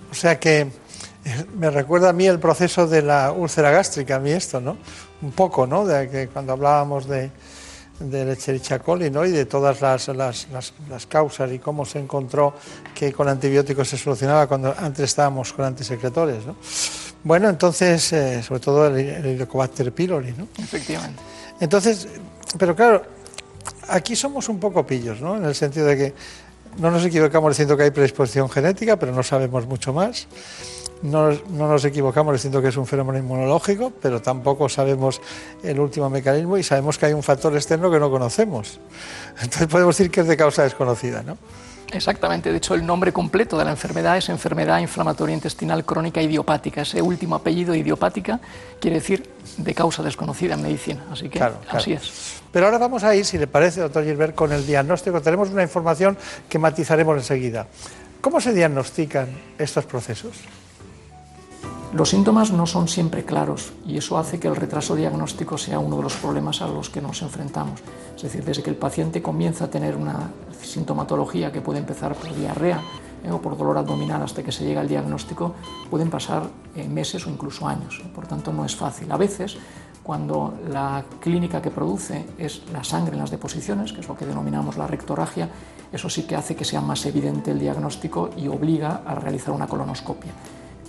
[0.09, 0.71] O sea que
[1.57, 4.78] me recuerda a mí el proceso de la úlcera gástrica, a mí esto, ¿no?
[5.22, 5.86] Un poco, ¿no?
[5.86, 7.32] De que cuando hablábamos de,
[7.99, 9.26] de Echerichia coli, ¿no?
[9.26, 12.53] Y de todas las, las, las, causas y cómo se encontró
[12.93, 16.55] que con antibióticos se solucionaba cuando antes estábamos con antisecretores, ¿no?
[17.24, 20.47] Bueno, entonces, eh, sobre todo el, el Helicobacter pylori, ¿no?
[20.57, 21.22] Efectivamente.
[21.59, 22.07] Entonces,
[22.57, 23.03] pero claro,
[23.89, 25.36] aquí somos un poco pillos, ¿no?
[25.36, 26.13] En el sentido de que
[26.78, 30.28] no nos equivocamos diciendo que hay predisposición genética, pero no sabemos mucho más.
[31.02, 35.22] No, nos equivocamos diciendo que es un fenómeno inmunológico, pero tampoco sabemos
[35.64, 38.80] el último mecanismo y sabemos que hay un factor externo que no conocemos.
[39.41, 41.38] Entonces podemos decir que es de causa desconocida, ¿no?
[41.91, 46.82] Exactamente, de hecho el nombre completo de la enfermedad es enfermedad inflamatoria intestinal crónica idiopática.
[46.82, 48.39] Ese último apellido idiopática
[48.80, 49.28] quiere decir
[49.58, 52.41] de causa desconocida en medicina, así que así es.
[52.52, 55.22] Pero ahora vamos a ir, si le parece, doctor Gilbert, con el diagnóstico.
[55.22, 57.68] Tenemos una información que matizaremos enseguida.
[58.22, 59.28] ¿Cómo se diagnostican
[59.58, 60.34] estos procesos?
[61.92, 65.98] Los síntomas no son siempre claros y eso hace que el retraso diagnóstico sea uno
[65.98, 67.80] de los problemas a los que nos enfrentamos.
[68.16, 70.30] Es decir, desde que el paciente comienza a tener una
[70.62, 72.80] sintomatología que puede empezar por diarrea
[73.24, 75.56] eh, o por dolor abdominal hasta que se llega al diagnóstico,
[75.90, 76.44] pueden pasar
[76.76, 78.04] eh, meses o incluso años.
[78.14, 79.12] Por tanto, no es fácil.
[79.12, 79.58] A veces,
[80.04, 84.28] cuando la clínica que produce es la sangre en las deposiciones, que es lo que
[84.28, 85.50] denominamos la rectorragia,
[85.92, 89.66] eso sí que hace que sea más evidente el diagnóstico y obliga a realizar una
[89.66, 90.34] colonoscopia.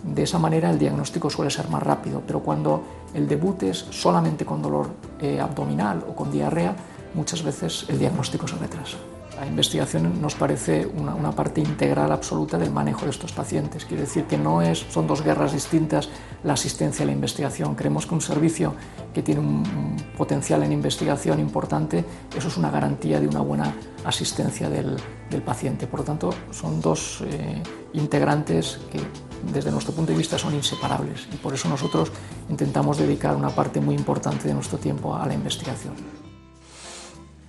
[0.02, 2.82] De esa manera el diagnóstico suele ser más rápido, pero cuando
[3.12, 4.88] el debut es solamente con dolor
[5.20, 6.74] eh, abdominal o con diarrea,
[7.14, 8.96] muchas veces el diagnóstico se retrasa.
[9.40, 13.86] La investigación nos parece una, parte integral absoluta del manejo de estos pacientes.
[13.86, 16.10] Quiere decir que no es, son dos guerras distintas
[16.44, 17.74] la asistencia y la investigación.
[17.74, 18.74] Creemos que un servicio
[19.14, 22.04] que tiene un, potencial en investigación importante,
[22.36, 23.74] eso es una garantía de una buena
[24.04, 24.96] asistencia del,
[25.42, 25.86] paciente.
[25.86, 27.62] Por lo tanto, son dos eh,
[27.94, 29.00] integrantes que
[29.54, 32.12] desde nuestro punto de vista son inseparables y por eso nosotros
[32.50, 36.19] intentamos dedicar una parte muy importante de nuestro tiempo a la investigación.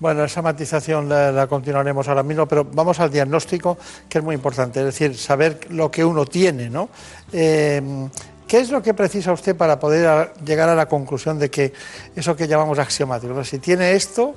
[0.01, 3.77] Bueno, esa matización la, continuaremos ahora mismo, pero vamos al diagnóstico,
[4.09, 6.89] que es muy importante, es decir, saber lo que uno tiene, ¿no?
[7.31, 8.09] Eh,
[8.47, 11.71] ¿Qué es lo que precisa usted para poder llegar a la conclusión de que
[12.15, 14.33] eso que llamamos axiomático, si tiene esto,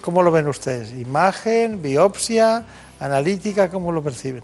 [0.00, 0.92] ¿cómo lo ven ustedes?
[0.92, 2.64] ¿Imagen, biopsia,
[2.98, 4.42] analítica, cómo lo perciben?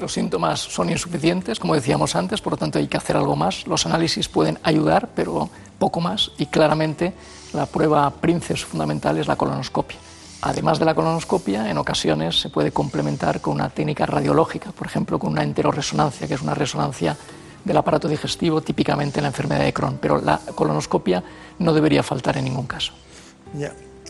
[0.00, 3.68] Los síntomas son insuficientes, como decíamos antes, por lo tanto hay que hacer algo más.
[3.68, 5.48] Los análisis pueden ayudar, pero
[5.78, 7.14] poco más, y claramente
[7.52, 9.98] la prueba princes fundamental es la colonoscopia.
[10.42, 15.18] Además de la colonoscopia, en ocasiones se puede complementar con una técnica radiológica, por ejemplo,
[15.18, 17.16] con una enteroresonancia, que es una resonancia
[17.64, 19.98] del aparato digestivo, típicamente en la enfermedad de Crohn.
[20.00, 21.22] Pero la colonoscopia
[21.60, 22.92] no debería faltar en ningún caso.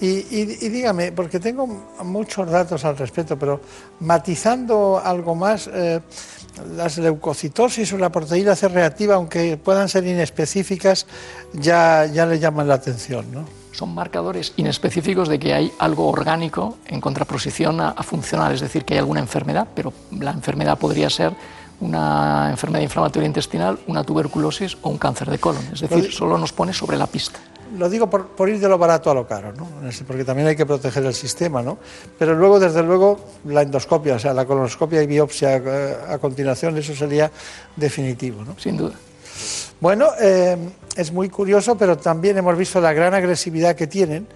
[0.04, 1.64] Y, dígame, porque tengo
[2.02, 3.60] muchos datos al respecto, pero
[4.00, 6.00] matizando algo más, eh,
[6.74, 11.06] las leucocitosis o la proteína C reactiva, aunque puedan ser inespecíficas,
[11.52, 13.44] ya, ya le llaman la atención, ¿no?
[13.70, 18.84] Son marcadores inespecíficos de que hay algo orgánico en contraposición a, a funcional, es decir,
[18.84, 21.32] que hay alguna enfermedad, pero la enfermedad podría ser
[21.78, 25.62] una enfermedad inflamatoria intestinal, una tuberculosis o un cáncer de colon.
[25.72, 27.38] Es decir, solo nos pone sobre la pista
[27.76, 29.68] lo digo por, ir de lo barato a lo caro, ¿no?
[30.06, 31.78] porque también hay que proteger el sistema, ¿no?
[32.18, 36.76] Pero luego, desde luego, la endoscopia, o sea, la colonoscopia y biopsia eh, a, continuación,
[36.76, 37.30] eso sería
[37.76, 38.58] definitivo, ¿no?
[38.58, 38.94] Sin duda.
[39.80, 40.56] Bueno, eh,
[40.96, 44.28] es muy curioso, pero también hemos visto la gran agresividad que tienen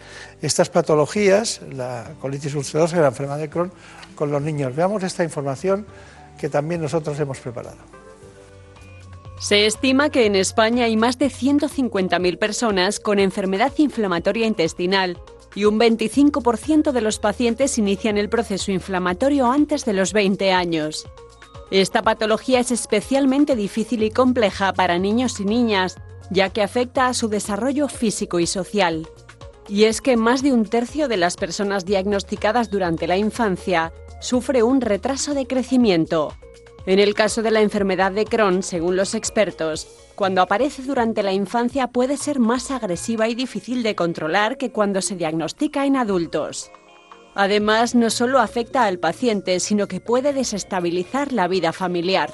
[0.43, 3.73] estas patologías, la colitis ulcerosa y la enfermedad de Crohn,
[4.15, 4.75] con los niños.
[4.75, 5.87] Veamos esta información
[6.39, 7.77] que también nosotros hemos preparado.
[9.39, 15.21] Se estima que en España hay más de 150.000 personas con enfermedad inflamatoria intestinal
[15.55, 21.07] y un 25% de los pacientes inician el proceso inflamatorio antes de los 20 años.
[21.71, 25.97] Esta patología es especialmente difícil y compleja para niños y niñas,
[26.31, 29.07] ya que afecta a su desarrollo físico y social.
[29.69, 34.63] Y es que más de un tercio de las personas diagnosticadas durante la infancia sufre
[34.63, 36.33] un retraso de crecimiento,
[36.87, 41.33] en el caso de la enfermedad de Crohn, según los expertos, cuando aparece durante la
[41.33, 46.71] infancia puede ser más agresiva y difícil de controlar que cuando se diagnostica en adultos.
[47.35, 52.33] Además, no solo afecta al paciente, sino que puede desestabilizar la vida familiar.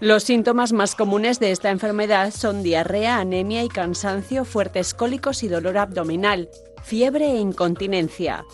[0.00, 5.48] Los síntomas más comunes de esta enfermedad son diarrea, anemia y cansancio, fuertes cólicos y
[5.48, 6.48] dolor abdominal,
[6.82, 8.44] fiebre e incontinencia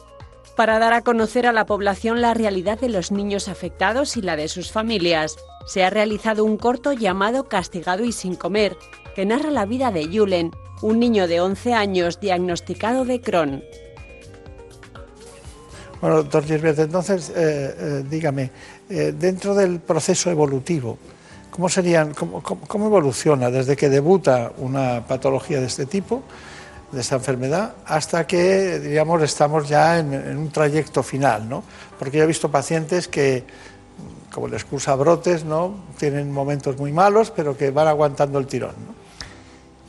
[0.61, 4.37] para dar a conocer a la población la realidad de los niños afectados y la
[4.37, 5.37] de sus familias.
[5.65, 8.77] Se ha realizado un corto llamado Castigado y sin comer,
[9.15, 10.51] que narra la vida de Julen,
[10.83, 13.65] un niño de 11 años diagnosticado de Crohn.
[16.03, 17.35] Bueno, doctor Gilbert, entonces, eh,
[17.79, 18.51] eh, dígame,
[18.91, 20.99] eh, dentro del proceso evolutivo,
[21.51, 26.23] ¿cómo, serían, cómo evoluciona desde que debuta una patología de este tipo
[26.93, 31.63] de esa enfermedad hasta que, digamos, estamos ya en, un trayecto final, ¿no?
[31.99, 33.45] Porque yo he visto pacientes que,
[34.33, 35.75] como les cursa brotes, ¿no?
[35.99, 38.75] Tienen momentos muy malos, pero que van aguantando el tirón.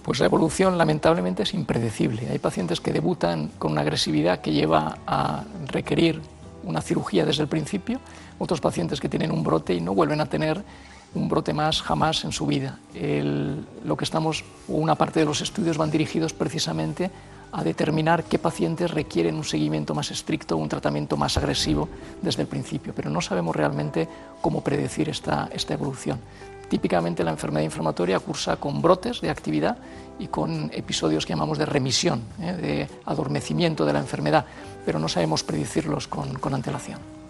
[0.04, 2.28] Pues la evolución lamentablemente es impredecible.
[2.30, 6.22] Hay pacientes que debutan con una agresividad que lleva a requerir
[6.64, 8.00] una cirugía desde el principio,
[8.40, 10.64] otros pacientes que tienen un brote y no vuelven a tener
[11.14, 12.80] un brote más jamás en su vida.
[12.94, 17.12] lo que estamos, una parte de los estudios van dirigidos precisamente
[17.52, 21.90] a determinar qué pacientes requieren un seguimiento más estricto, un tratamiento más agresivo
[22.22, 24.08] desde el principio, pero no sabemos realmente
[24.40, 26.20] cómo predecir esta, esta evolución.
[26.70, 29.78] Típicamente la enfermedad inflamatoria cursa con brotes de actividad
[30.20, 32.54] y con episodios que llamamos de remisión, ¿eh?
[32.54, 34.46] de adormecimiento de la enfermedad,
[34.86, 37.21] pero no sabemos predecirlos con, con antelación.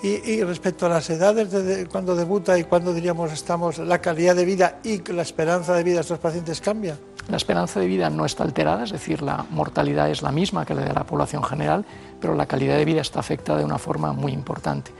[0.00, 4.44] Y, respecto a las edades de, cuando debuta y cuando diríamos estamos, la calidad de
[4.44, 6.96] vida y la esperanza de vida de estos pacientes cambia.
[7.28, 10.74] La esperanza de vida no está alterada, es decir, la mortalidad es la misma que
[10.74, 11.84] la de la población general,
[12.20, 14.92] pero la calidad de vida está afectada de una forma muy importante.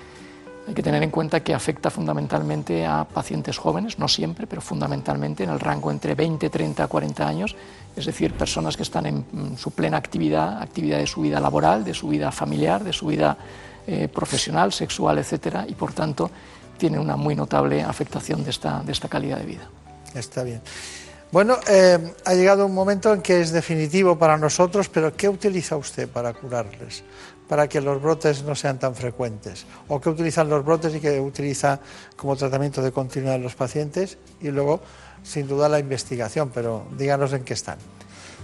[0.67, 5.45] Hay que tener en cuenta que afecta fundamentalmente a pacientes jóvenes, no siempre, pero fundamentalmente
[5.45, 7.57] en el rango entre 20, 30, 40 años,
[7.97, 11.95] es decir, personas que están en su plena actividad, actividad de su vida laboral, de
[11.95, 13.39] su vida familiar, de su vida
[13.91, 16.31] eh, profesional, sexual, etcétera, y por tanto
[16.77, 19.71] tiene una muy notable afectación de esta, de esta calidad de vida.
[20.15, 20.61] Está bien.
[21.33, 25.79] Bueno, eh, ha llegado un momento en que es definitivo para nosotros, pero ¿qué utiliza
[25.79, 27.03] usted para curarles?
[27.49, 29.65] Para que los brotes no sean tan frecuentes.
[29.89, 31.81] ¿O qué utilizan los brotes y qué utiliza
[32.15, 34.19] como tratamiento de continuidad los pacientes?
[34.43, 34.83] Y luego,
[35.23, 37.79] sin duda, la investigación, pero díganos en qué están.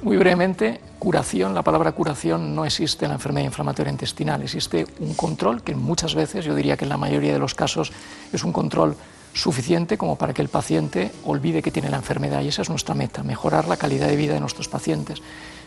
[0.04, 5.14] Muy brevemente, curación, la palabra curación no existe en la enfermedad inflamatoria intestinal, existe un
[5.14, 7.90] control que muchas veces, yo diría que en la mayoría de los casos,
[8.30, 8.96] es un control
[9.32, 12.94] suficiente como para que el paciente olvide que tiene la enfermedad y esa es nuestra
[12.94, 15.22] meta, mejorar la calidad de vida de nuestros pacientes.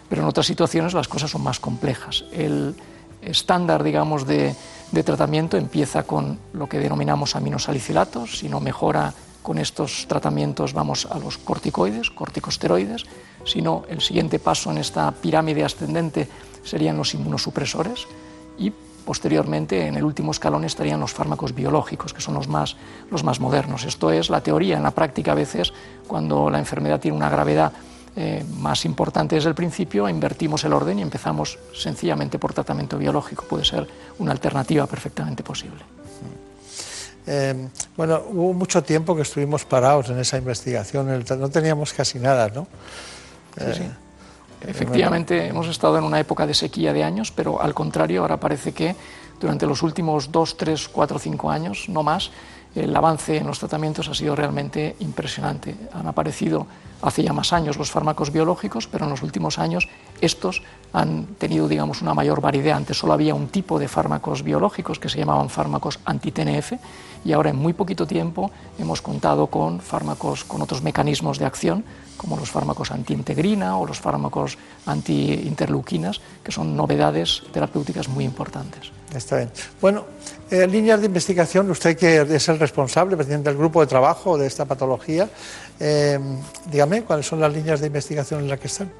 [0.07, 2.23] Pero en otras situaciones las cosas son más complejas.
[2.31, 2.75] El
[3.23, 4.55] estándar, digamos, de,
[5.03, 9.15] tratamiento empieza con lo que denominamos aminosalicilatos, si no mejora
[9.47, 13.05] con estos tratamientos vamos a los corticoides, corticosteroides,
[13.45, 16.27] sino el siguiente paso en esta pirámide ascendente
[16.65, 18.07] serían los inmunosupresores
[18.59, 18.73] y
[19.05, 22.75] posteriormente en el último escalón estarían los fármacos biológicos, que son los más,
[23.09, 23.85] los más modernos.
[23.85, 25.71] Esto es la teoría, en la práctica a veces
[26.09, 27.71] cuando la enfermedad tiene una gravedad
[28.17, 33.45] eh, más importante desde el principio, invertimos el orden y empezamos sencillamente por tratamiento biológico.
[33.47, 33.87] Puede ser
[34.19, 35.96] una alternativa perfectamente posible.
[37.27, 37.67] Eh,
[37.97, 42.67] bueno, hubo mucho tiempo que estuvimos parados en esa investigación, no teníamos casi nada, ¿no?
[43.57, 43.83] sí.
[43.83, 43.91] Eh,
[44.65, 48.71] Efectivamente, hemos estado en una época de sequía de años, pero al contrario, ahora parece
[48.71, 48.95] que
[49.39, 52.31] durante los últimos dos, tres, cuatro, cinco años, no más,
[52.83, 55.75] el avance en los tratamientos ha sido realmente impresionante.
[55.93, 56.67] Han aparecido
[57.01, 59.87] hace ya más años los fármacos biológicos, pero en los últimos años
[60.21, 60.63] estos
[60.93, 62.77] han tenido, digamos, una mayor variedad.
[62.77, 66.73] Antes solo había un tipo de fármacos biológicos que se llamaban fármacos anti-TNF
[67.25, 71.83] y ahora en muy poquito tiempo hemos contado con fármacos con otros mecanismos de acción,
[72.17, 78.91] como los fármacos anti-integrina o los fármacos anti-interleuquinas, que son novedades terapéuticas muy importantes.
[79.15, 79.51] Está bien.
[79.79, 80.05] Bueno,
[80.51, 84.37] en eh, líneas de investigación, usted que es el responsable, presidente del grupo de trabajo
[84.37, 85.29] de esta patología,
[85.79, 86.19] eh,
[86.69, 88.91] dígame cuáles son las líneas de investigación en las que están.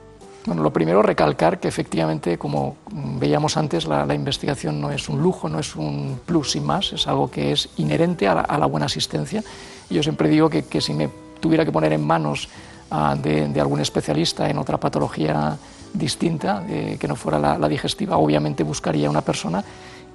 [0.47, 5.49] Bueno, lo primero, recalcar que efectivamente, como veíamos antes, la, investigación no es un lujo,
[5.49, 9.43] no es un plus sin más, es algo que es inherente a la, buena asistencia.
[9.89, 11.09] Y yo siempre digo que, si me
[11.41, 12.47] tuviera que poner en manos
[12.91, 15.57] ah, de, algún especialista en otra patología
[15.93, 19.63] distinta, que no fuera la, la digestiva, obviamente buscaría una persona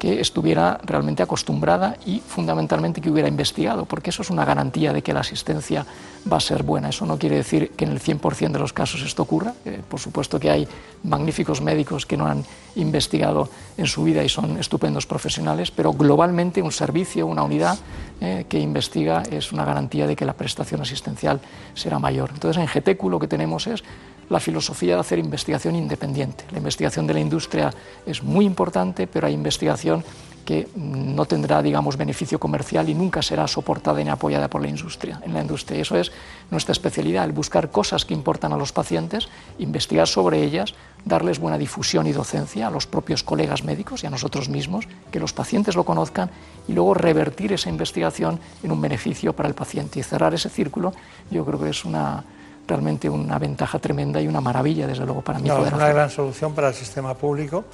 [0.03, 5.01] que estuviera realmente acostumbrada y fundamentalmente que hubiera investigado, porque eso es una garantía de
[5.01, 5.87] que la asistencia
[6.31, 6.89] va a ser buena.
[6.89, 9.55] Eso no quiere decir que en el 100% de los casos esto ocurra.
[9.89, 10.67] por supuesto que hay
[11.05, 12.45] magníficos médicos que no han
[12.75, 17.79] investigado en su vida y son estupendos profesionales, pero globalmente un servicio, una unidad
[18.21, 21.41] eh, que investiga es una garantía de que la prestación asistencial
[21.75, 22.31] será mayor.
[22.35, 23.85] Entonces en GTQ lo que tenemos es
[24.29, 26.45] la filosofía de hacer investigación independiente.
[26.51, 27.73] La investigación de la industria
[28.07, 30.05] es muy importante, pero hay investigación
[30.45, 35.20] que no tendrá, digamos, beneficio comercial y nunca será soportada ni apoyada por la industria.
[35.25, 36.11] En la industria, eso es
[36.51, 41.59] nuestra especialidad, el buscar cosas que importan a los pacientes, investigar sobre ellas, darles buena
[41.59, 45.77] difusión y docencia a los propios colegas médicos y a nosotros mismos, que los pacientes
[45.77, 46.31] lo conozcan
[46.68, 50.93] y luego revertir esa investigación en un beneficio para el paciente y cerrar ese círculo.
[51.31, 52.25] Yo creo que es una
[52.67, 55.49] realmente una ventaja tremenda y una maravilla, desde luego, para mí.
[55.49, 57.65] No, es una gran solución para el sistema público,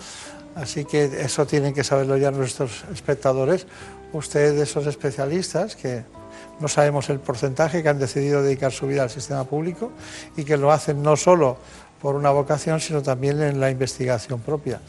[0.54, 3.66] así que eso tienen que saberlo ya nuestros espectadores.
[4.12, 6.04] Ustedes, esos especialistas que
[6.60, 9.92] no sabemos el porcentaje que han decidido dedicar su vida al sistema público
[10.36, 11.58] y que lo hacen no solo
[12.00, 14.80] por una vocación, sino también en la investigación propia.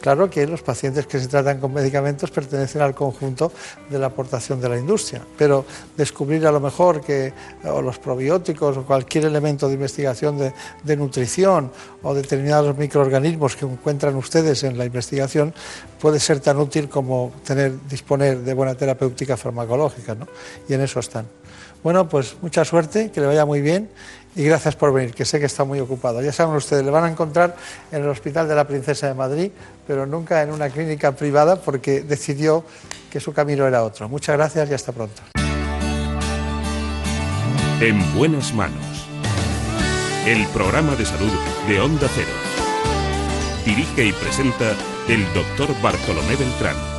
[0.00, 3.52] Claro que los pacientes que se tratan con medicamentos pertenecen al conjunto
[3.90, 5.64] de la aportación de la industria, pero
[5.96, 7.32] descubrir a lo mejor que
[7.64, 11.72] los probióticos o cualquier elemento de investigación de, nutrición
[12.02, 15.52] o determinados microorganismos que encuentran ustedes en la investigación
[16.00, 20.26] puede ser tan útil como tener, disponer de buena terapéutica farmacológica, ¿no?
[20.68, 21.26] Y en eso están.
[21.82, 23.88] Bueno, pues mucha suerte, que le vaya muy bien
[24.36, 26.20] y gracias por venir, que sé que está muy ocupado.
[26.20, 27.56] Ya saben ustedes, le van a encontrar
[27.90, 29.50] en el Hospital de la Princesa de Madrid,
[29.86, 32.62] pero nunca en una clínica privada porque decidió
[33.10, 34.10] que su camino era otro.
[34.10, 35.22] Muchas gracias y hasta pronto.
[37.80, 39.08] En buenas manos.
[40.26, 41.32] El programa de salud
[41.66, 42.28] de Onda Cero.
[43.64, 44.72] Dirige y presenta
[45.08, 46.95] el doctor Bartolomé Beltrán.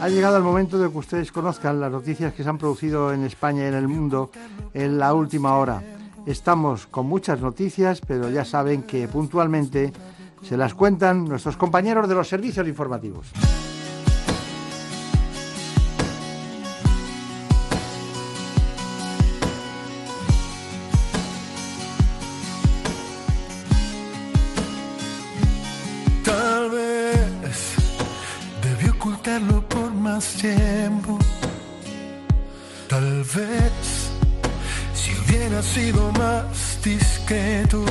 [0.00, 3.22] Ha llegado el momento de que ustedes conozcan las noticias que se han producido en
[3.22, 4.30] España y en el mundo
[4.72, 5.82] en la última hora.
[6.24, 9.92] Estamos con muchas noticias, pero ya saben que puntualmente
[10.42, 13.30] se las cuentan nuestros compañeros de los servicios informativos.
[35.74, 37.84] Sido más discreto,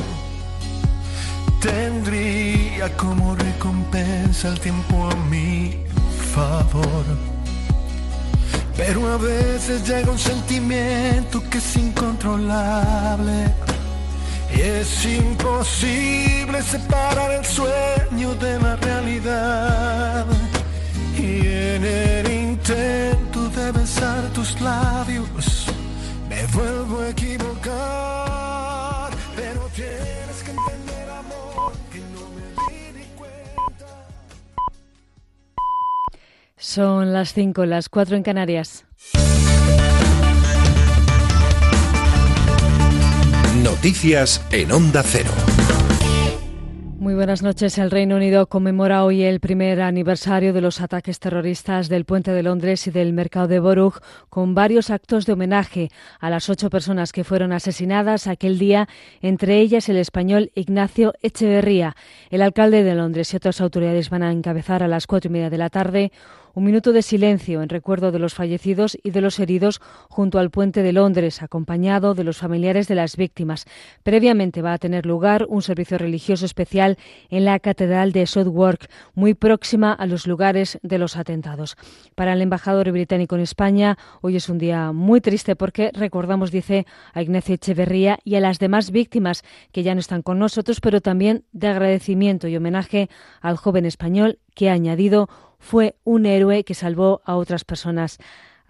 [1.62, 5.76] tendría como recompensa el tiempo a mi
[6.34, 7.04] favor.
[8.76, 13.54] Pero a veces llega un sentimiento que es incontrolable.
[14.54, 20.26] Y es imposible separar el sueño de la realidad.
[21.16, 25.59] Y en el intento de besar tus labios,
[26.54, 27.50] vuelvo a equivocar,
[29.36, 34.08] pero tienes que entender, amor, que no me di cuenta.
[36.56, 38.84] Son las 5, las 4 en Canarias.
[43.62, 45.49] Noticias en Onda Cero.
[47.10, 47.76] Muy buenas noches.
[47.76, 52.44] El Reino Unido conmemora hoy el primer aniversario de los ataques terroristas del Puente de
[52.44, 55.90] Londres y del Mercado de Borough, con varios actos de homenaje
[56.20, 58.88] a las ocho personas que fueron asesinadas aquel día,
[59.22, 61.96] entre ellas el español Ignacio Echeverría.
[62.30, 65.50] El alcalde de Londres y otras autoridades van a encabezar a las cuatro y media
[65.50, 66.12] de la tarde
[66.54, 70.50] un minuto de silencio en recuerdo de los fallecidos y de los heridos junto al
[70.50, 73.66] puente de Londres, acompañado de los familiares de las víctimas.
[74.02, 76.98] Previamente va a tener lugar un servicio religioso especial
[77.28, 81.76] en la Catedral de Southwark, muy próxima a los lugares de los atentados.
[82.14, 86.86] Para el embajador británico en España, hoy es un día muy triste porque recordamos, dice,
[87.12, 89.42] a Ignacio Echeverría y a las demás víctimas
[89.72, 93.08] que ya no están con nosotros, pero también de agradecimiento y homenaje
[93.40, 95.28] al joven español que ha añadido
[95.60, 98.18] fue un héroe que salvó a otras personas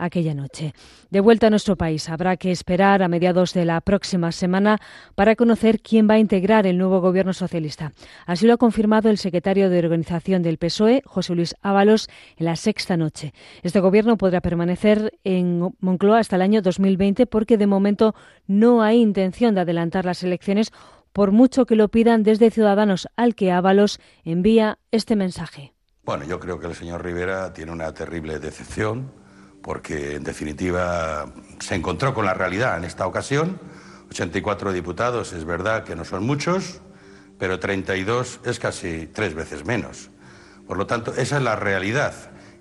[0.00, 0.74] aquella noche.
[1.10, 4.78] De vuelta a nuestro país, habrá que esperar a mediados de la próxima semana
[5.14, 7.92] para conocer quién va a integrar el nuevo gobierno socialista.
[8.26, 12.56] Así lo ha confirmado el secretario de organización del PSOE, José Luis Ábalos, en la
[12.56, 13.32] sexta noche.
[13.62, 18.14] Este gobierno podrá permanecer en Moncloa hasta el año 2020 porque de momento
[18.46, 20.72] no hay intención de adelantar las elecciones
[21.12, 25.74] por mucho que lo pidan desde Ciudadanos, al que Ábalos envía este mensaje.
[26.02, 29.12] Bueno, yo creo que el señor Rivera tiene una terrible decepción
[29.62, 31.26] porque, en definitiva,
[31.58, 33.60] se encontró con la realidad en esta ocasión.
[34.08, 36.80] 84 diputados, es verdad que no son muchos,
[37.38, 40.10] pero 32 es casi tres veces menos.
[40.66, 42.14] Por lo tanto, esa es la realidad.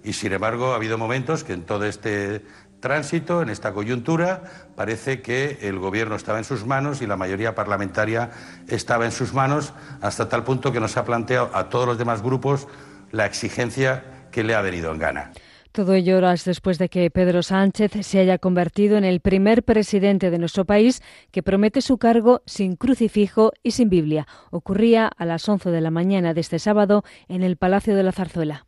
[0.03, 2.45] Y, sin embargo, ha habido momentos que en todo este
[2.81, 4.43] tránsito, en esta coyuntura,
[4.75, 8.31] parece que el Gobierno estaba en sus manos y la mayoría parlamentaria
[8.67, 12.21] estaba en sus manos, hasta tal punto que nos ha planteado a todos los demás
[12.21, 12.67] grupos
[13.11, 15.31] la exigencia que le ha venido en gana.
[15.71, 20.31] Todo ello horas después de que Pedro Sánchez se haya convertido en el primer presidente
[20.31, 21.01] de nuestro país
[21.31, 24.27] que promete su cargo sin crucifijo y sin Biblia.
[24.49, 28.11] Ocurría a las 11 de la mañana de este sábado en el Palacio de la
[28.11, 28.65] Zarzuela.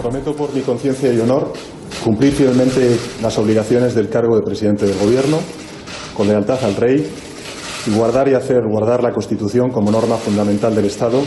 [0.00, 1.52] Prometo por mi conciencia y honor
[2.04, 5.40] cumplir fielmente las obligaciones del cargo de presidente del Gobierno,
[6.16, 7.04] con lealtad al Rey,
[7.86, 11.22] y guardar y hacer guardar la Constitución como norma fundamental del Estado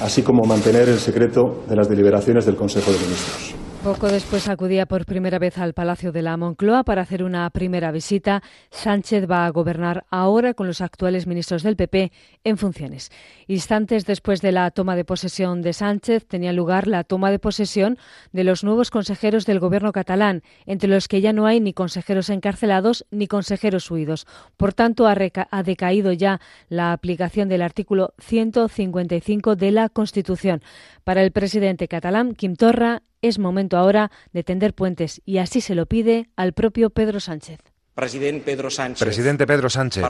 [0.00, 3.61] así como mantener el secreto de las deliberaciones del Consejo de Ministros.
[3.82, 7.90] Poco después acudía por primera vez al Palacio de la Moncloa para hacer una primera
[7.90, 8.40] visita.
[8.70, 12.12] Sánchez va a gobernar ahora con los actuales ministros del PP
[12.44, 13.10] en funciones.
[13.48, 17.98] Instantes después de la toma de posesión de Sánchez tenía lugar la toma de posesión
[18.30, 22.30] de los nuevos consejeros del gobierno catalán, entre los que ya no hay ni consejeros
[22.30, 24.28] encarcelados ni consejeros huidos.
[24.56, 25.16] Por tanto, ha,
[25.50, 30.62] ha decaído ya la aplicación del artículo 155 de la Constitución.
[31.02, 35.74] Para el presidente catalán, Quim Torra, es momento ahora de tender puentes y así se
[35.74, 37.60] lo pide al propio Pedro Sánchez.
[37.94, 38.98] Presidente Pedro Sánchez.
[38.98, 40.04] Presidente Pedro Sánchez.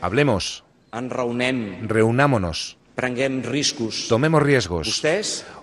[0.00, 0.64] Hablemos.
[1.82, 2.78] Reunámonos.
[4.08, 4.88] Tomemos riesgos.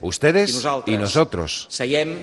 [0.01, 1.67] Ustedes y nosotros.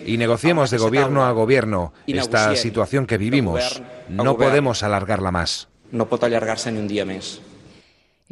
[0.06, 3.82] Y negociemos de gobierno a gobierno esta situación que vivimos.
[4.08, 5.68] No podemos alargarla más.
[5.90, 7.42] No puede alargarse ni un día más.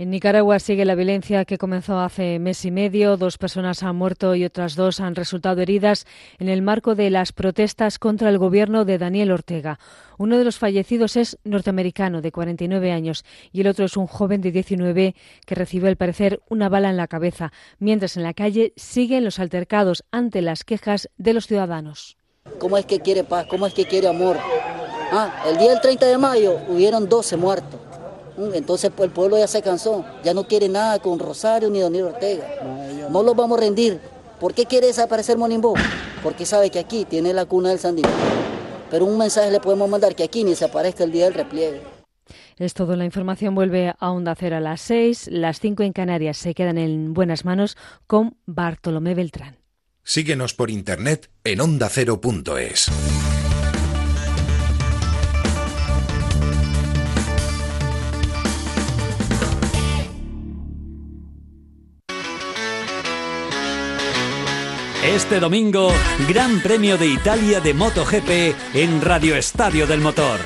[0.00, 3.18] En Nicaragua sigue la violencia que comenzó hace mes y medio.
[3.18, 6.06] Dos personas han muerto y otras dos han resultado heridas
[6.38, 9.78] en el marco de las protestas contra el gobierno de Daniel Ortega.
[10.16, 14.40] Uno de los fallecidos es norteamericano, de 49 años, y el otro es un joven
[14.40, 18.72] de 19 que recibió, al parecer, una bala en la cabeza, mientras en la calle
[18.76, 22.16] siguen los altercados ante las quejas de los ciudadanos.
[22.58, 23.44] ¿Cómo es que quiere paz?
[23.50, 24.38] ¿Cómo es que quiere amor?
[25.12, 27.89] Ah, el día del 30 de mayo hubieron 12 muertos.
[28.40, 31.80] Mm, entonces pues, el pueblo ya se cansó, ya no quiere nada con Rosario ni
[31.80, 32.46] Daniel Ortega.
[33.10, 34.00] No los vamos a rendir.
[34.40, 35.74] ¿Por qué quiere desaparecer Monimbó?
[36.22, 38.16] Porque sabe que aquí tiene la cuna del sandinismo.
[38.90, 41.82] Pero un mensaje le podemos mandar que aquí ni se aparezca el día del repliegue.
[42.56, 42.96] Es todo.
[42.96, 45.28] La información vuelve a Onda Cero a las 6.
[45.30, 47.76] Las 5 en Canarias se quedan en buenas manos
[48.06, 49.58] con Bartolomé Beltrán.
[50.02, 52.90] Síguenos por internet en ondacero.es.
[65.10, 65.92] Este domingo,
[66.28, 70.38] Gran Premio de Italia de MotoGP en Radio Estadio del Motor.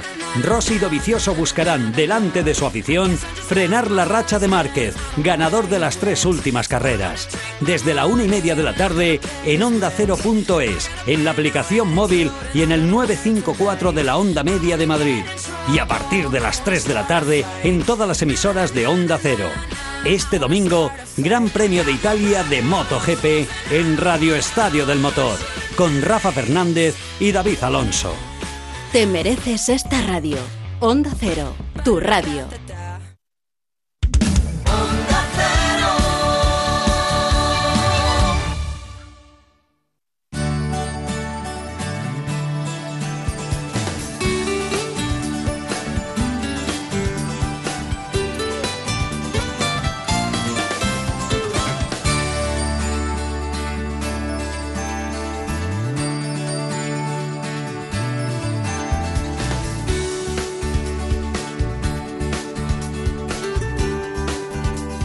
[0.43, 5.79] Rossi y Dovicioso buscarán, delante de su afición, frenar la racha de Márquez, ganador de
[5.79, 7.29] las tres últimas carreras.
[7.61, 12.31] Desde la una y media de la tarde, en Onda Cero.es, en la aplicación móvil
[12.55, 15.25] y en el 954 de la Onda Media de Madrid.
[15.73, 19.19] Y a partir de las 3 de la tarde, en todas las emisoras de Onda
[19.21, 19.51] Cero.
[20.05, 25.39] Este domingo, Gran Premio de Italia de MotoGP en Radio Estadio del Motor.
[25.77, 28.15] con Rafa Fernández y David Alonso.
[28.93, 30.37] Te mereces esta radio.
[30.79, 32.47] Onda Cero, tu radio.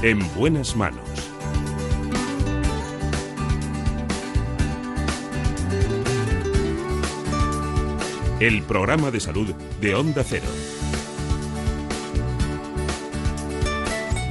[0.10, 1.08] En buenas manos.
[8.40, 10.48] El programa de salud de Onda Cero.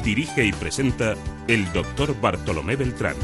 [0.02, 1.14] Dirige y presenta
[1.46, 3.14] el doctor Bartolomé Beltrán.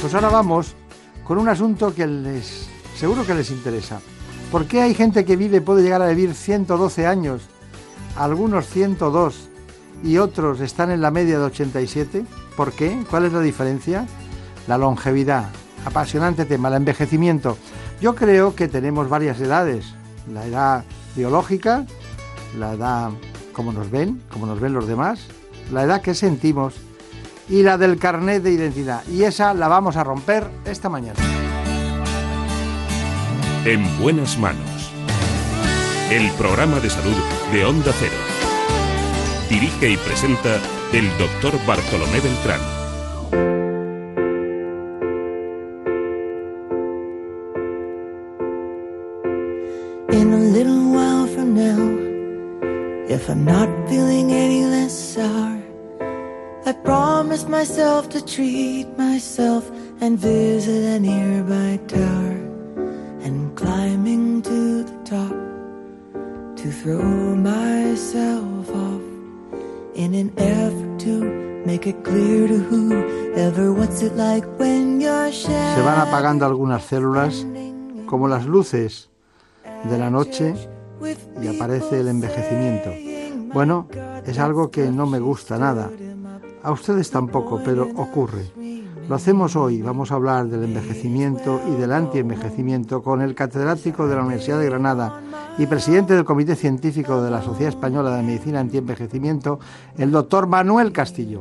[0.00, 0.74] Pues ahora vamos
[1.22, 4.00] con un asunto que les seguro que les interesa.
[4.50, 7.42] ¿Por qué hay gente que vive, puede llegar a vivir 112 años,
[8.16, 9.50] algunos 102
[10.02, 12.24] y otros están en la media de 87?
[12.56, 13.04] ¿Por qué?
[13.10, 14.06] ¿Cuál es la diferencia?
[14.66, 15.50] La longevidad,
[15.84, 17.58] apasionante tema, el envejecimiento.
[18.00, 19.84] Yo creo que tenemos varias edades,
[20.32, 20.84] la edad
[21.14, 21.84] biológica,
[22.58, 23.10] la edad
[23.52, 25.20] como nos ven, como nos ven los demás,
[25.70, 26.74] la edad que sentimos
[27.50, 29.06] y la del carnet de identidad.
[29.08, 31.37] Y esa la vamos a romper esta mañana.
[33.64, 34.92] En buenas manos.
[36.10, 37.16] El programa de salud
[37.52, 38.14] de Onda Cero.
[39.50, 40.60] Dirige y presenta
[40.92, 42.60] el doctor Bartolomé Beltrán.
[50.12, 55.58] In a little while from now, if I'm not feeling any less sour,
[56.64, 59.68] I promise myself to treat myself
[60.00, 62.37] and visit a nearby tower.
[63.58, 65.34] Climbing to the top
[66.54, 69.02] to throw myself off
[69.96, 71.24] in an effort to
[71.66, 73.74] make it clear to whoever
[74.14, 77.44] like when you're Se van apagando algunas células
[78.06, 79.10] como las luces
[79.90, 80.54] de la noche
[81.42, 82.90] y aparece el envejecimiento.
[83.52, 83.88] Bueno,
[84.24, 85.90] es algo que no me gusta nada.
[86.62, 88.52] A ustedes tampoco, pero ocurre.
[89.08, 94.14] Lo hacemos hoy, vamos a hablar del envejecimiento y del antienvejecimiento con el catedrático de
[94.14, 95.22] la Universidad de Granada
[95.56, 99.60] y presidente del Comité Científico de la Sociedad Española de Medicina Antienvejecimiento,
[99.96, 101.40] el doctor Manuel Castillo.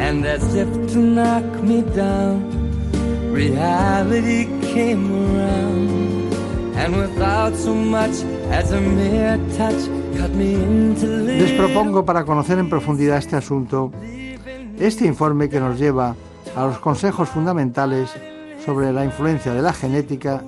[0.00, 2.42] And as if to knock me down,
[3.32, 6.34] reality came around.
[6.76, 12.58] And without so much as a mere touch, cut me into Les propongo para conocer
[12.58, 13.92] en profundidad este asunto
[14.78, 16.14] este informe que nos lleva
[16.56, 18.10] a los consejos fundamentales
[18.64, 20.42] sobre la influencia de la genética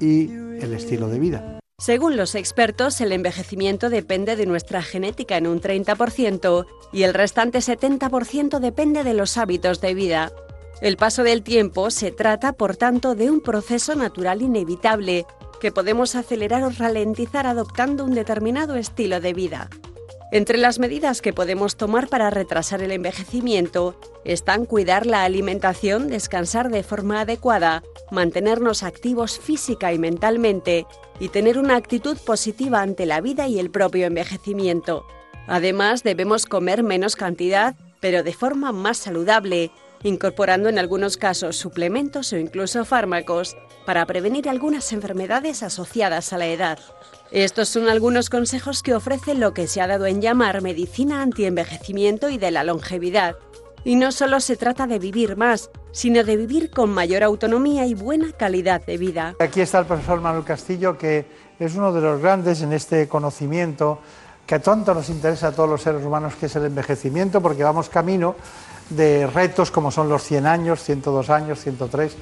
[0.00, 1.55] y el estilo de vida.
[1.78, 7.58] Según los expertos, el envejecimiento depende de nuestra genética en un 30% y el restante
[7.58, 10.32] 70% depende de los hábitos de vida.
[10.80, 15.26] El paso del tiempo se trata, por tanto, de un proceso natural inevitable
[15.60, 19.68] que podemos acelerar o ralentizar adoptando un determinado estilo de vida.
[20.32, 26.70] Entre las medidas que podemos tomar para retrasar el envejecimiento están cuidar la alimentación, descansar
[26.70, 30.86] de forma adecuada, mantenernos activos física y mentalmente
[31.18, 35.06] y tener una actitud positiva ante la vida y el propio envejecimiento.
[35.46, 39.70] Además, debemos comer menos cantidad, pero de forma más saludable,
[40.02, 46.46] incorporando en algunos casos suplementos o incluso fármacos para prevenir algunas enfermedades asociadas a la
[46.46, 46.78] edad.
[47.30, 52.28] Estos son algunos consejos que ofrece lo que se ha dado en llamar medicina antienvejecimiento
[52.28, 53.36] y de la longevidad.
[53.86, 57.94] Y no solo se trata de vivir más, sino de vivir con mayor autonomía y
[57.94, 59.36] buena calidad de vida.
[59.38, 61.24] Aquí está el profesor Manuel Castillo, que
[61.60, 64.00] es uno de los grandes en este conocimiento
[64.44, 67.88] que tanto nos interesa a todos los seres humanos, que es el envejecimiento, porque vamos
[67.88, 68.34] camino
[68.90, 72.16] de retos como son los 100 años, 102 años, 103,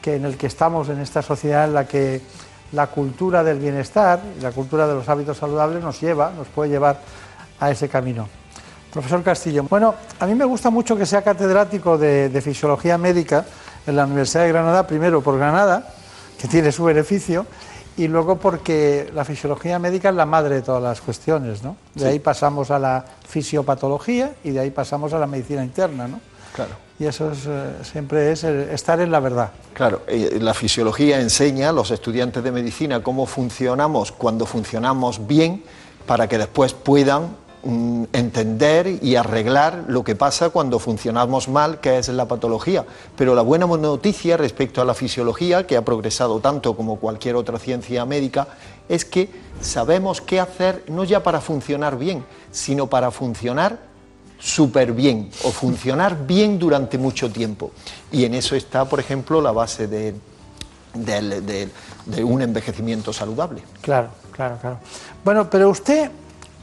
[0.00, 2.20] que en el que estamos en esta sociedad en la que
[2.70, 6.70] la cultura del bienestar y la cultura de los hábitos saludables nos lleva, nos puede
[6.70, 7.00] llevar
[7.58, 8.37] a ese camino.
[8.98, 13.44] Profesor Castillo, bueno, a mí me gusta mucho que sea catedrático de, de fisiología médica
[13.86, 15.86] en la Universidad de Granada, primero por Granada,
[16.36, 17.46] que tiene su beneficio,
[17.96, 21.76] y luego porque la fisiología médica es la madre de todas las cuestiones, ¿no?
[21.94, 22.06] De Sí.
[22.08, 26.18] ahí pasamos a la fisiopatología y de ahí pasamos a la medicina interna, ¿no?
[26.56, 26.72] Claro.
[26.98, 29.50] y eso es, eh, siempre es el estar en la verdad.
[29.74, 35.62] Claro, eh, la fisiología enseña a los estudiantes de medicina cómo funcionamos cuando funcionamos bien
[36.04, 37.28] para que después puedan
[37.62, 42.84] mm, entender y arreglar lo que pasa cuando funcionamos mal, que es la patología.
[43.16, 47.58] Pero la buena noticia respecto a la fisiología, que ha progresado tanto como cualquier otra
[47.58, 48.48] ciencia médica,
[48.88, 49.30] es que
[49.60, 53.88] sabemos qué hacer no ya para funcionar bien, sino para funcionar
[54.38, 57.72] súper bien o funcionar bien durante mucho tiempo.
[58.10, 60.14] Y en eso está, por ejemplo, la base de,
[62.22, 63.62] un envejecimiento saludable.
[63.80, 64.78] Claro, claro, claro.
[65.24, 66.10] Bueno, pero usted,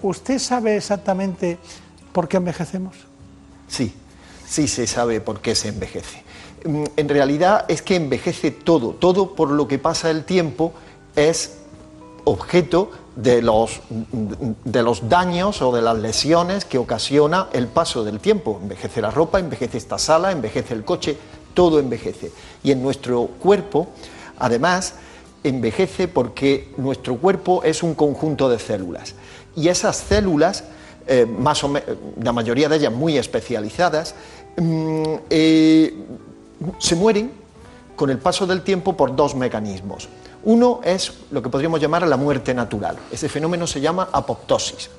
[0.02, 1.58] ¿usted sabe exactamente
[2.12, 2.96] por qué envejecemos?
[3.68, 3.94] Sí,
[4.48, 6.24] sí se sabe por qué se envejece.
[6.66, 10.74] Mm, en realidad es que envejece todo, todo por lo que pasa el tiempo
[11.16, 11.58] es
[12.26, 18.20] objeto de los, de los daños o de las lesiones que ocasiona el paso del
[18.20, 18.60] tiempo.
[18.62, 21.18] Envejece la ropa, envejece esta sala, envejece el coche,
[21.54, 22.32] todo envejece.
[22.64, 23.88] Y en nuestro cuerpo,
[24.38, 24.96] además,
[25.44, 29.16] envejece porque nuestro cuerpo es un conjunto de células.
[29.56, 30.64] Y esas células,
[31.08, 31.74] eh, más o
[32.22, 34.16] la mayoría de ellas muy especializadas,
[34.58, 35.94] mm, eh,
[36.80, 37.32] se mueren
[37.96, 40.10] con el paso del tiempo por dos mecanismos.
[40.44, 42.98] Uno es lo que podríamos llamar la muerte natural.
[43.12, 44.90] Ese fenómeno se llama apoptosis.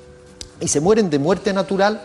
[0.61, 2.01] Y se mueren de muerte natural,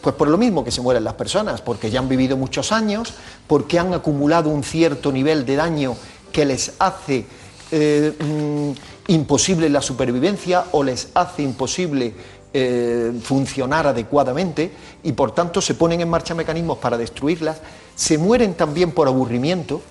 [0.00, 3.12] pues por lo mismo que se mueren las personas, porque ya han vivido muchos años,
[3.46, 5.96] porque han acumulado un cierto nivel de daño
[6.32, 7.26] que les hace
[7.70, 8.70] eh, mm,
[9.10, 12.14] imposible la supervivencia o les hace imposible
[12.52, 14.70] eh, funcionar adecuadamente
[15.02, 17.58] y por tanto se ponen en marcha mecanismos para destruirlas,
[17.94, 19.82] se mueren también por aburrimiento,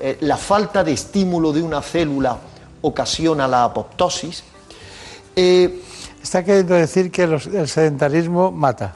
[0.00, 2.38] eh, la falta de estímulo de una célula
[2.82, 4.44] ocasiona la apoptosis.
[5.34, 5.82] Eh,
[6.22, 8.94] Está queriendo decir que el sedentarismo mata.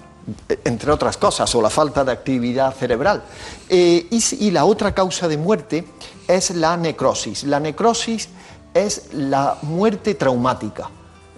[0.49, 3.23] Eh, entre otras cosas, o la falta de actividad cerebral.
[3.69, 5.85] y, la otra causa de muerte
[6.27, 7.45] es la necrosis.
[7.45, 8.29] La necrosis
[8.75, 10.91] es la muerte traumática.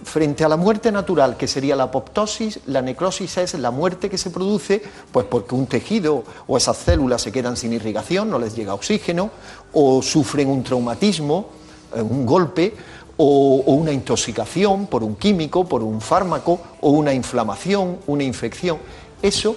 [0.03, 4.17] Frente a la muerte natural, que sería la apoptosis, la necrosis es la muerte que
[4.17, 8.53] se produce pues porque un tejido o esas células se quedan sin irrigación, no les
[8.53, 9.31] llega oxígeno,
[9.71, 11.47] o sufren un traumatismo,
[11.95, 12.75] eh, un golpe,
[13.17, 18.77] o, una intoxicación por un químico, por un fármaco, o una inflamación, una infección.
[19.21, 19.55] Eso,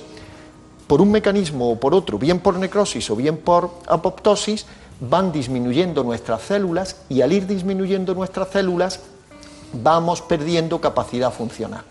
[0.86, 4.66] por un mecanismo o por otro, bien por necrosis o bien por apoptosis,
[5.00, 9.00] van disminuyendo nuestras células y al ir disminuyendo nuestras células
[9.72, 11.82] vamos perdiendo capacidad funcional.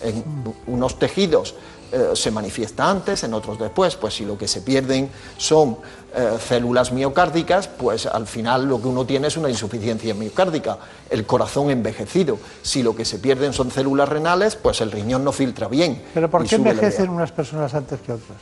[0.00, 0.24] En
[0.66, 1.54] unos tejidos
[1.90, 5.78] eh, se manifiesta antes, en otros después, pues si lo que se pierden son
[6.14, 10.78] eh, células miocárdicas, pues al final lo que uno tiene es una insuficiencia miocárdica,
[11.10, 12.38] el corazón envejecido.
[12.62, 16.02] Si lo que se pierden son células renales, pues el riñón no filtra bien.
[16.14, 18.38] ¿Pero por qué envejecen unas personas antes que otras?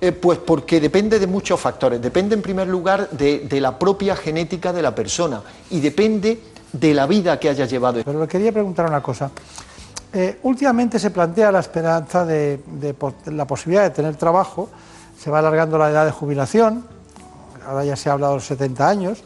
[0.00, 2.00] Eh, pues porque depende de muchos factores.
[2.00, 6.40] Depende en primer lugar de, de la propia genética de la persona y depende
[6.72, 8.00] de la vida que haya llevado.
[8.04, 9.30] Pero le quería preguntar una cosa.
[10.12, 12.60] Eh, últimamente se plantea la esperanza de,
[13.26, 14.68] la posibilidad de tener trabajo,
[15.16, 16.84] se va alargando la edad de jubilación,
[17.64, 19.22] ahora ya se ha hablado de los 70 años,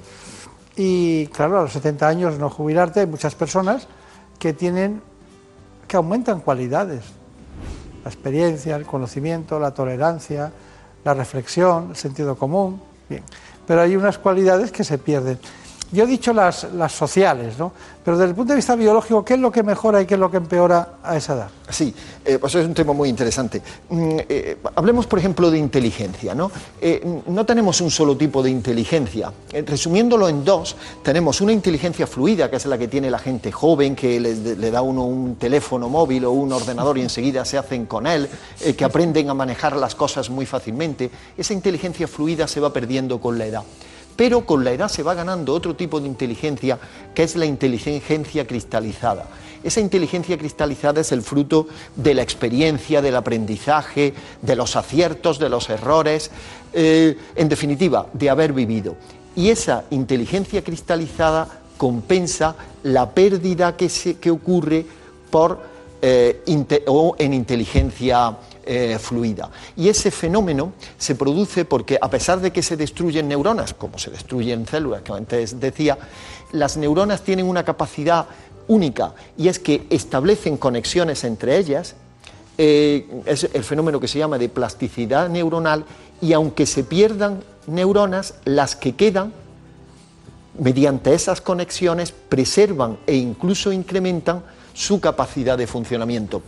[0.76, 3.88] y claro, a los 70 años no jubilarte hay muchas personas
[4.38, 5.00] que tienen,
[5.88, 7.02] que aumentan cualidades,
[8.04, 10.52] la experiencia, el conocimiento, la tolerancia,
[11.04, 13.22] la reflexión, el sentido común, bien,
[13.66, 15.38] pero hay unas cualidades que se pierden.
[15.92, 17.72] Yo he dicho las, las sociales, ¿no?
[18.04, 20.20] Pero desde el punto de vista biológico, ¿qué es lo que mejora y qué es
[20.20, 21.48] lo que empeora a esa edad?
[21.70, 23.62] Sí, eh, pues es un tema muy interesante.
[23.88, 26.34] Mm, eh, hablemos, por ejemplo, de inteligencia.
[26.34, 26.50] ¿no?
[26.82, 29.32] Eh, no tenemos un solo tipo de inteligencia.
[29.66, 33.96] resumiéndolo en dos, tenemos una inteligencia fluida, que es la que tiene la gente joven,
[33.96, 37.86] que le, le da uno un teléfono móvil o un ordenador y enseguida se hacen
[37.86, 38.28] con él,
[38.76, 41.10] que aprenden a manejar las cosas muy fácilmente.
[41.38, 43.62] Esa inteligencia fluida se va perdiendo con la edad.
[44.16, 46.78] Pero con la edad se va ganando otro tipo de inteligencia,
[47.14, 49.26] que es la inteligencia cristalizada.
[49.64, 51.66] Esa inteligencia cristalizada es el fruto
[51.96, 54.12] de la experiencia, del aprendizaje,
[54.42, 56.30] de los aciertos, de los errores,
[56.74, 58.96] eh, en definitiva, de haber vivido.
[59.34, 64.86] Y esa inteligencia cristalizada compensa la pérdida que, se, que ocurre
[65.30, 65.60] por,
[66.06, 68.36] eh, o en inteligencia
[68.66, 69.48] eh, fluida.
[69.74, 74.10] Y ese fenómeno se produce porque a pesar de que se destruyen neuronas, como se
[74.10, 75.96] destruyen células, que antes decía,
[76.52, 78.26] las neuronas tienen una capacidad
[78.68, 81.94] única y es que establecen conexiones entre ellas,
[82.58, 85.86] eh, es el fenómeno que se llama de plasticidad neuronal
[86.20, 89.32] y aunque se pierdan neuronas, las que quedan,
[90.58, 94.42] mediante esas conexiones, preservan e incluso incrementan
[94.74, 96.42] su capacidad de funcionamiento.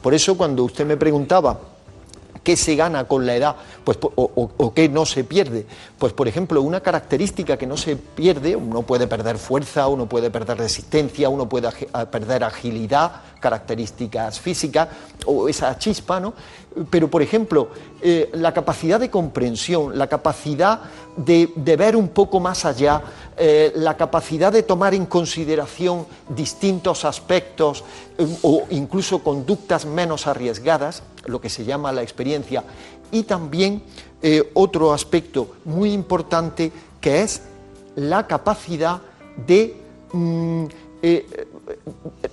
[0.00, 1.60] Por eso cuando usted me preguntaba
[2.42, 3.56] ¿Qué se gana con la edad?
[3.84, 5.64] Pues, o, qué no se pierde?
[5.96, 10.30] Pues, por ejemplo, una característica que no se pierde, uno puede perder fuerza, uno puede
[10.30, 11.70] perder resistencia, uno puede
[12.10, 14.88] perder agilidad, características físicas,
[15.24, 16.34] o esa chispa, ¿no?
[16.90, 17.68] Pero, por ejemplo,
[18.00, 20.80] eh, la capacidad de comprensión, la capacidad
[21.16, 23.02] de, ver un poco más allá,
[23.36, 27.84] eh, la capacidad de tomar en consideración distintos aspectos
[28.18, 32.64] eh, o incluso conductas menos arriesgadas, lo que se llama la experiencia,
[33.10, 33.82] y también
[34.54, 36.70] otro aspecto muy importante
[37.00, 37.42] que es
[37.96, 39.00] la capacidad
[39.46, 39.76] de
[40.12, 40.64] mm,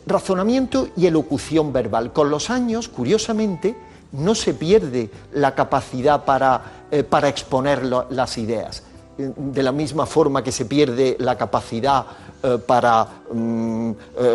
[0.05, 2.13] razonamiento y elocución verbal.
[2.13, 3.75] Con los años, curiosamente,
[4.11, 8.83] no se pierde la capacidad para, eh, exponer las ideas,
[9.17, 12.05] eh, de la misma forma que se pierde la capacidad
[12.41, 13.91] eh, para mm,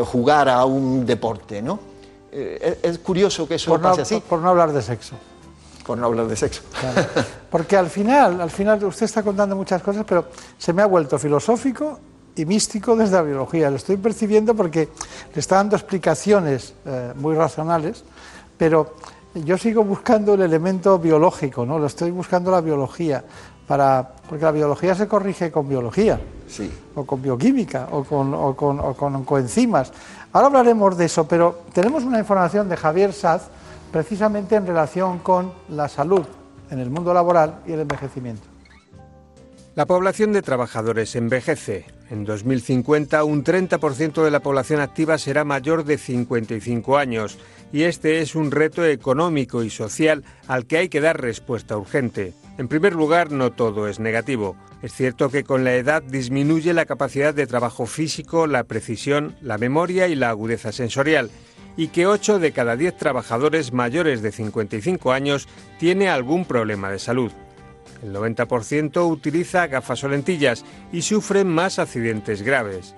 [0.06, 1.93] jugar a un deporte, ¿no?
[2.34, 4.22] Es curioso que eso por pase así.
[4.28, 5.14] Por no hablar de sexo.
[5.86, 6.62] Por no hablar de sexo.
[7.50, 10.26] Porque al final, al final usted está contando muchas cosas, pero
[10.58, 11.98] se me ha vuelto filosófico
[12.36, 13.70] y místico desde la biología.
[13.70, 14.88] Lo estoy percibiendo porque
[15.32, 16.74] le está dando explicaciones
[17.16, 18.02] muy racionales,
[18.56, 18.94] pero
[19.34, 21.78] yo sigo buscando el elemento biológico, ¿no?
[21.78, 23.24] Lo estoy buscando la biología,
[23.66, 26.70] para, porque la biología se corrige con biología, sí.
[26.94, 29.92] o con bioquímica, o con, o con, o con coenzimas.
[30.34, 33.42] Ahora hablaremos de eso, pero tenemos una información de Javier Saz
[33.92, 36.26] precisamente en relación con la salud
[36.72, 38.42] en el mundo laboral y el envejecimiento.
[39.76, 41.86] La población de trabajadores envejece.
[42.10, 47.38] En 2050 un 30% de la población activa será mayor de 55 años
[47.72, 52.34] y este es un reto económico y social al que hay que dar respuesta urgente.
[52.56, 54.56] En primer lugar, no todo es negativo.
[54.80, 59.58] Es cierto que con la edad disminuye la capacidad de trabajo físico, la precisión, la
[59.58, 61.30] memoria y la agudeza sensorial,
[61.76, 65.48] y que 8 de cada 10 trabajadores mayores de 55 años
[65.80, 67.32] tiene algún problema de salud.
[68.04, 72.94] El 90% utiliza gafas o lentillas y sufren más accidentes graves.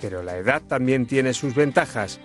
[0.00, 2.18] Pero la edad también tiene sus ventajas.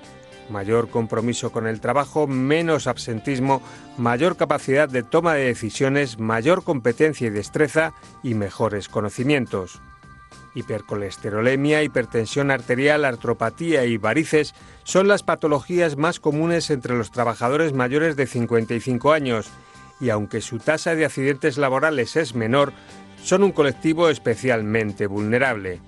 [0.51, 3.61] Mayor compromiso con el trabajo, menos absentismo,
[3.97, 9.81] mayor capacidad de toma de decisiones, mayor competencia y destreza y mejores conocimientos.
[10.53, 14.53] Hipercolesterolemia, hipertensión arterial, artropatía y varices
[14.83, 19.49] son las patologías más comunes entre los trabajadores mayores de 55 años
[20.01, 22.73] y aunque su tasa de accidentes laborales es menor,
[23.23, 25.79] son un colectivo especialmente vulnerable.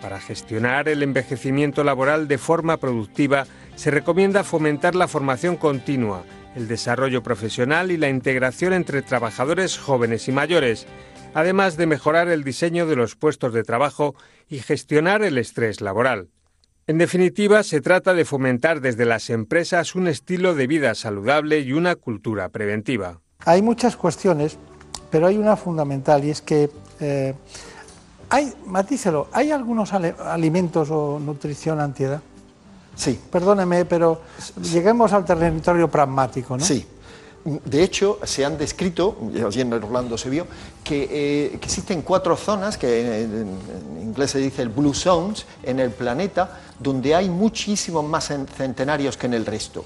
[0.00, 3.46] Para gestionar el envejecimiento laboral de forma productiva,
[3.76, 6.24] se recomienda fomentar la formación continua,
[6.54, 10.86] el desarrollo profesional y la integración entre trabajadores jóvenes y mayores,
[11.34, 14.14] además de mejorar el diseño de los puestos de trabajo
[14.48, 16.28] y gestionar el estrés laboral.
[16.86, 21.72] En definitiva, se trata de fomentar desde las empresas un estilo de vida saludable y
[21.72, 23.20] una cultura preventiva.
[23.44, 24.58] Hay muchas cuestiones,
[25.10, 26.70] pero hay una fundamental y es que
[27.00, 27.34] eh,
[28.28, 32.20] hay, matícelo, ¿hay algunos alimentos o nutrición antiedad?
[32.94, 33.18] Sí.
[33.30, 34.20] Perdóneme, pero
[34.62, 36.64] lleguemos al territorio pragmático, ¿no?
[36.64, 36.86] Sí.
[37.44, 40.46] De hecho, se han descrito, allí en Orlando se vio,
[40.84, 45.80] que, eh, existen cuatro zonas, que en, en, inglés se dice el Blue Zones, en
[45.80, 49.84] el planeta, donde hay muchísimos más centenarios que en el resto.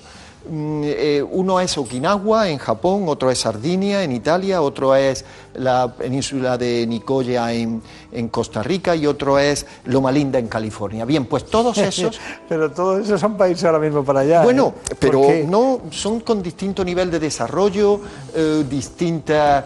[0.48, 5.24] Mm, eh, uno es Okinawa en Japón, otro es Sardinia en Italia, otro es
[5.54, 7.82] la península de Nicoya en,
[8.30, 11.04] Costa Rica y otro es Loma Linda en California.
[11.04, 12.18] Bien, pues todos esos...
[12.48, 14.42] pero todos esos son países ahora mismo para allá.
[14.42, 14.94] Bueno, ¿eh?
[14.98, 18.00] pero no son con distinto nivel de desarrollo,
[18.34, 19.64] eh, distintas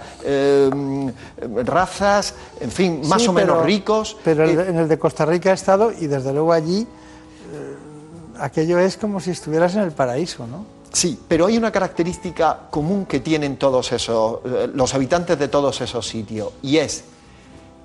[1.65, 4.17] razas, en fin, más o menos ricos.
[4.25, 6.87] Pero en el de Costa Rica he estado y desde luego allí
[8.41, 10.65] aquello es como si estuvieras en el paraíso, ¿no?
[10.93, 15.81] Sí, pero hay una característica común que tienen todos esos, eh, los habitantes de todos
[15.81, 17.05] esos sitios, y es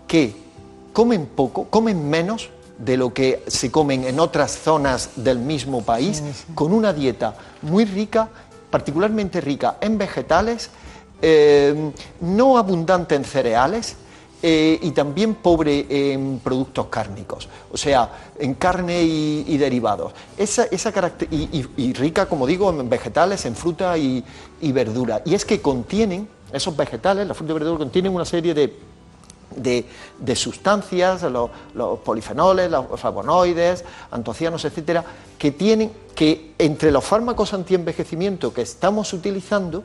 [0.07, 0.36] que
[0.91, 6.23] comen poco, comen menos de lo que se comen en otras zonas del mismo país,
[6.56, 8.27] con una dieta muy rica,
[8.69, 10.69] particularmente rica en vegetales,
[11.22, 11.91] eh,
[12.22, 13.95] no abundante en cereales,
[14.48, 20.14] eh, y también pobre en productos cárnicos, o sea, en carne y, derivados.
[20.38, 20.94] Esa, esa
[21.32, 24.24] y, rica, como digo, en vegetales, en fruta y,
[24.62, 25.24] verdura.
[25.26, 28.72] Y es que contienen, esos vegetales, la fruta y verdura, contienen una serie de,
[29.56, 35.04] de, sustancias, los, los, polifenoles, los flavonoides, antocianos, etcétera,
[35.40, 39.84] que tienen que entre los fármacos antienvejecimiento que estamos utilizando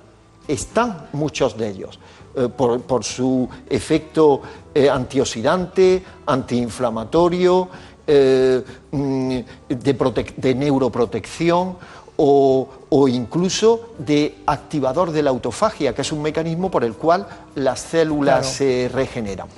[0.48, 1.98] están muchos de ellos.
[2.32, 4.40] Eh, por, su efecto
[4.72, 7.68] eh, antioxidante, antiinflamatorio,
[8.06, 8.62] eh,
[8.92, 9.38] mm,
[9.68, 11.76] de, neuroprotección
[12.16, 17.26] o, o, incluso de activador de la autofagia, que es un mecanismo por el cual
[17.56, 18.54] las células Claro.
[18.56, 19.48] se regeneran.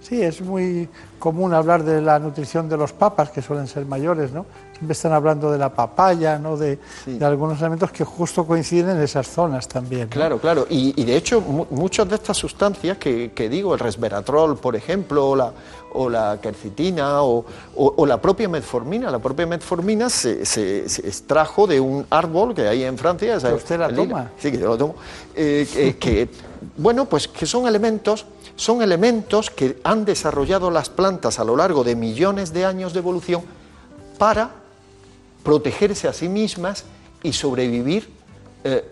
[0.00, 4.32] Sí, es muy común hablar de la nutrición de los papas, que suelen ser mayores,
[4.32, 4.46] ¿no?
[4.72, 6.56] Siempre están hablando de la papaya, ¿no?
[6.56, 10.04] De, de algunos elementos que justo coinciden en esas zonas también.
[10.04, 10.08] ¿no?
[10.10, 10.66] Claro, claro.
[10.70, 14.74] Y, y de hecho, mu- muchas de estas sustancias que, que digo, el resveratrol, por
[14.74, 15.52] ejemplo, o la,
[15.92, 17.44] o la quercitina, o,
[17.76, 22.54] o- o la propia metformina, la propia metformina se, se- se extrajo de un árbol
[22.54, 23.36] que hay en Francia.
[23.38, 24.30] Que usted la toma.
[24.38, 24.94] Sí, que yo lo tomo.
[25.36, 26.30] Eh, que,
[26.78, 28.24] bueno, pues que son elementos,
[28.56, 32.98] son elementos que han desarrollado las plantas a lo largo de millones de años de
[32.98, 33.42] evolución
[34.18, 34.50] para
[35.42, 36.84] protegerse a sí mismas
[37.22, 38.08] y sobrevivir
[38.64, 38.84] eh,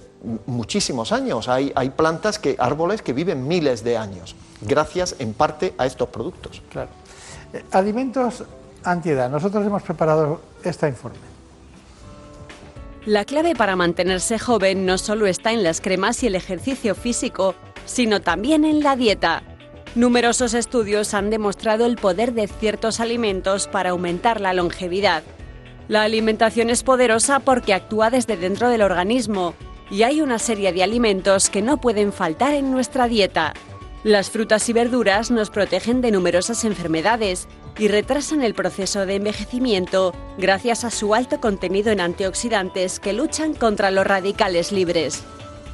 [0.46, 1.48] muchísimos años.
[1.48, 6.08] Hay, hay plantas, que, árboles que viven miles de años, gracias en parte a estos
[6.08, 6.62] productos.
[6.70, 6.90] Claro.
[7.52, 8.44] Eh, alimentos
[8.84, 9.30] antiedad.
[9.30, 11.27] Nosotros hemos preparado este informe.
[13.08, 17.54] La clave para mantenerse joven no solo está en las cremas y el ejercicio físico,
[17.86, 19.42] sino también en la dieta.
[19.94, 25.22] Numerosos estudios han demostrado el poder de ciertos alimentos para aumentar la longevidad.
[25.88, 29.54] La alimentación es poderosa porque actúa desde dentro del organismo
[29.90, 33.54] y hay una serie de alimentos que no pueden faltar en nuestra dieta.
[34.04, 37.48] Las frutas y verduras nos protegen de numerosas enfermedades
[37.78, 43.54] y retrasan el proceso de envejecimiento gracias a su alto contenido en antioxidantes que luchan
[43.54, 45.22] contra los radicales libres.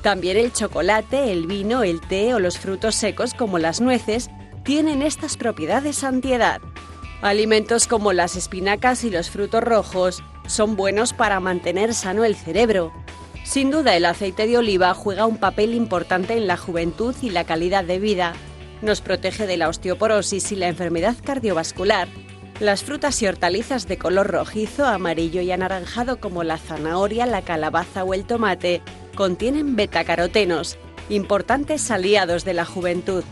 [0.02, 4.28] También el chocolate, el vino, el té o los frutos secos como las nueces
[4.62, 6.60] tienen estas propiedades antiedad.
[7.22, 12.92] Alimentos como las espinacas y los frutos rojos son buenos para mantener sano el cerebro.
[13.44, 17.44] Sin duda el aceite de oliva juega un papel importante en la juventud y la
[17.44, 18.34] calidad de vida.
[18.84, 22.06] Nos protege de la osteoporosis y la enfermedad cardiovascular.
[22.60, 28.04] Las frutas y hortalizas de color rojizo, amarillo y anaranjado como la zanahoria, la calabaza
[28.04, 28.82] o el tomate
[29.14, 30.76] contienen betacarotenos,
[31.08, 33.24] importantes aliados de la juventud.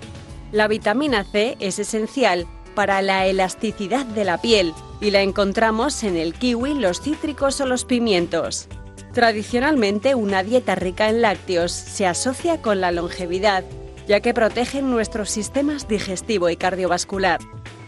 [0.53, 4.73] La vitamina C es esencial para la elasticidad de la piel
[5.03, 8.69] y la encontramos en el kiwi, los cítricos o los pimientos.
[9.13, 13.65] Tradicionalmente, una dieta rica en lácteos se asocia con la longevidad,
[14.07, 17.41] ya que protegen nuestros sistemas digestivo y cardiovascular.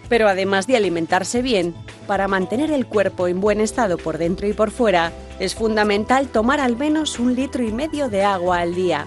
[0.08, 1.74] Pero además de alimentarse bien,
[2.06, 6.60] para mantener el cuerpo en buen estado por dentro y por fuera, es fundamental tomar
[6.60, 9.06] al menos un litro y medio de agua al día.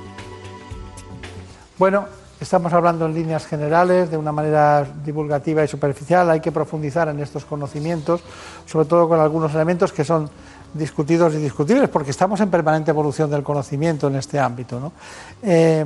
[1.77, 2.07] Bueno,
[2.41, 6.29] estamos hablando en líneas generales, de una manera divulgativa y superficial.
[6.31, 8.21] Hay que profundizar en estos conocimientos,
[8.65, 10.29] sobre todo con algunos elementos que son
[10.73, 14.79] discutidos y discutibles, porque estamos en permanente evolución del conocimiento en este ámbito.
[14.79, 14.91] ¿no?
[15.43, 15.85] Eh,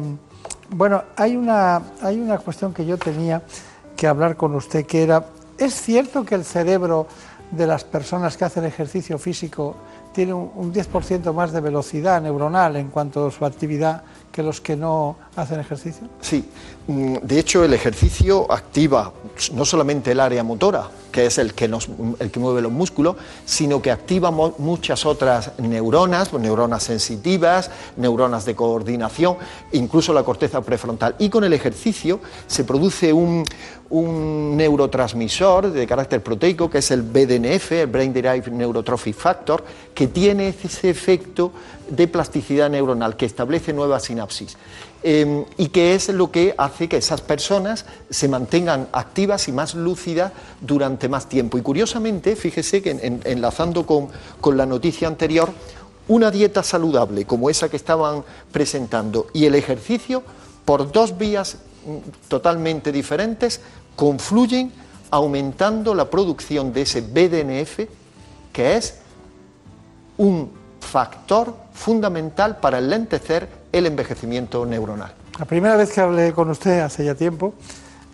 [0.71, 3.41] bueno, hay una, hay una cuestión que yo tenía
[3.95, 5.25] que hablar con usted, que era,
[5.57, 7.07] ¿es cierto que el cerebro
[7.51, 9.75] de las personas que hacen ejercicio físico
[10.13, 14.61] tiene un, un 10% más de velocidad neuronal en cuanto a su actividad que los
[14.61, 16.07] que no hacen ejercicio?
[16.21, 16.45] Sí,
[16.87, 19.11] mm, de hecho el ejercicio activa
[19.53, 23.81] no solamente el área motora, que es el que, el que mueve los músculos, sino
[23.81, 29.37] que activa muchas otras neuronas, pues, neuronas sensitivas, neuronas de coordinación,
[29.73, 31.15] incluso la corteza prefrontal.
[31.19, 33.43] Y con el ejercicio se produce un,
[33.89, 39.63] un neurotransmisor de carácter proteico, que es el BDNF, el Brain Derived Neurotrophic Factor,
[39.93, 41.51] que tiene ese efecto
[41.91, 44.57] de plasticidad neuronal, que establece nuevas sinapsis.
[45.03, 49.75] Eh, y que es lo que hace que esas personas se mantengan activas y más
[49.75, 50.31] lúcidas
[50.61, 51.57] durante más tiempo.
[51.57, 54.09] Y curiosamente, fíjese que en- en- enlazando con,
[54.39, 55.51] con la noticia anterior,
[56.07, 60.23] una dieta saludable como esa que estaban presentando y el ejercicio,
[60.65, 63.61] por dos vías mm, totalmente diferentes,
[63.95, 64.71] confluyen
[65.09, 67.87] aumentando la producción de ese BDNF,
[68.53, 68.95] que es
[70.17, 70.49] un
[70.79, 75.11] factor fundamental para enlentecer el envejecimiento neuronal.
[75.39, 77.55] La primera vez que hablé con usted hace ya tiempo,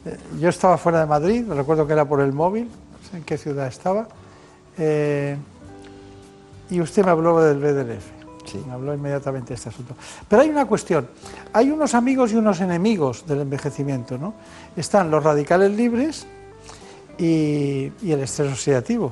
[0.06, 3.24] eh, yo estaba fuera de Madrid, recuerdo que era por el móvil, no sé en
[3.24, 4.08] qué ciudad estaba,
[4.78, 5.36] eh,
[6.70, 8.18] y usted me habló del BDNF.
[8.66, 9.94] Me habló inmediatamente de este asunto.
[10.30, 11.10] Pero hay una cuestión,
[11.52, 14.36] hay unos amigos y unos enemigos del envejecimiento, ¿no?
[14.78, 16.26] Están los radicales libres
[17.18, 19.12] y, y el estrés oxidativo.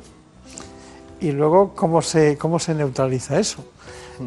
[1.19, 3.65] Y luego, ¿cómo se, cómo se neutraliza eso?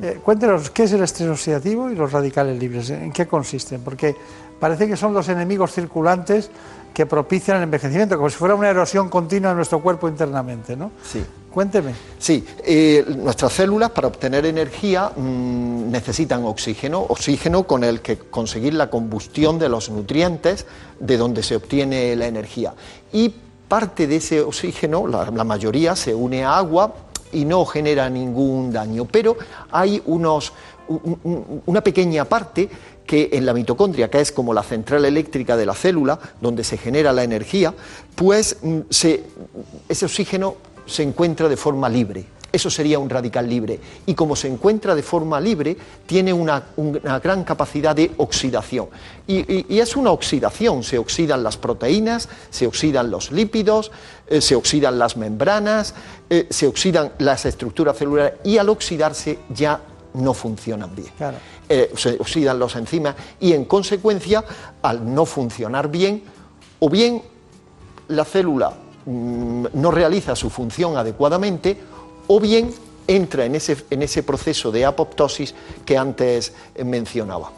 [0.03, 2.91] Eh, cuéntenos, ¿qué es el estrés oxidativo y los radicales libres?
[2.91, 3.81] ¿En qué consisten?
[3.83, 4.15] Porque
[4.59, 6.51] parece que son los enemigos circulantes
[6.93, 10.91] que propician el envejecimiento, como si fuera una erosión continua de nuestro cuerpo internamente, ¿no?
[11.05, 11.25] Sí.
[11.51, 11.95] Cuénteme.
[12.19, 18.75] Sí, eh, nuestras células para obtener energía mm, necesitan oxígeno, oxígeno con el que conseguir
[18.75, 20.67] la combustión de los nutrientes
[21.01, 22.75] de donde se obtiene la energía.
[23.13, 23.35] Y
[23.69, 26.95] parte de ese oxígeno, la, la mayoría, se une a agua
[27.33, 29.05] y no genera ningún daño.
[29.05, 29.37] Pero
[29.71, 30.53] hay unos,
[31.67, 32.69] una pequeña parte
[33.07, 36.77] que en la mitocondria, que es como la central eléctrica de la célula, donde se
[36.77, 37.73] genera la energía,
[38.15, 40.57] pues mm, ese oxígeno
[40.87, 42.38] se encuentra de forma libre.
[42.51, 43.79] Eso sería un radical libre.
[44.07, 45.77] Y como se encuentra de forma libre,
[46.07, 46.63] tiene una,
[47.23, 48.89] gran capacidad de oxidación.
[49.27, 50.83] Y, es una oxidación.
[50.83, 53.91] Se oxidan las proteínas, se oxidan los lípidos,
[54.27, 55.95] eh, se oxidan las membranas,
[56.31, 59.81] eh, se oxidan las estructuras celulares y al oxidarse ya
[60.15, 61.11] no funcionan bien.
[61.69, 64.43] Eh, se oxidan los enzimas y en consecuencia,
[64.81, 66.23] al no funcionar bien,
[66.79, 67.23] o bien
[68.09, 68.73] la célula
[69.05, 71.79] mm, no realiza su función adecuadamente,
[72.29, 72.73] o bien
[73.07, 76.53] entra en ese, en ese proceso de apoptosis que antes
[76.85, 77.51] mencionaba.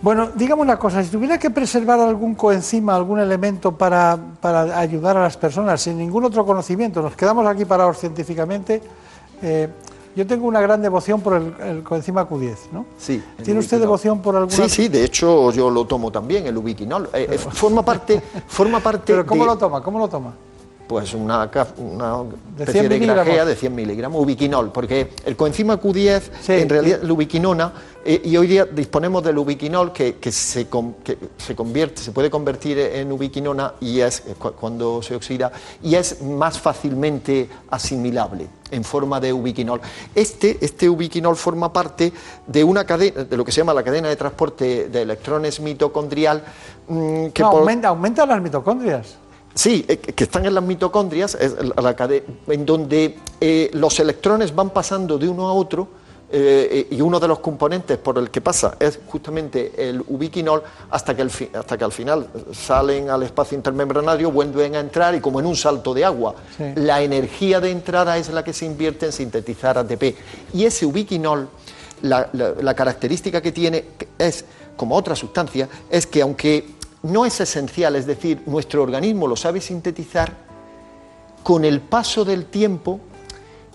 [0.00, 5.16] Bueno, dígame una cosa, si tuviera que preservar algún coenzima, algún elemento para, para ayudar
[5.16, 8.80] a las personas sin ningún otro conocimiento, nos quedamos aquí parados científicamente,
[9.42, 9.68] eh,
[10.14, 12.86] yo tengo una gran devoción por el, coenzima Q10, ¿no?
[12.96, 13.22] Sí.
[13.42, 14.56] ¿Tiene usted devoción por alguna?
[14.56, 17.10] Sí, sí, de hecho yo lo tomo también, el ubiquinol.
[17.12, 19.80] Eh, eh, forma parte, forma parte ¿Pero cómo lo toma?
[19.80, 20.32] ¿Cómo lo toma?
[20.88, 22.24] Pues una, una
[22.58, 27.72] especie de, grajea de 100 miligramos, ubiquinol, porque el coenzima Q10, en realidad, la ubiquinona,
[28.02, 32.78] eh, y hoy día disponemos del ubiquinol que, se, que se convierte, se puede convertir
[32.78, 34.22] en ubiquinona y es
[34.58, 35.52] cuando se oxida,
[35.82, 39.82] y es más fácilmente asimilable en forma de ubiquinol.
[40.14, 42.12] Este, este ubiquinol forma parte
[42.46, 46.42] de una cadena, de lo que se llama la cadena de transporte de electrones mitocondrial.
[46.88, 49.16] Mm, que aumenta, aumenta las mitocondrias.
[49.58, 55.28] Sí, eh, que están en las mitocondrias, en donde eh, los electrones van pasando de
[55.28, 55.88] uno a otro
[56.30, 61.16] eh, y uno de los componentes por el que pasa es justamente el ubiquinol hasta
[61.16, 65.46] que, hasta que al final salen al espacio intermembranario, vuelven a entrar y como en
[65.46, 66.36] un salto de agua.
[66.76, 70.14] La energía de entrada es la que se invierte en sintetizar ATP.
[70.54, 71.48] Y ese ubiquinol,
[72.02, 73.86] la, característica que tiene
[74.18, 74.44] es,
[74.76, 79.60] como otra sustancia, es que aunque no es esencial, es decir, nuestro organismo lo sabe
[79.60, 80.32] sintetizar,
[81.42, 83.00] con el paso del tiempo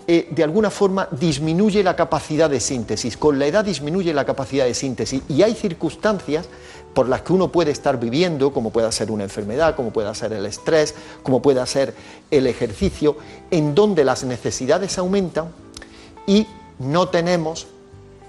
[0.06, 4.66] eh, de alguna forma disminuye la capacidad de síntesis, con la edad disminuye la capacidad
[4.66, 6.46] de síntesis y hay circunstancias
[6.92, 10.34] por las que uno puede estar viviendo, como pueda ser una enfermedad, como pueda ser
[10.34, 11.94] el estrés, como pueda ser
[12.30, 13.16] el ejercicio,
[13.50, 15.48] en donde las necesidades aumentan
[16.26, 16.46] y
[16.78, 17.66] no tenemos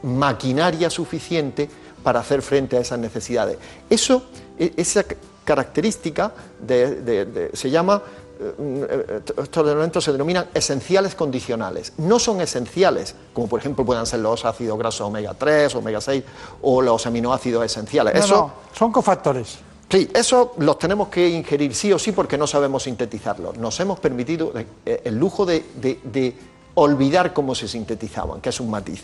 [0.01, 1.69] maquinaria suficiente
[2.03, 3.57] para hacer frente a esas necesidades.
[3.89, 4.23] Eso,
[4.57, 5.05] esa
[5.43, 6.31] característica
[6.67, 8.01] se llama
[8.37, 11.93] eh, estos elementos se denominan esenciales condicionales.
[11.97, 16.23] No son esenciales, como por ejemplo puedan ser los ácidos grasos omega 3, omega 6
[16.61, 18.15] o los aminoácidos esenciales.
[18.15, 19.59] eso, son cofactores.
[19.89, 23.57] Sí, eso los tenemos que ingerir sí o sí porque no sabemos sintetizarlos.
[23.57, 24.51] Nos hemos permitido
[24.85, 26.35] eh, el lujo de,
[26.77, 29.03] olvidar cómo se sintetizaban, que es un matiz.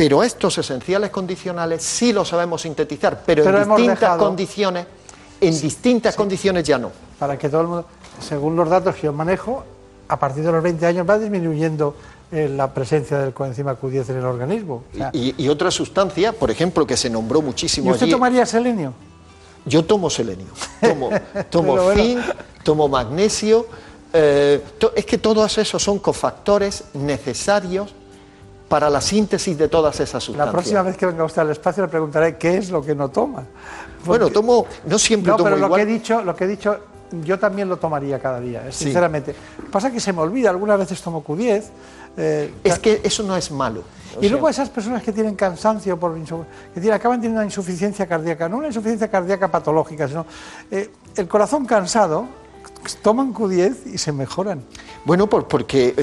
[0.00, 4.86] Pero estos esenciales condicionales sí los sabemos sintetizar, pero, en distintas condiciones,
[5.38, 6.90] en distintas condiciones ya no.
[7.18, 7.84] Para que todo el mundo
[8.18, 9.62] según los datos que yo manejo,
[10.08, 11.94] a partir de los 20 años va disminuyendo
[12.32, 14.84] eh, la presencia del coenzima Q10 en el organismo.
[15.12, 18.94] y, otra sustancia, por ejemplo, que se nombró muchísimo ¿Y usted tomaría selenio?
[19.66, 20.46] Yo tomo selenio,
[20.80, 21.10] tomo,
[21.50, 22.20] tomo zinc,
[22.62, 23.66] tomo magnesio.
[24.14, 24.64] Eh,
[24.96, 27.94] es que todos esos son cofactores necesarios
[28.70, 30.46] para la síntesis de todas esas sustancias.
[30.46, 33.08] La próxima vez que venga usted al espacio le preguntaré qué es lo que no
[33.08, 33.42] toma.
[34.06, 36.78] Bueno, tomo, no siempre no, tomo pero lo que he dicho, lo que he dicho
[37.24, 38.70] yo también lo tomaría cada día, ¿eh?
[38.70, 39.34] sinceramente.
[39.72, 41.64] Pasa que se me olvida, algunas veces tomo Q10.
[42.16, 43.82] Eh, es que eso no es malo.
[44.20, 48.58] Y luego esas personas que tienen cansancio, por que acaban teniendo una insuficiencia cardíaca, no
[48.58, 50.26] una insuficiencia cardíaca patológica, sino
[50.70, 52.26] eh, el corazón cansado,
[53.02, 54.62] toman Q10 y se mejoran.
[55.04, 55.94] Bueno, porque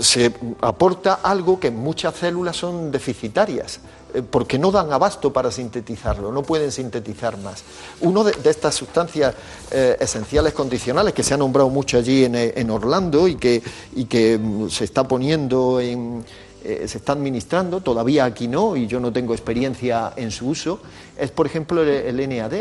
[0.00, 3.80] se aporta algo que muchas células son deficitarias.
[4.14, 7.62] Eh, porque no dan abasto para sintetizarlo, no pueden sintetizar más.
[8.00, 9.34] Uno de, estas sustancias
[9.70, 13.62] eh, esenciales condicionales que se ha nombrado mucho allí en, eh, Orlando y que,
[14.08, 16.24] que, mm, se está poniendo en,
[16.64, 20.80] se está administrando, todavía aquí no, y yo no tengo experiencia en su uso,
[21.16, 22.52] es por ejemplo el, NAD,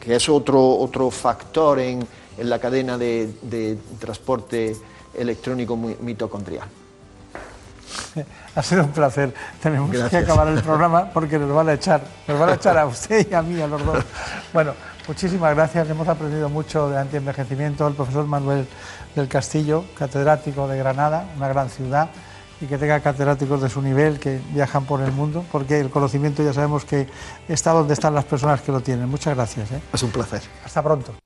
[0.00, 2.06] que es otro, otro factor en,
[2.38, 4.76] la cadena de, de transporte
[5.14, 6.68] electrónico mitocondrial.
[8.54, 9.34] Ha sido un placer.
[9.62, 12.86] Tenemos que acabar el programa porque nos van a echar, nos van a echar a
[12.86, 14.04] usted y a mí, a los dos.
[14.52, 14.72] Bueno,
[15.06, 15.88] muchísimas gracias.
[15.88, 17.86] Hemos aprendido mucho de antienvejecimiento.
[17.86, 18.66] El profesor Manuel
[19.14, 22.08] del Castillo, catedrático de Granada, una gran ciudad,
[22.60, 26.42] y que tenga catedráticos de su nivel que viajan por el mundo, porque el conocimiento
[26.42, 27.06] ya sabemos que
[27.48, 29.08] está donde están las personas que lo tienen.
[29.08, 29.70] Muchas gracias.
[29.72, 29.80] ¿eh?
[29.92, 30.42] Es un placer.
[30.64, 31.25] Hasta pronto.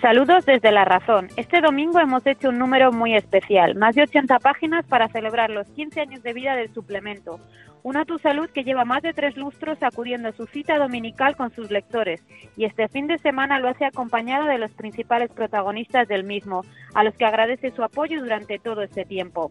[0.00, 1.26] Saludos desde La Razón.
[1.36, 5.66] Este domingo hemos hecho un número muy especial, más de 80 páginas para celebrar los
[5.70, 7.40] 15 años de vida del suplemento.
[7.82, 11.52] Una Tu Salud que lleva más de tres lustros acudiendo a su cita dominical con
[11.52, 12.22] sus lectores
[12.56, 16.64] y este fin de semana lo hace acompañado de los principales protagonistas del mismo,
[16.94, 19.50] a los que agradece su apoyo durante todo este tiempo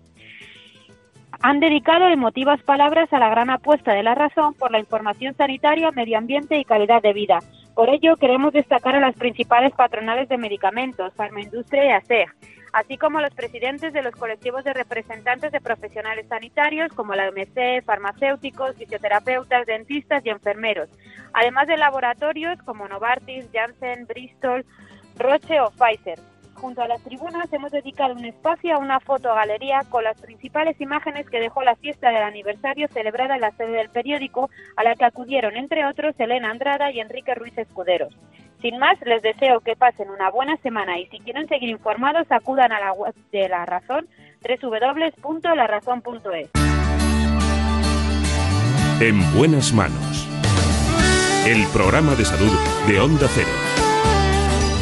[1.41, 5.91] han dedicado emotivas palabras a la gran apuesta de la razón por la información sanitaria,
[5.91, 7.39] medio ambiente y calidad de vida.
[7.77, 12.27] Por ello, queremos destacar a las principales patronales de medicamentos, Farmaindustria y ASEG,
[12.73, 17.29] así como a los presidentes de los colectivos de representantes de profesionales sanitarios, como la
[17.29, 20.89] OMC, farmacéuticos, fisioterapeutas, dentistas y enfermeros,
[21.33, 24.65] además de laboratorios como Novartis, Janssen, Bristol,
[25.15, 26.17] Roche o Pfizer.
[26.59, 31.29] Junto a las tribunas hemos dedicado un espacio a una fotogalería con las principales imágenes
[31.29, 35.05] que dejó la fiesta del aniversario celebrada en la sede del periódico, a la que
[35.05, 38.17] acudieron, entre otros, Elena Andrada y Enrique Ruiz Escuderos.
[38.61, 42.71] Sin más, les deseo que pasen una buena semana y si quieren seguir informados, acudan
[42.71, 44.07] a la web de La Razón,
[44.41, 46.49] www.larazón.es.
[48.99, 50.27] En buenas manos.
[51.45, 52.51] El programa de salud
[52.87, 53.76] de Onda Cero.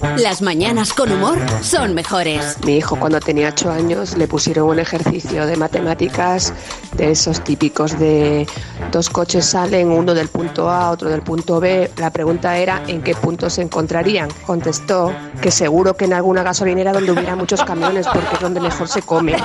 [0.00, 2.56] Las mañanas con humor son mejores.
[2.64, 6.54] Mi hijo cuando tenía 8 años le pusieron un ejercicio de matemáticas
[6.92, 8.46] de esos típicos de
[8.90, 11.90] dos coches salen, uno del punto A, otro del punto B.
[11.98, 14.30] La pregunta era en qué punto se encontrarían.
[14.46, 18.88] Contestó que seguro que en alguna gasolinera donde hubiera muchos camiones porque es donde mejor
[18.88, 19.36] se come.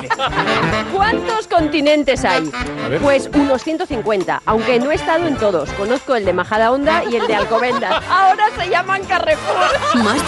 [0.94, 2.50] ¿Cuántos continentes hay?
[3.02, 5.70] Pues unos 150, aunque no he estado en todos.
[5.72, 8.02] Conozco el de Majada Honda y el de Alcobendas.
[8.08, 10.02] Ahora se llaman Carrefour.
[10.02, 10.22] Más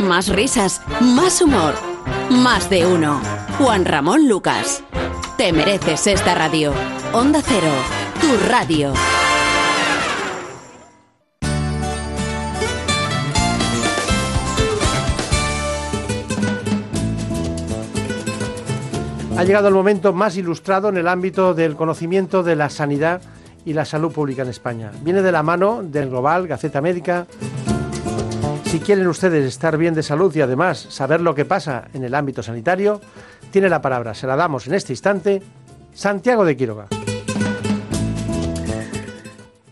[0.00, 1.74] más risas, más humor.
[2.30, 3.20] Más de uno.
[3.58, 4.82] Juan Ramón Lucas.
[5.36, 6.72] Te mereces esta radio.
[7.12, 7.70] Onda Cero,
[8.22, 8.94] tu radio.
[19.36, 23.20] Ha llegado el momento más ilustrado en el ámbito del conocimiento de la sanidad
[23.66, 24.90] y la salud pública en España.
[25.02, 27.26] Viene de la mano del Global, Gaceta Médica.
[28.68, 32.14] Si quieren ustedes estar bien de salud y además saber lo que pasa en el
[32.14, 33.00] ámbito sanitario,
[33.50, 35.40] tiene la palabra, se la damos en este instante,
[35.94, 36.86] Santiago de Quiroga.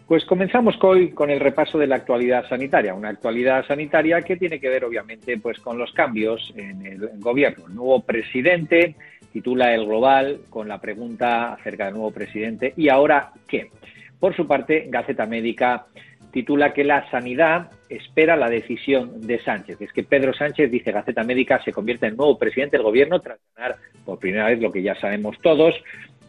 [0.08, 4.58] Pues comenzamos hoy con el repaso de la actualidad sanitaria, una actualidad sanitaria que tiene
[4.58, 7.66] que ver obviamente pues con los cambios en el gobierno.
[7.66, 8.96] El nuevo presidente
[9.30, 13.70] titula El Global con la pregunta acerca del nuevo presidente ¿y ahora qué?
[14.18, 15.84] Por su parte, Gaceta Médica
[16.30, 19.80] titula que la sanidad espera la decisión de Sánchez.
[19.80, 23.38] Es que Pedro Sánchez, dice Gaceta Médica, se convierte en nuevo presidente del gobierno tras
[23.54, 25.74] ganar por primera vez lo que ya sabemos todos,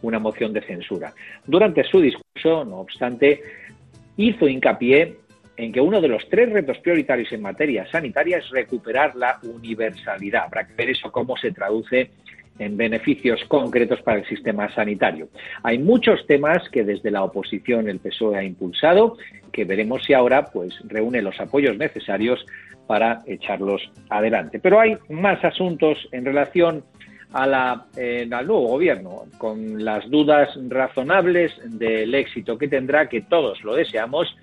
[0.02, 1.12] una moción de censura.
[1.46, 3.42] Durante su discurso, no obstante,
[4.16, 5.16] hizo hincapié
[5.56, 10.44] en que uno de los tres retos prioritarios en materia sanitaria es recuperar la universalidad.
[10.44, 12.10] Habrá que ver eso cómo se traduce
[12.58, 15.28] en beneficios concretos para el sistema sanitario.
[15.62, 19.16] Hay muchos temas que desde la oposición el PSOE ha impulsado,
[19.52, 22.44] que veremos si ahora pues reúne los apoyos necesarios
[22.86, 24.58] para echarlos adelante.
[24.58, 26.84] Pero hay más asuntos en relación
[27.32, 33.62] a la, al nuevo gobierno, con las dudas razonables del éxito que tendrá, que todos
[33.62, 34.34] lo deseamos.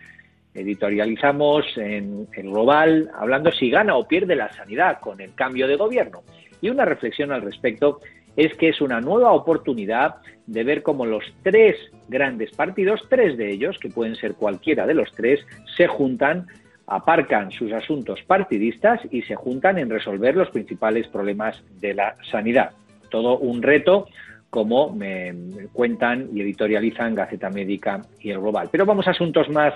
[0.53, 5.75] Editorializamos en el global, hablando si gana o pierde la sanidad con el cambio de
[5.75, 6.21] gobierno.
[6.61, 7.99] Y una reflexión al respecto
[8.35, 10.15] es que es una nueva oportunidad
[10.45, 11.75] de ver cómo los tres
[12.07, 15.39] grandes partidos, tres de ellos, que pueden ser cualquiera de los tres,
[15.77, 16.47] se juntan,
[16.87, 22.71] aparcan sus asuntos partidistas y se juntan en resolver los principales problemas de la sanidad.
[23.09, 24.07] Todo un reto
[24.49, 25.33] como me
[25.73, 28.69] cuentan y editorializan Gaceta Médica y el Global.
[28.71, 29.73] Pero vamos a asuntos más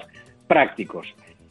[0.48, 1.08] prácticos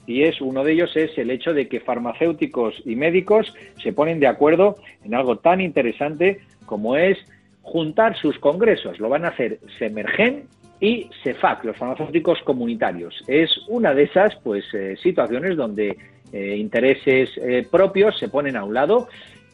[0.09, 4.19] y es uno de ellos es el hecho de que farmacéuticos y médicos se ponen
[4.19, 7.19] de acuerdo en algo tan interesante como es
[7.61, 8.99] juntar sus congresos.
[8.99, 10.45] Lo van a hacer Semergen
[10.81, 13.23] y CEFAC, los farmacéuticos comunitarios.
[13.27, 15.99] Es una de esas pues eh, situaciones donde
[16.33, 19.09] eh, intereses eh, propios se ponen a un lado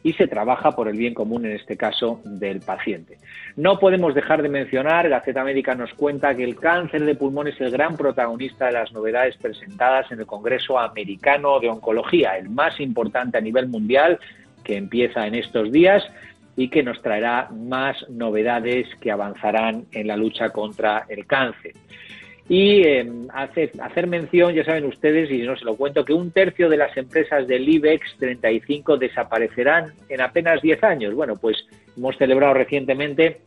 [0.05, 3.17] y se trabaja por el bien común, en este caso, del paciente.
[3.57, 7.59] No podemos dejar de mencionar, Gaceta Médica nos cuenta que el cáncer de pulmón es
[7.61, 12.79] el gran protagonista de las novedades presentadas en el Congreso Americano de Oncología, el más
[12.81, 14.21] importante a nivel mundial,
[14.63, 16.05] que empieza en estos días
[16.55, 21.73] y que nos traerá más novedades que avanzarán en la lucha contra el cáncer.
[22.49, 26.31] Y eh, hacer, hacer mención, ya saben ustedes, y no se lo cuento, que un
[26.31, 31.15] tercio de las empresas del IBEX 35 desaparecerán en apenas 10 años.
[31.15, 31.65] Bueno, pues
[31.97, 33.41] hemos celebrado recientemente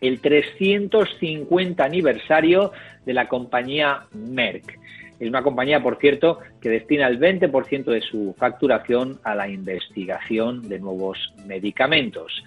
[0.00, 2.72] el 350 aniversario
[3.06, 4.78] de la compañía Merck.
[5.18, 10.68] Es una compañía, por cierto, que destina el 20% de su facturación a la investigación
[10.68, 12.44] de nuevos medicamentos.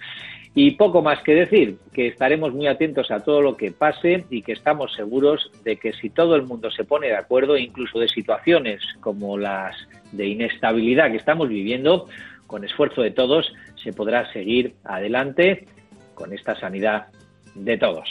[0.54, 4.42] Y poco más que decir, que estaremos muy atentos a todo lo que pase y
[4.42, 8.08] que estamos seguros de que si todo el mundo se pone de acuerdo, incluso de
[8.08, 9.76] situaciones como las
[10.10, 12.08] de inestabilidad que estamos viviendo,
[12.48, 15.68] con esfuerzo de todos se podrá seguir adelante
[16.14, 17.06] con esta sanidad
[17.54, 18.08] de todos.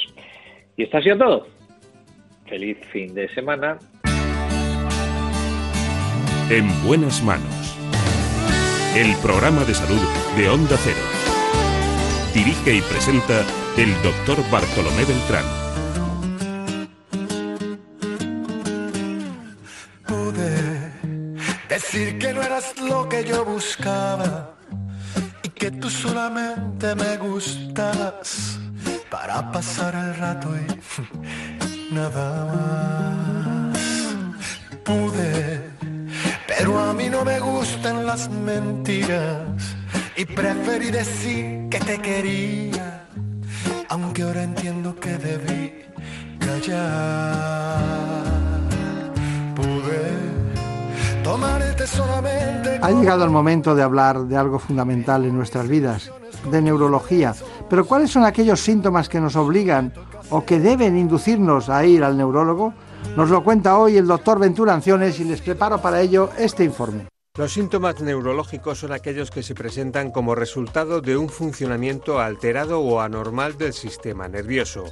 [0.77, 1.47] Y esto ha sido todo.
[2.47, 3.77] Feliz fin de semana.
[6.49, 7.77] En buenas manos.
[8.95, 10.01] El programa de salud
[10.37, 11.18] de Onda Cero.
[12.33, 13.43] Dirige y presenta
[13.75, 15.45] el doctor Bartolomé Beltrán.
[20.05, 20.91] Pude
[21.67, 24.51] decir que no eras lo que yo buscaba
[25.43, 28.59] y que tú solamente me gustabas
[29.09, 33.79] para pasar el rato y nada más.
[34.83, 35.71] Pude,
[36.47, 39.78] pero a mí no me gustan las mentiras
[40.19, 43.07] y preferí decir que te quería,
[43.87, 45.71] aunque ahora entiendo que debí
[46.37, 47.79] callar.
[49.55, 52.79] Pude tomarte solamente.
[52.81, 56.11] Ha llegado el momento de hablar de algo fundamental en nuestras vidas,
[56.51, 57.33] de neurología.
[57.69, 59.93] Pero ¿cuáles son aquellos síntomas que nos obligan
[60.31, 62.73] o que deben inducirnos a ir al neurólogo?
[63.15, 67.07] Nos lo cuenta hoy el doctor Ventura Anciones y les preparo para ello este informe.
[67.39, 72.99] Los síntomas neurológicos son aquellos que se presentan como resultado de un funcionamiento alterado o
[72.99, 74.83] anormal del sistema nervioso.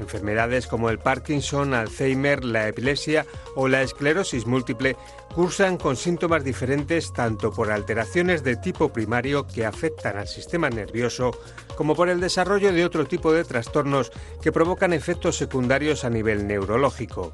[0.00, 3.24] Enfermedades como el Parkinson, Alzheimer, la epilepsia
[3.54, 4.96] o la esclerosis múltiple
[5.32, 11.30] cursan con síntomas diferentes tanto por alteraciones de tipo primario que afectan al sistema nervioso
[11.76, 14.10] como por el desarrollo de otro tipo de trastornos
[14.42, 17.32] que provocan efectos secundarios a nivel neurológico.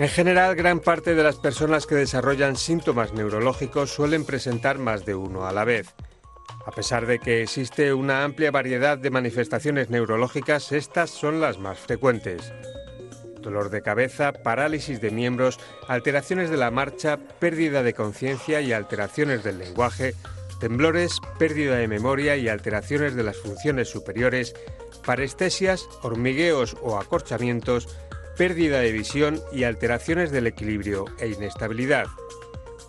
[0.00, 5.14] En general, gran parte de las personas que desarrollan síntomas neurológicos suelen presentar más de
[5.14, 5.94] uno a la vez.
[6.64, 11.78] A pesar de que existe una amplia variedad de manifestaciones neurológicas, estas son las más
[11.80, 12.50] frecuentes.
[13.42, 19.44] Dolor de cabeza, parálisis de miembros, alteraciones de la marcha, pérdida de conciencia y alteraciones
[19.44, 20.14] del lenguaje,
[20.60, 24.54] temblores, pérdida de memoria y alteraciones de las funciones superiores,
[25.04, 27.86] parestesias, hormigueos o acorchamientos,
[28.40, 32.06] pérdida de visión y alteraciones del equilibrio e inestabilidad.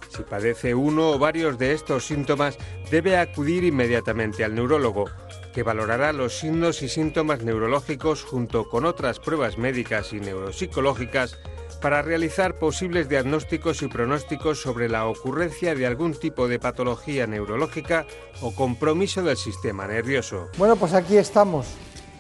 [0.08, 2.58] Si padece uno o varios de estos síntomas,
[2.90, 5.10] debe acudir inmediatamente al neurólogo,
[5.54, 11.38] que valorará los signos y síntomas neurológicos junto con otras pruebas médicas y neuropsicológicas
[11.82, 18.06] para realizar posibles diagnósticos y pronósticos sobre la ocurrencia de algún tipo de patología neurológica
[18.40, 20.48] o compromiso del sistema nervioso.
[20.58, 21.68] Bueno, pues aquí estamos.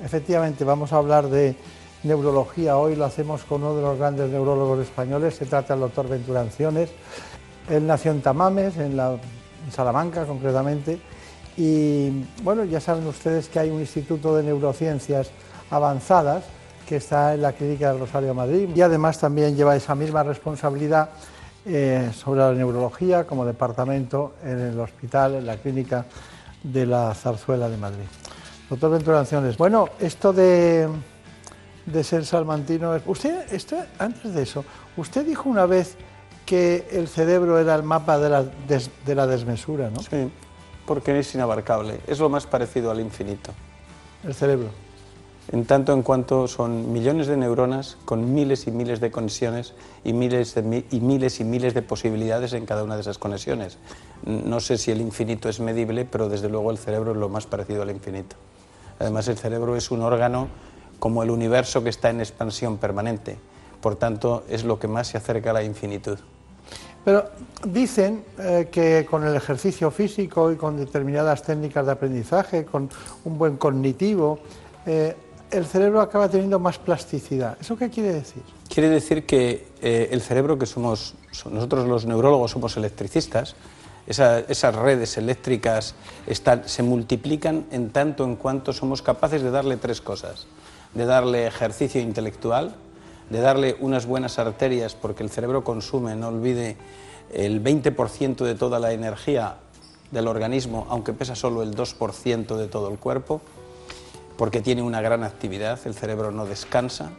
[0.03, 1.55] Efectivamente, vamos a hablar de
[2.03, 2.77] neurología.
[2.77, 6.41] Hoy lo hacemos con uno de los grandes neurólogos españoles, se trata del doctor Ventura
[6.41, 6.89] Anciones.
[7.69, 10.99] Él nació en Tamames, en, la, en Salamanca concretamente,
[11.57, 12.09] y
[12.43, 15.29] bueno, ya saben ustedes que hay un instituto de neurociencias
[15.69, 16.43] avanzadas
[16.87, 21.09] que está en la Clínica de Rosario Madrid y además también lleva esa misma responsabilidad
[21.65, 26.05] eh, sobre la neurología como departamento en el hospital, en la Clínica
[26.63, 28.05] de la Zarzuela de Madrid.
[28.69, 30.87] Doctor Ventura Anciones, bueno, esto de,
[31.85, 34.63] de ser salmantino, usted, esto, antes de eso,
[34.97, 35.95] usted dijo una vez
[36.45, 40.01] que el cerebro era el mapa de la, des, de la desmesura, ¿no?
[40.01, 40.29] Sí,
[40.85, 43.51] porque es inabarcable, es lo más parecido al infinito.
[44.23, 44.69] El cerebro.
[45.51, 50.13] En tanto en cuanto son millones de neuronas con miles y miles de conexiones y
[50.13, 53.77] miles, de, y miles y miles de posibilidades en cada una de esas conexiones.
[54.23, 57.47] No sé si el infinito es medible, pero desde luego el cerebro es lo más
[57.47, 58.35] parecido al infinito.
[58.99, 60.47] Además, el cerebro es un órgano
[61.01, 63.35] como el universo que está en expansión permanente.
[63.81, 66.19] Por tanto, es lo que más se acerca a la infinitud.
[67.03, 67.25] Pero
[67.65, 72.87] dicen eh, que con el ejercicio físico y con determinadas técnicas de aprendizaje, con
[73.25, 74.41] un buen cognitivo,
[74.85, 75.15] eh,
[75.49, 77.57] el cerebro acaba teniendo más plasticidad.
[77.59, 78.43] ¿Eso qué quiere decir?
[78.69, 81.15] Quiere decir que eh, el cerebro, que somos,
[81.49, 83.55] nosotros los neurólogos somos electricistas,
[84.05, 85.95] esa, esas redes eléctricas
[86.27, 90.45] están, se multiplican en tanto en cuanto somos capaces de darle tres cosas.
[90.93, 92.75] De darle ejercicio intelectual,
[93.29, 96.77] de darle unas buenas arterias, porque el cerebro consume, no olvide,
[97.33, 99.55] el 20% de toda la energía
[100.11, 103.41] del organismo, aunque pesa solo el 2% de todo el cuerpo,
[104.37, 107.11] porque tiene una gran actividad, el cerebro no descansa.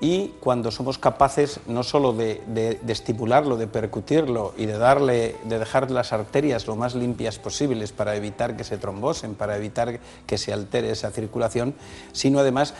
[0.00, 5.90] Y cuando somos capaces no solo de, estimularlo, de percutirlo y de darle, de dejar
[5.90, 10.52] las arterias lo más limpias posibles para evitar que se trombosen, para evitar que se
[10.52, 11.74] altere esa circulación,
[12.12, 12.74] sino además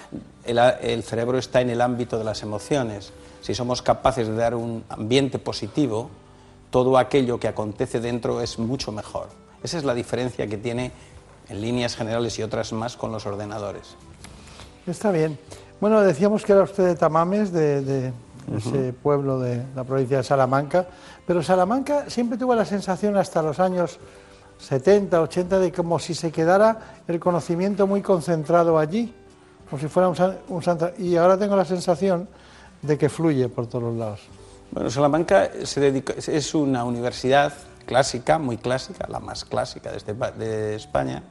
[0.45, 3.13] el, cerebro está en el ámbito de las emociones.
[3.41, 6.11] Si somos capaces de dar un ambiente positivo,
[6.71, 9.29] todo aquello que acontece dentro es mucho mejor.
[9.65, 10.93] Esa es la diferencia que tiene
[11.49, 13.97] en líneas generales y otras más con los ordenadores.
[14.87, 15.39] Está bien.
[15.81, 18.13] Bueno, decíamos que era usted de Tamames, de,
[18.57, 20.89] ese pueblo de la provincia de Salamanca,
[21.25, 24.01] pero Salamanca siempre tuvo la sensación hasta los años
[24.59, 29.15] 70, 80 de como si se quedara el conocimiento muy concentrado allí,
[29.71, 30.17] como si fuera un,
[30.49, 30.63] un
[30.99, 32.29] Y ahora tengo la sensación
[32.83, 34.21] de que fluye por todos los lados.
[34.73, 37.53] Bueno, Salamanca se es una universidad
[37.87, 41.23] clásica, muy clásica, la más clásica de, este, de España,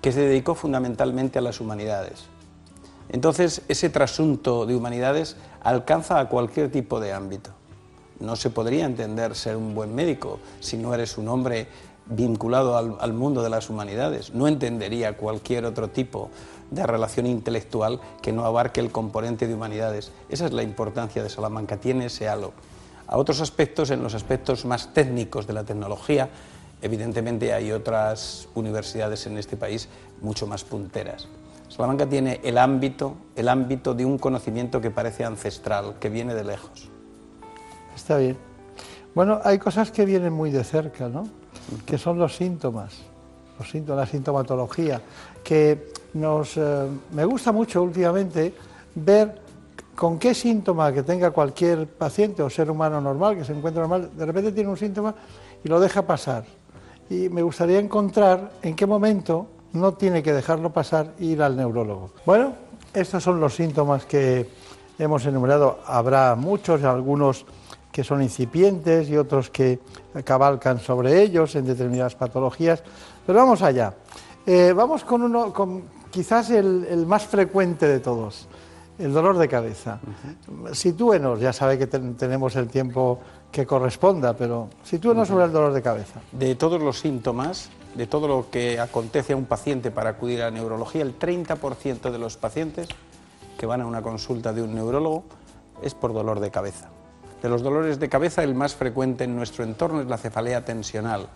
[0.00, 2.29] que se dedicó fundamentalmente a las humanidades
[3.12, 7.50] entonces, ese trasunto de humanidades alcanza a cualquier tipo de ámbito.
[8.20, 11.66] No se podría entender ser un buen médico si no eres un hombre
[12.06, 14.34] vinculado al, mundo de las humanidades.
[14.34, 16.30] No entendería cualquier otro tipo
[16.70, 20.12] de relación intelectual que no abarque el componente de humanidades.
[20.28, 22.52] Esa es la importancia de Salamanca, tiene ese halo.
[23.08, 26.28] A otros aspectos, en los aspectos más técnicos de la tecnología,
[26.80, 29.88] evidentemente hay otras universidades en este país
[30.20, 31.26] mucho más punteras.
[31.70, 36.42] Salamanca tiene el ámbito, el ámbito de un conocimiento que parece ancestral, que viene de
[36.42, 36.88] lejos.
[37.94, 38.36] Está bien.
[39.14, 41.28] Bueno, hay cosas que vienen muy de cerca, ¿no?
[41.86, 42.98] Que son los síntomas,
[43.56, 45.00] los síntomas, la sintomatología,
[45.44, 48.52] que nos, eh, me gusta mucho últimamente
[48.96, 49.40] ver
[49.94, 54.10] con qué síntoma que tenga cualquier paciente o ser humano normal, que se encuentra normal,
[54.16, 55.14] de repente tiene un síntoma
[55.62, 56.44] y lo deja pasar.
[57.08, 61.56] Y me gustaría encontrar en qué momento no tiene que dejarlo pasar e ir al
[61.56, 62.10] neurólogo.
[62.26, 62.54] Bueno,
[62.92, 64.48] estos son los síntomas que
[64.98, 65.80] hemos enumerado.
[65.86, 67.46] Habrá muchos, algunos
[67.92, 69.80] que son incipientes y otros que
[70.24, 72.82] cabalcan sobre ellos en determinadas patologías.
[73.26, 73.94] Pero vamos allá.
[74.46, 78.48] Eh, vamos con uno, con quizás el, más frecuente de todos,
[78.98, 80.00] el dolor de cabeza.
[80.72, 83.20] Sitúenos, ya sabe que tenemos el tiempo
[83.50, 86.20] que corresponda, pero sitúenos sobre el dolor de cabeza.
[86.32, 90.46] De todos los síntomas, de todo lo que acontece a un paciente para acudir a
[90.46, 92.88] la neurología, el 30% de los pacientes
[93.58, 95.24] que van a una consulta de un neurólogo
[95.82, 96.88] es por dolor de cabeza.
[97.42, 101.28] De los dolores de cabeza, el más frecuente en nuestro entorno es la cefalea tensional,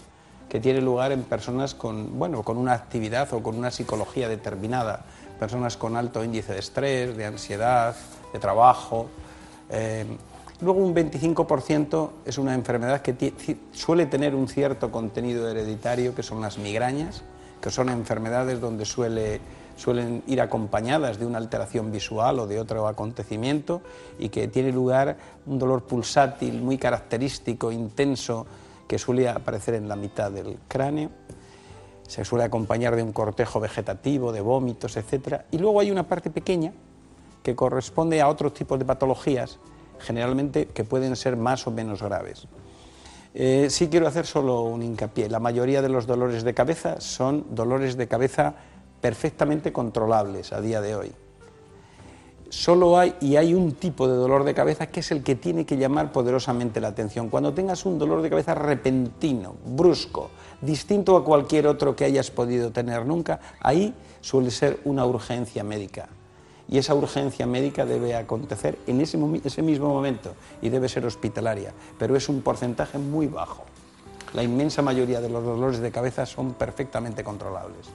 [0.48, 5.05] que tiene lugar en personas con, bueno, con una actividad o con una psicología determinada,
[5.40, 7.97] personas con alto índice de estrés, de ansiedad,
[8.32, 9.09] de trabajo.
[9.70, 10.05] Eh,
[10.60, 13.35] Luego un 25% es una enfermedad que
[13.72, 17.22] suele tener un cierto contenido hereditario, que son las migrañas,
[17.60, 23.82] que son enfermedades donde suelen ir acompañadas de una alteración visual o de otro acontecimiento
[24.18, 25.16] y que tiene lugar
[25.47, 28.47] un dolor pulsátil muy característico, intenso,
[28.86, 31.10] que suele aparecer en la mitad del cráneo.
[32.06, 35.40] Se suele acompañar de un cortejo vegetativo, de vómitos, etc.
[35.51, 36.72] Y luego hay una parte pequeña
[37.43, 39.59] que corresponde a otros tipos de patologías
[40.05, 42.47] generalmente que pueden ser más o menos graves.
[43.35, 45.28] Eh, sí quiero hacer solo un hincapié.
[45.28, 48.55] La mayoría de los dolores de cabeza son dolores de cabeza
[49.01, 51.12] perfectamente controlables a día de hoy.
[52.48, 55.66] Solo hay, y hay un tipo de dolor de cabeza que es el que tiene
[55.66, 57.28] que llamar poderosamente la atención.
[57.28, 62.70] Cuando tengas un dolor de cabeza repentino, brusco, distinto a cualquier otro que hayas podido
[62.70, 66.09] tener nunca, ahí suele ser una urgencia médica
[66.69, 72.16] y esa urgencia médica debe acontecer en ese, mismo momento y debe ser hospitalaria, pero
[72.16, 73.65] es un porcentaje muy bajo.
[74.32, 77.86] La inmensa mayoría de los dolores de cabeza son perfectamente controlables.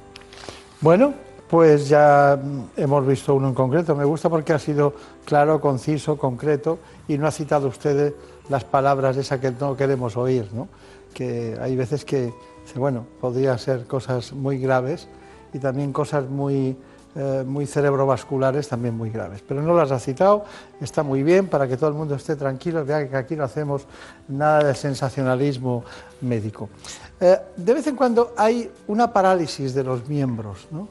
[0.81, 1.13] Bueno,
[1.49, 2.39] pues ya
[2.77, 3.95] hemos visto uno en concreto.
[3.95, 4.93] Me gusta porque ha sido
[5.25, 8.13] claro, conciso, concreto y no ha citado usted
[8.49, 10.67] las palabras esas que no queremos oír, ¿no?
[11.13, 12.31] Que hay veces que,
[12.75, 15.07] bueno, podría ser cosas muy graves
[15.51, 16.77] y también cosas muy
[17.15, 19.41] eh, muy cerebrovasculares también muy graves.
[19.47, 20.45] Pero no las ha citado,
[20.79, 23.87] está muy bien para que todo el mundo esté tranquilo, vea que aquí no hacemos
[24.27, 25.83] nada de sensacionalismo
[26.21, 26.69] médico.
[27.19, 30.87] Eh, de vez en cuando hay una parálisis de los miembros, ¿no?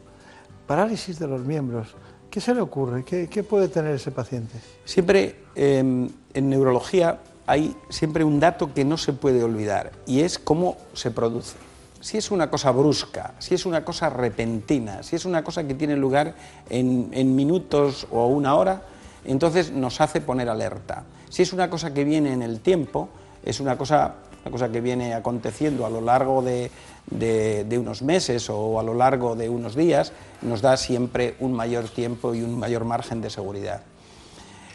[0.66, 1.94] Parálisis de los miembros.
[2.28, 3.04] ¿Qué se le ocurre?
[3.04, 4.58] ¿Qué, puede tener ese paciente?
[4.84, 10.38] Siempre em, en neurología hay siempre un dato que no se puede olvidar y es
[10.38, 11.67] cómo se produce
[12.00, 15.74] si es una cosa brusca, si es una cosa repentina, si es una cosa que
[15.74, 16.34] tiene lugar
[16.70, 18.82] en, minutos o una hora,
[19.24, 21.04] entonces nos hace poner alerta.
[21.28, 23.08] Si es una cosa que viene en el tiempo,
[23.44, 26.70] es una cosa, una cosa que viene aconteciendo a lo largo de,
[27.10, 30.12] de, unos meses o a lo largo de unos días,
[30.42, 33.82] nos da siempre un mayor tiempo y un mayor margen de seguridad.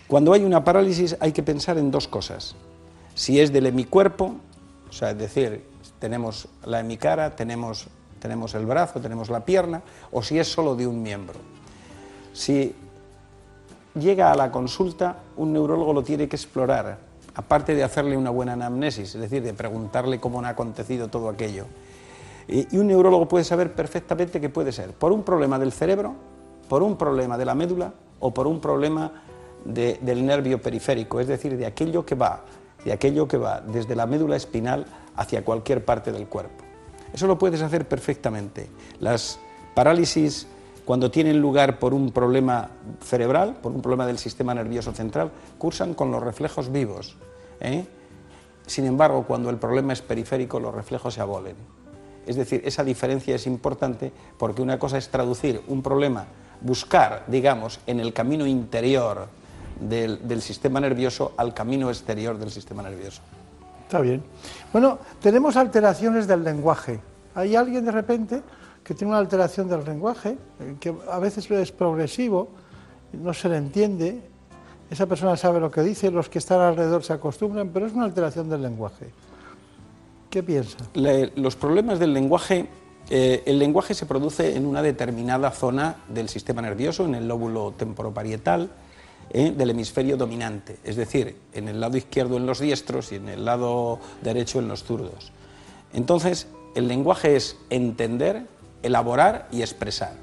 [0.07, 2.55] Cuando hay una parálisis hay que pensar en dos cosas.
[3.15, 4.35] Si es del hemicuerpo,
[4.89, 5.72] o sea, es decir,
[6.03, 7.88] tenemos la hemicara, tenemos,
[8.19, 9.81] tenemos el brazo, tenemos la pierna,
[10.11, 11.39] o si es solo de un miembro.
[12.34, 12.75] Si
[13.95, 16.97] llega a la consulta, un neurólogo lo tiene que explorar,
[17.35, 21.67] aparte de hacerle una buena anamnesis, es decir, de preguntarle cómo ha acontecido todo aquello.
[22.49, 26.15] Y, un neurólogo puede saber perfectamente que puede ser por un problema del cerebro,
[26.67, 29.23] por un problema de la médula o por un problema
[29.63, 32.41] del nervio periférico, es decir, de aquello que va,
[32.84, 34.85] de aquello que va desde la médula espinal
[35.15, 36.64] hacia cualquier parte del cuerpo.
[37.14, 38.69] Eso lo puedes hacer perfectamente.
[38.99, 39.40] Las
[39.76, 40.48] parálisis
[40.85, 42.69] cuando tienen lugar por un problema
[43.02, 47.15] cerebral, por un problema del sistema nervioso central, cursan con los reflejos vivos.
[47.61, 47.85] ¿eh?
[48.65, 51.56] Sin embargo, cuando el problema es periférico, los reflejos se abolen.
[52.26, 56.26] Es decir, esa diferencia es importante porque una cosa es traducir un problema,
[56.61, 59.27] buscar, digamos, en el camino interior
[59.80, 63.22] del, del sistema nervioso al camino exterior del sistema nervioso.
[63.84, 64.23] Está bien.
[64.72, 66.99] Bueno, tenemos alteraciones del lenguaje.
[67.35, 68.41] ¿Hay alguien de repente
[68.84, 72.49] que tiene una alteración del lenguaje, eh, que a veces es progresivo,
[73.14, 74.22] no se le entiende,
[74.89, 78.05] esa persona sabe lo que dice, los que están alrededor se acostumbran, pero es una
[78.05, 79.10] alteración del lenguaje.
[80.30, 80.77] ¿Qué piensa?
[80.95, 82.68] los problemas del lenguaje,
[83.10, 87.73] eh, el lenguaje se produce en una determinada zona del sistema nervioso, en el lóbulo
[87.77, 88.69] temporoparietal,
[89.29, 93.29] eh, del hemisferio dominante, es decir, en el lado izquierdo en los diestros y en
[93.29, 95.31] el lado derecho en los zurdos.
[95.93, 98.47] Entonces, el lenguaje es entender,
[98.81, 100.13] elaborar y expresar.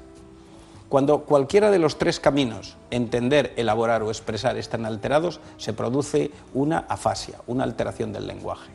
[0.89, 6.79] Cuando cualquiera de los tres caminos, entender, elaborar o expresar, están alterados, se produce una
[6.79, 8.71] afasia, una alteración del lenguaje.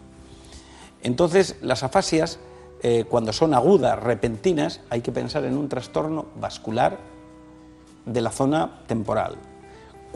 [1.03, 2.39] Entonces, las afasias,
[2.82, 6.97] eh, cuando son agudas, repentinas, hay que pensar en un trastorno vascular
[8.07, 9.36] de la zona temporal,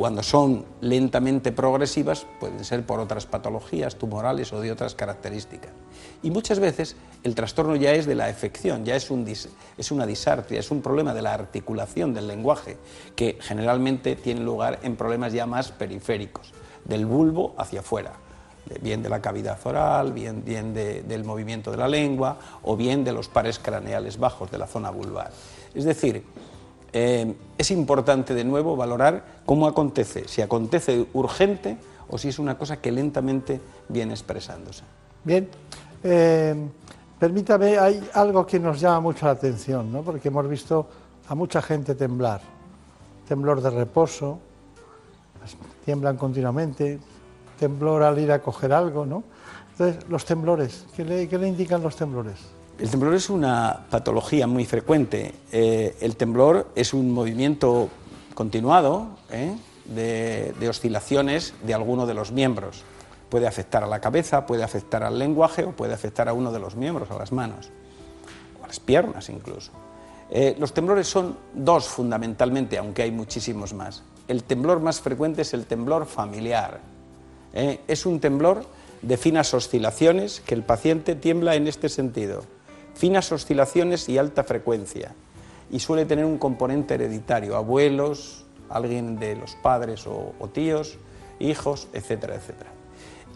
[0.00, 5.72] cuando son lentamente progresivas, pueden ser por otras patologías tumorales o de otras características.
[6.22, 10.06] Y muchas veces el trastorno ya es de la afección, ya es, un es una
[10.06, 12.78] disartria, es un problema de la articulación del lenguaje,
[13.14, 16.54] que generalmente tiene lugar en problemas ya más periféricos,
[16.86, 18.14] del bulbo hacia afuera,
[18.80, 23.12] bien de la cavidad oral, bien, bien del movimiento de la lengua o bien de
[23.12, 25.30] los pares craneales bajos de la zona vulvar.
[25.74, 26.24] Es decir,
[26.92, 31.76] eh, es importante de nuevo valorar cómo acontece, si acontece urgente
[32.08, 34.82] o si es una cosa que lentamente viene expresándose.
[35.22, 35.48] Bien,
[36.02, 36.54] eh,
[37.18, 40.02] permítame, hay algo que nos llama mucho la atención, ¿no?
[40.02, 40.86] porque hemos visto
[41.28, 42.40] a mucha gente temblar,
[43.28, 44.38] temblor de reposo,
[45.84, 46.98] tiemblan continuamente,
[47.58, 49.22] temblor al ir a coger algo, ¿no?
[49.72, 52.59] Entonces, los temblores, ¿qué le indican los temblores?
[52.80, 55.34] El temblor es una patología muy frecuente.
[55.52, 57.90] Eh, el temblor es un movimiento
[58.32, 59.54] continuado ¿eh?
[59.84, 62.82] de, oscilaciones de alguno de los miembros.
[63.28, 66.58] Puede afectar a la cabeza, puede afectar al lenguaje o puede afectar a uno de
[66.58, 67.68] los miembros, a las manos
[68.58, 69.72] o a las piernas incluso.
[70.30, 74.04] Eh, los temblores son dos fundamentalmente, aunque hay muchísimos más.
[74.26, 76.80] El temblor más frecuente es el temblor familiar.
[77.52, 78.64] Es un temblor
[79.02, 82.44] de finas oscilaciones que el paciente tiembla en este sentido
[83.00, 85.14] finas oscilaciones y alta frecuencia.
[85.70, 90.98] Y suele tener un componente hereditario, abuelos, alguien de los padres o, tíos,
[91.38, 92.70] hijos, etcétera, etcétera.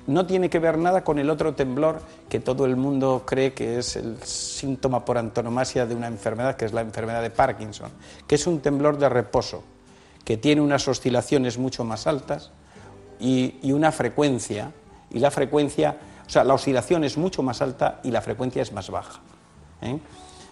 [0.07, 3.78] No tiene que ver nada con el otro temblor que todo el mundo cree que
[3.78, 7.91] es el síntoma por antonomasia de una enfermedad, que es la enfermedad de Parkinson,
[8.27, 9.65] que es un temblor de reposo,
[10.27, 12.51] que tiene unas oscilaciones mucho más altas
[13.19, 14.73] y, y una frecuencia,
[15.11, 15.97] y la frecuencia,
[16.27, 19.23] o sea, la oscilación es mucho más alta y la frecuencia es más baja.
[19.85, 19.98] ¿Eh?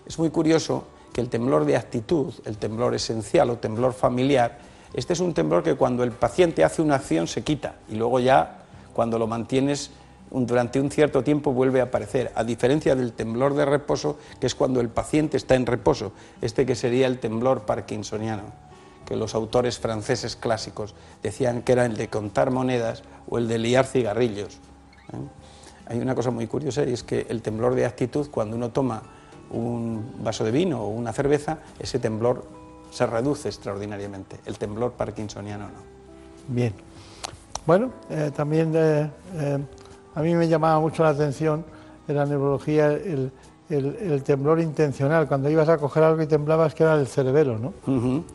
[0.07, 4.59] Es muy curioso que el temblor de actitud, el temblor esencial o temblor familiar,
[4.95, 8.21] este es un temblor que cuando el paciente hace una acción se quita y luego
[8.21, 9.91] ya cuando lo mantienes
[10.31, 14.55] durante un cierto tiempo vuelve a aparecer, a diferencia del temblor de reposo, que es
[14.55, 18.45] cuando el paciente está en reposo, este que sería el temblor parkinsoniano,
[19.07, 23.59] que los autores franceses clásicos decían que era el de contar monedas o el de
[23.59, 24.55] liar cigarrillos.
[25.13, 25.17] ¿eh?
[25.87, 29.03] hay una cosa muy curiosa y es que el temblor de actitud, cuando uno toma
[29.53, 32.45] un vaso de vino o una cerveza, ese temblor
[32.91, 34.41] se reduce extraordinariamente.
[34.45, 35.93] El temblor parkinsoniano no.
[36.49, 36.73] Bien.
[37.67, 39.59] Bueno, eh, también eh, eh,
[40.15, 41.65] a mí me llamaba mucho la atención
[42.09, 43.31] en la neurología el,
[44.23, 47.73] temblor intencional, cuando ibas a coger algo y temblabas que era el cerebelo, ¿no?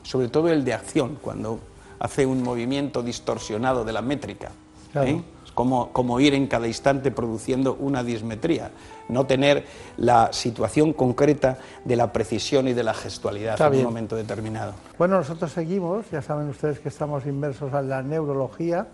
[0.01, 1.59] Sobre todo el de acción, cuando
[1.99, 4.49] hace un movimiento distorsionado de la métrica.
[4.91, 5.21] Claro
[5.57, 8.69] como, ir en cada instante produciendo una dismetría,
[9.09, 9.65] no tener
[9.97, 14.73] la situación concreta de la precisión y de la gestualidad en un momento determinado.
[14.97, 18.87] Bueno, nosotros seguimos, ya saben ustedes que estamos inmersos en la neurología,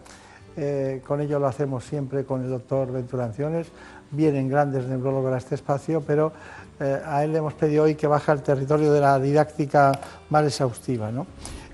[0.56, 3.68] eh, con ello lo hacemos siempre con el doctor Venturanciones,
[4.12, 6.32] vienen grandes neurólogos a este espacio, pero
[6.80, 9.92] eh, a él le hemos pedido hoy que baje al territorio de la didáctica
[10.30, 11.12] más exhaustiva.
[11.12, 11.26] ¿no?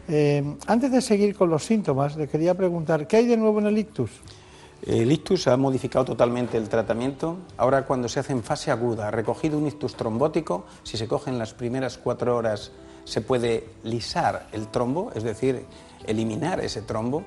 [0.07, 3.67] Eh, antes de seguir con los síntomas, le quería preguntar, ¿qué hay de nuevo en
[3.67, 4.11] el ictus?
[4.85, 7.37] El ictus ha modificado totalmente el tratamiento.
[7.57, 11.37] Ahora cuando se hace en fase aguda, recogido un ictus trombótico, si se coge en
[11.37, 12.71] las primeras cuatro horas
[13.03, 15.65] se puede lisar el trombo, es decir,
[16.05, 17.23] eliminar ese trombo,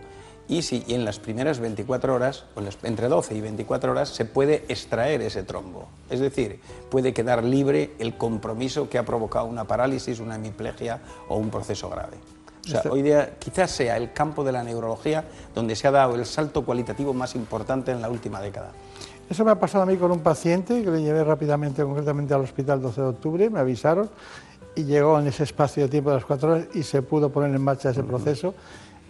[0.48, 4.64] y si en las primeras 24 horas, o entre 12 y 24 horas, se puede
[4.68, 5.88] extraer ese trombo.
[6.10, 6.60] Es decir,
[6.90, 11.88] puede quedar libre el compromiso que ha provocado una parálisis, una hemiplegia o un proceso
[11.88, 12.16] grave.
[12.64, 15.24] O sea, hoy día quizás sea el campo de la neurología
[15.54, 18.70] donde se ha dado el salto cualitativo más importante en la última década.
[19.28, 22.42] Eso me ha pasado a mí con un paciente que le llevé rápidamente, concretamente al
[22.42, 24.10] hospital 12 de octubre, me avisaron
[24.74, 27.54] y llegó en ese espacio de tiempo de las cuatro horas y se pudo poner
[27.54, 28.54] en marcha ese proceso.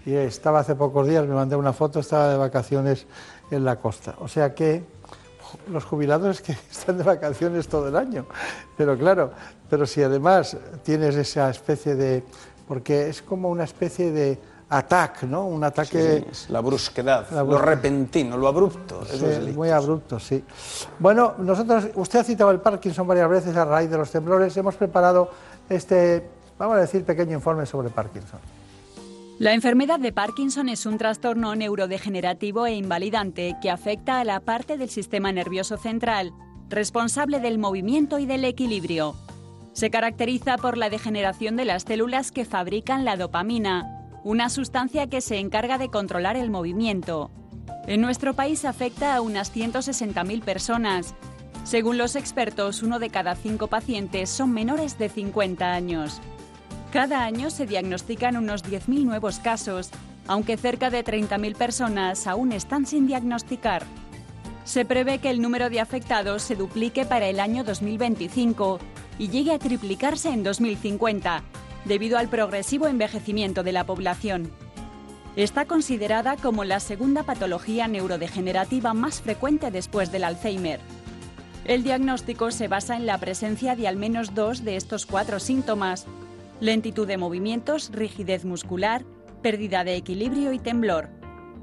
[0.05, 3.07] Y estaba hace pocos días, me mandé una foto, estaba de vacaciones
[3.51, 4.15] en la costa.
[4.21, 4.83] O sea que
[5.71, 8.27] los jubilados que están de vacaciones todo el año.
[8.77, 9.33] Pero claro,
[9.71, 12.25] pero si además tienes esa especie de
[12.67, 15.47] porque es como una especie de ataque, ¿no?
[15.47, 16.27] Un ataque...
[16.49, 19.05] la brusquedad, lo repentino, lo abrupto.
[19.05, 20.43] Sí, muy abrupto, sí.
[20.99, 24.57] Bueno, nosotros, usted ha citado el Parkinson varias veces a raíz de los temblores.
[24.57, 25.31] Hemos preparado
[25.69, 26.27] este,
[26.59, 28.41] vamos a decir, pequeño informe sobre Parkinson.
[29.39, 34.77] La enfermedad de Parkinson es un trastorno neurodegenerativo e invalidante que afecta a la parte
[34.77, 36.33] del sistema nervioso central,
[36.69, 39.17] responsable del movimiento y del equilibrio.
[39.73, 45.21] Se caracteriza por la degeneración de las células que fabrican la dopamina, una sustancia que
[45.21, 47.31] se encarga de controlar el movimiento.
[47.87, 51.15] En nuestro país afecta a unas 160.000 personas.
[51.65, 56.21] Según los expertos, uno de cada cinco pacientes son menores de 50 años.
[56.93, 59.91] Cada año se diagnostican unos 10.000 nuevos casos,
[60.29, 63.85] aunque cerca de 30.000 personas aún están sin diagnosticar.
[64.65, 68.79] Se prevé que el número de afectados se duplique para el año 2025
[69.23, 71.45] y llegue a triplicarse en 2050,
[71.85, 74.51] debido al progresivo envejecimiento de la población.
[75.37, 80.81] Está considerada como la segunda patología neurodegenerativa más frecuente después del Alzheimer.
[81.65, 86.05] El diagnóstico se basa en la presencia de al menos dos de estos cuatro síntomas,
[86.59, 89.05] lentitud de movimientos, rigidez muscular,
[89.41, 91.11] pérdida de equilibrio y temblor.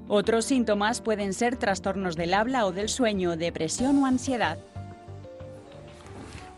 [0.08, 4.60] Otros síntomas pueden ser trastornos del habla o del sueño, depresión o ansiedad.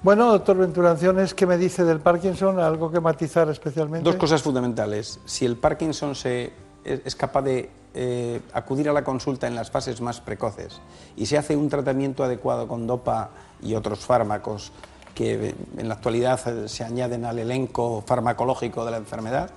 [0.04, 2.60] Bueno, doctor Venturanciones, ¿qué me dice del Parkinson?
[2.60, 4.10] ¿Algo que matizar especialmente?
[4.10, 5.20] Dos cosas fundamentales.
[5.26, 6.52] Si el Parkinson se,
[6.84, 10.82] es capaz de eh, acudir a la consulta en las fases más precoces
[11.16, 13.30] y se hace un tratamiento adecuado con dopa
[13.62, 14.72] y otros fármacos
[15.14, 19.52] que en la actualidad se añaden al elenco farmacológico de la enfermedad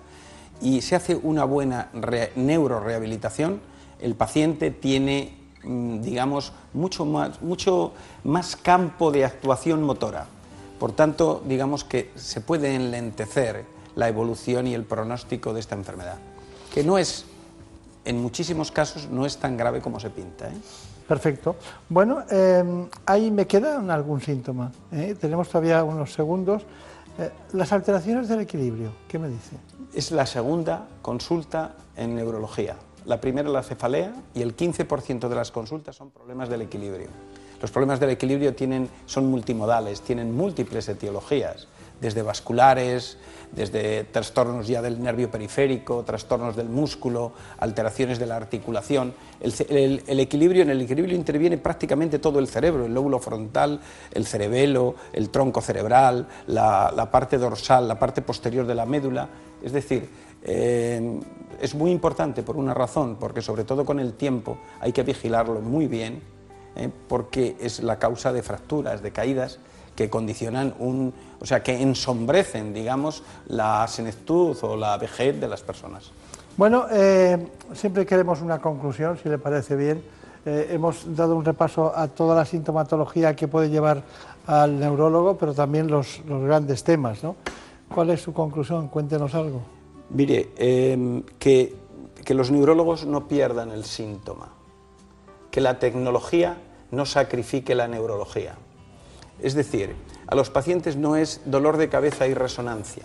[0.60, 1.88] y se hace una buena
[2.36, 3.60] neurorehabilitación,
[3.98, 7.92] el paciente tiene mm, digamos, mucho más, mucho
[8.24, 10.33] más campo de actuación motora.
[10.78, 13.64] Por tanto, digamos que se puede enlentecer
[13.96, 16.18] la evolución y el pronóstico de esta enfermedad,
[16.72, 17.24] que no es,
[18.04, 20.48] en muchísimos casos, no es tan grave como se pinta.
[20.48, 20.56] ¿eh?
[21.06, 21.56] Perfecto.
[21.88, 24.72] Bueno, em, ahí me queda algún síntoma.
[24.90, 25.14] ¿eh?
[25.20, 26.62] Tenemos todavía unos segundos.
[27.18, 29.56] Eh, las alteraciones del equilibrio, ¿qué me dice?
[29.94, 32.76] Es la segunda consulta en neurología.
[33.04, 37.08] La primera la cefalea y el 15% de las consultas son problemas del equilibrio.
[37.64, 41.66] Los problemas del equilibrio tienen, son multimodales, tienen múltiples etiologías,
[41.98, 43.16] desde vasculares,
[43.52, 49.14] desde trastornos ya del nervio periférico, trastornos del músculo, alteraciones de la articulación.
[49.40, 53.80] El, equilibrio, en el equilibrio interviene prácticamente todo el cerebro, el lóbulo frontal,
[54.12, 59.26] el cerebelo, el tronco cerebral, la, parte dorsal, la parte posterior de la médula.
[59.62, 60.10] Es decir,
[60.42, 61.18] eh,
[61.62, 65.62] es muy importante por una razón, porque sobre todo con el tiempo hay que vigilarlo
[65.62, 66.33] muy bien
[66.76, 66.90] ¿eh?
[67.08, 69.58] porque es la causa de fracturas, de caídas
[69.94, 75.62] que condicionan un, o sea, que ensombrecen, digamos, la senectud o la vejez de las
[75.62, 76.10] personas.
[76.56, 80.02] Bueno, eh, siempre queremos una conclusión, si le parece bien.
[80.46, 84.02] Eh, hemos dado un repaso a toda la sintomatología que puede llevar
[84.46, 87.36] al neurólogo, pero también los, los grandes temas, ¿no?
[87.92, 88.88] ¿Cuál es su conclusión?
[88.88, 89.62] Cuéntenos algo.
[90.10, 90.50] Mire,
[91.38, 91.76] que,
[92.24, 94.48] que los neurólogos no pierdan el síntoma
[95.54, 96.56] que la tecnología
[96.90, 98.56] no sacrifique la neurología.
[99.40, 99.94] Es decir,
[100.26, 103.04] a los pacientes no es dolor de cabeza y resonancia.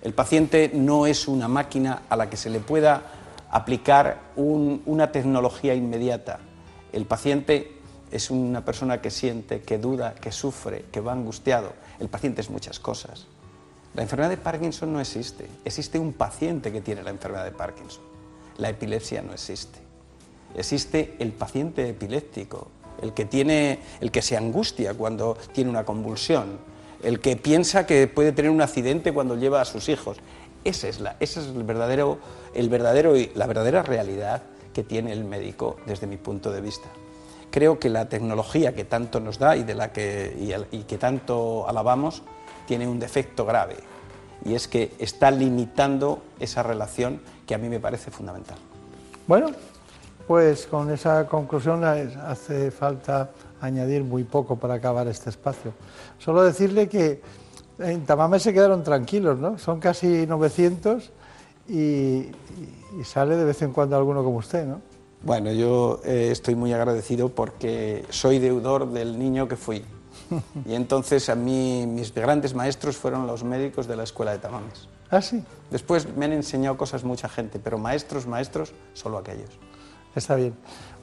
[0.00, 3.02] El paciente no es una máquina a la que se le pueda
[3.50, 6.38] aplicar una tecnología inmediata.
[6.90, 7.80] El paciente
[8.10, 11.74] es una persona que siente, que duda, que sufre, que va angustiado.
[12.00, 13.26] El paciente es muchas cosas.
[13.92, 15.46] La enfermedad de Parkinson no existe.
[15.66, 18.04] Existe un paciente que tiene la enfermedad de Parkinson.
[18.56, 19.85] La epilepsia no existe.
[20.56, 22.68] Existe el paciente epiléptico,
[23.02, 26.58] el que, tiene, el que se angustia cuando tiene una convulsión,
[27.02, 30.18] el que piensa que puede tener un accidente cuando lleva a sus hijos.
[30.64, 32.18] Esa es, la, ese es el verdadero,
[32.54, 34.42] el verdadero, la verdadera realidad
[34.72, 36.88] que tiene el médico desde mi punto de vista.
[37.50, 40.36] Creo que la tecnología que tanto nos da y, de la que,
[40.70, 42.22] y, que tanto alabamos
[42.66, 43.76] tiene un defecto grave
[44.44, 48.58] y es que está limitando esa relación que a mí me parece fundamental.
[49.26, 49.52] Bueno,
[50.26, 53.30] pues con esa conclusión hace falta
[53.60, 55.72] añadir muy poco para acabar este espacio.
[56.18, 57.20] Solo decirle que
[57.78, 59.58] en Tamame se quedaron tranquilos, ¿no?
[59.58, 61.10] Son casi 900
[61.68, 62.26] y,
[63.04, 64.80] sale de vez en cuando alguno como usted, ¿no?
[65.22, 69.84] Bueno, yo eh, estoy muy agradecido porque soy deudor del niño que fui.
[70.66, 74.88] Y entonces a mí mis grandes maestros fueron los médicos de la escuela de Tamames.
[75.10, 75.42] ¿Ah, sí?
[75.70, 79.50] Después me han enseñado cosas mucha gente, pero maestros, maestros, solo aquellos.
[80.16, 80.54] Está bien.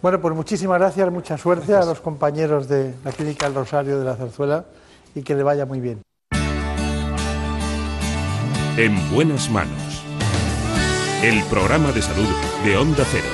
[0.01, 4.03] Bueno, pues muchísimas gracias, mucha suerte a los compañeros de la Clínica El Rosario de
[4.03, 4.65] la Zarzuela
[5.15, 6.01] y que le vaya muy bien.
[8.75, 10.03] En buenas manos.
[11.21, 12.27] El programa de salud
[12.65, 13.29] de Onda Cero.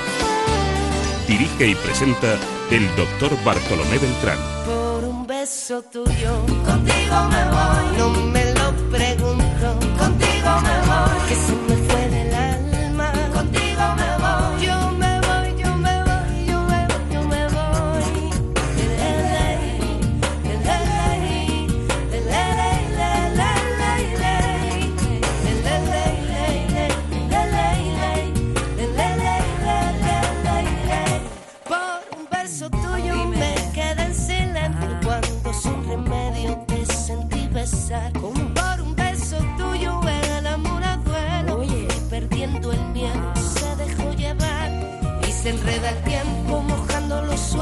[1.28, 2.36] Dirige y presenta
[2.70, 4.38] el doctor Bartolomé Beltrán.
[4.66, 7.98] Por un beso tuyo, contigo me voy.
[7.98, 8.39] No me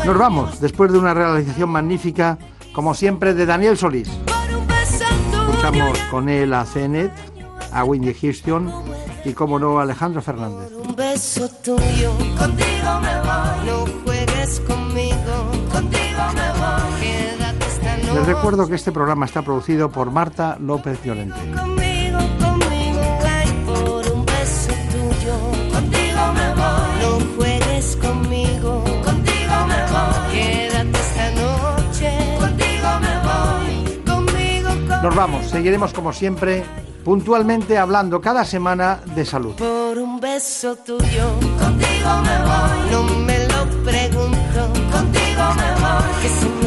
[0.08, 2.38] Nos vamos, después de una realización magnífica,
[2.72, 4.08] como siempre, de Daniel Solís.
[4.08, 7.12] Por un beso tuyo Escuchamos con él a Zenet,
[7.74, 8.72] a Windy Houston
[9.26, 10.72] y, como no, a Alejandro Fernández.
[10.72, 12.14] un beso tuyo.
[12.40, 13.66] Contigo me voy.
[13.66, 15.52] No juegues conmigo.
[15.74, 17.02] Contigo me voy.
[17.02, 18.14] Quédate esta noche.
[18.14, 21.36] Les recuerdo que este programa está producido por Marta López Llorente.
[35.04, 36.64] Nos vamos, seguiremos como siempre,
[37.06, 39.54] puntualmente hablando cada semana de salud.
[39.56, 41.30] Por un beso tuyo,
[41.60, 42.92] contigo me voy.
[42.92, 46.22] No me lo pregunto, contigo me voy.
[46.22, 46.67] Que se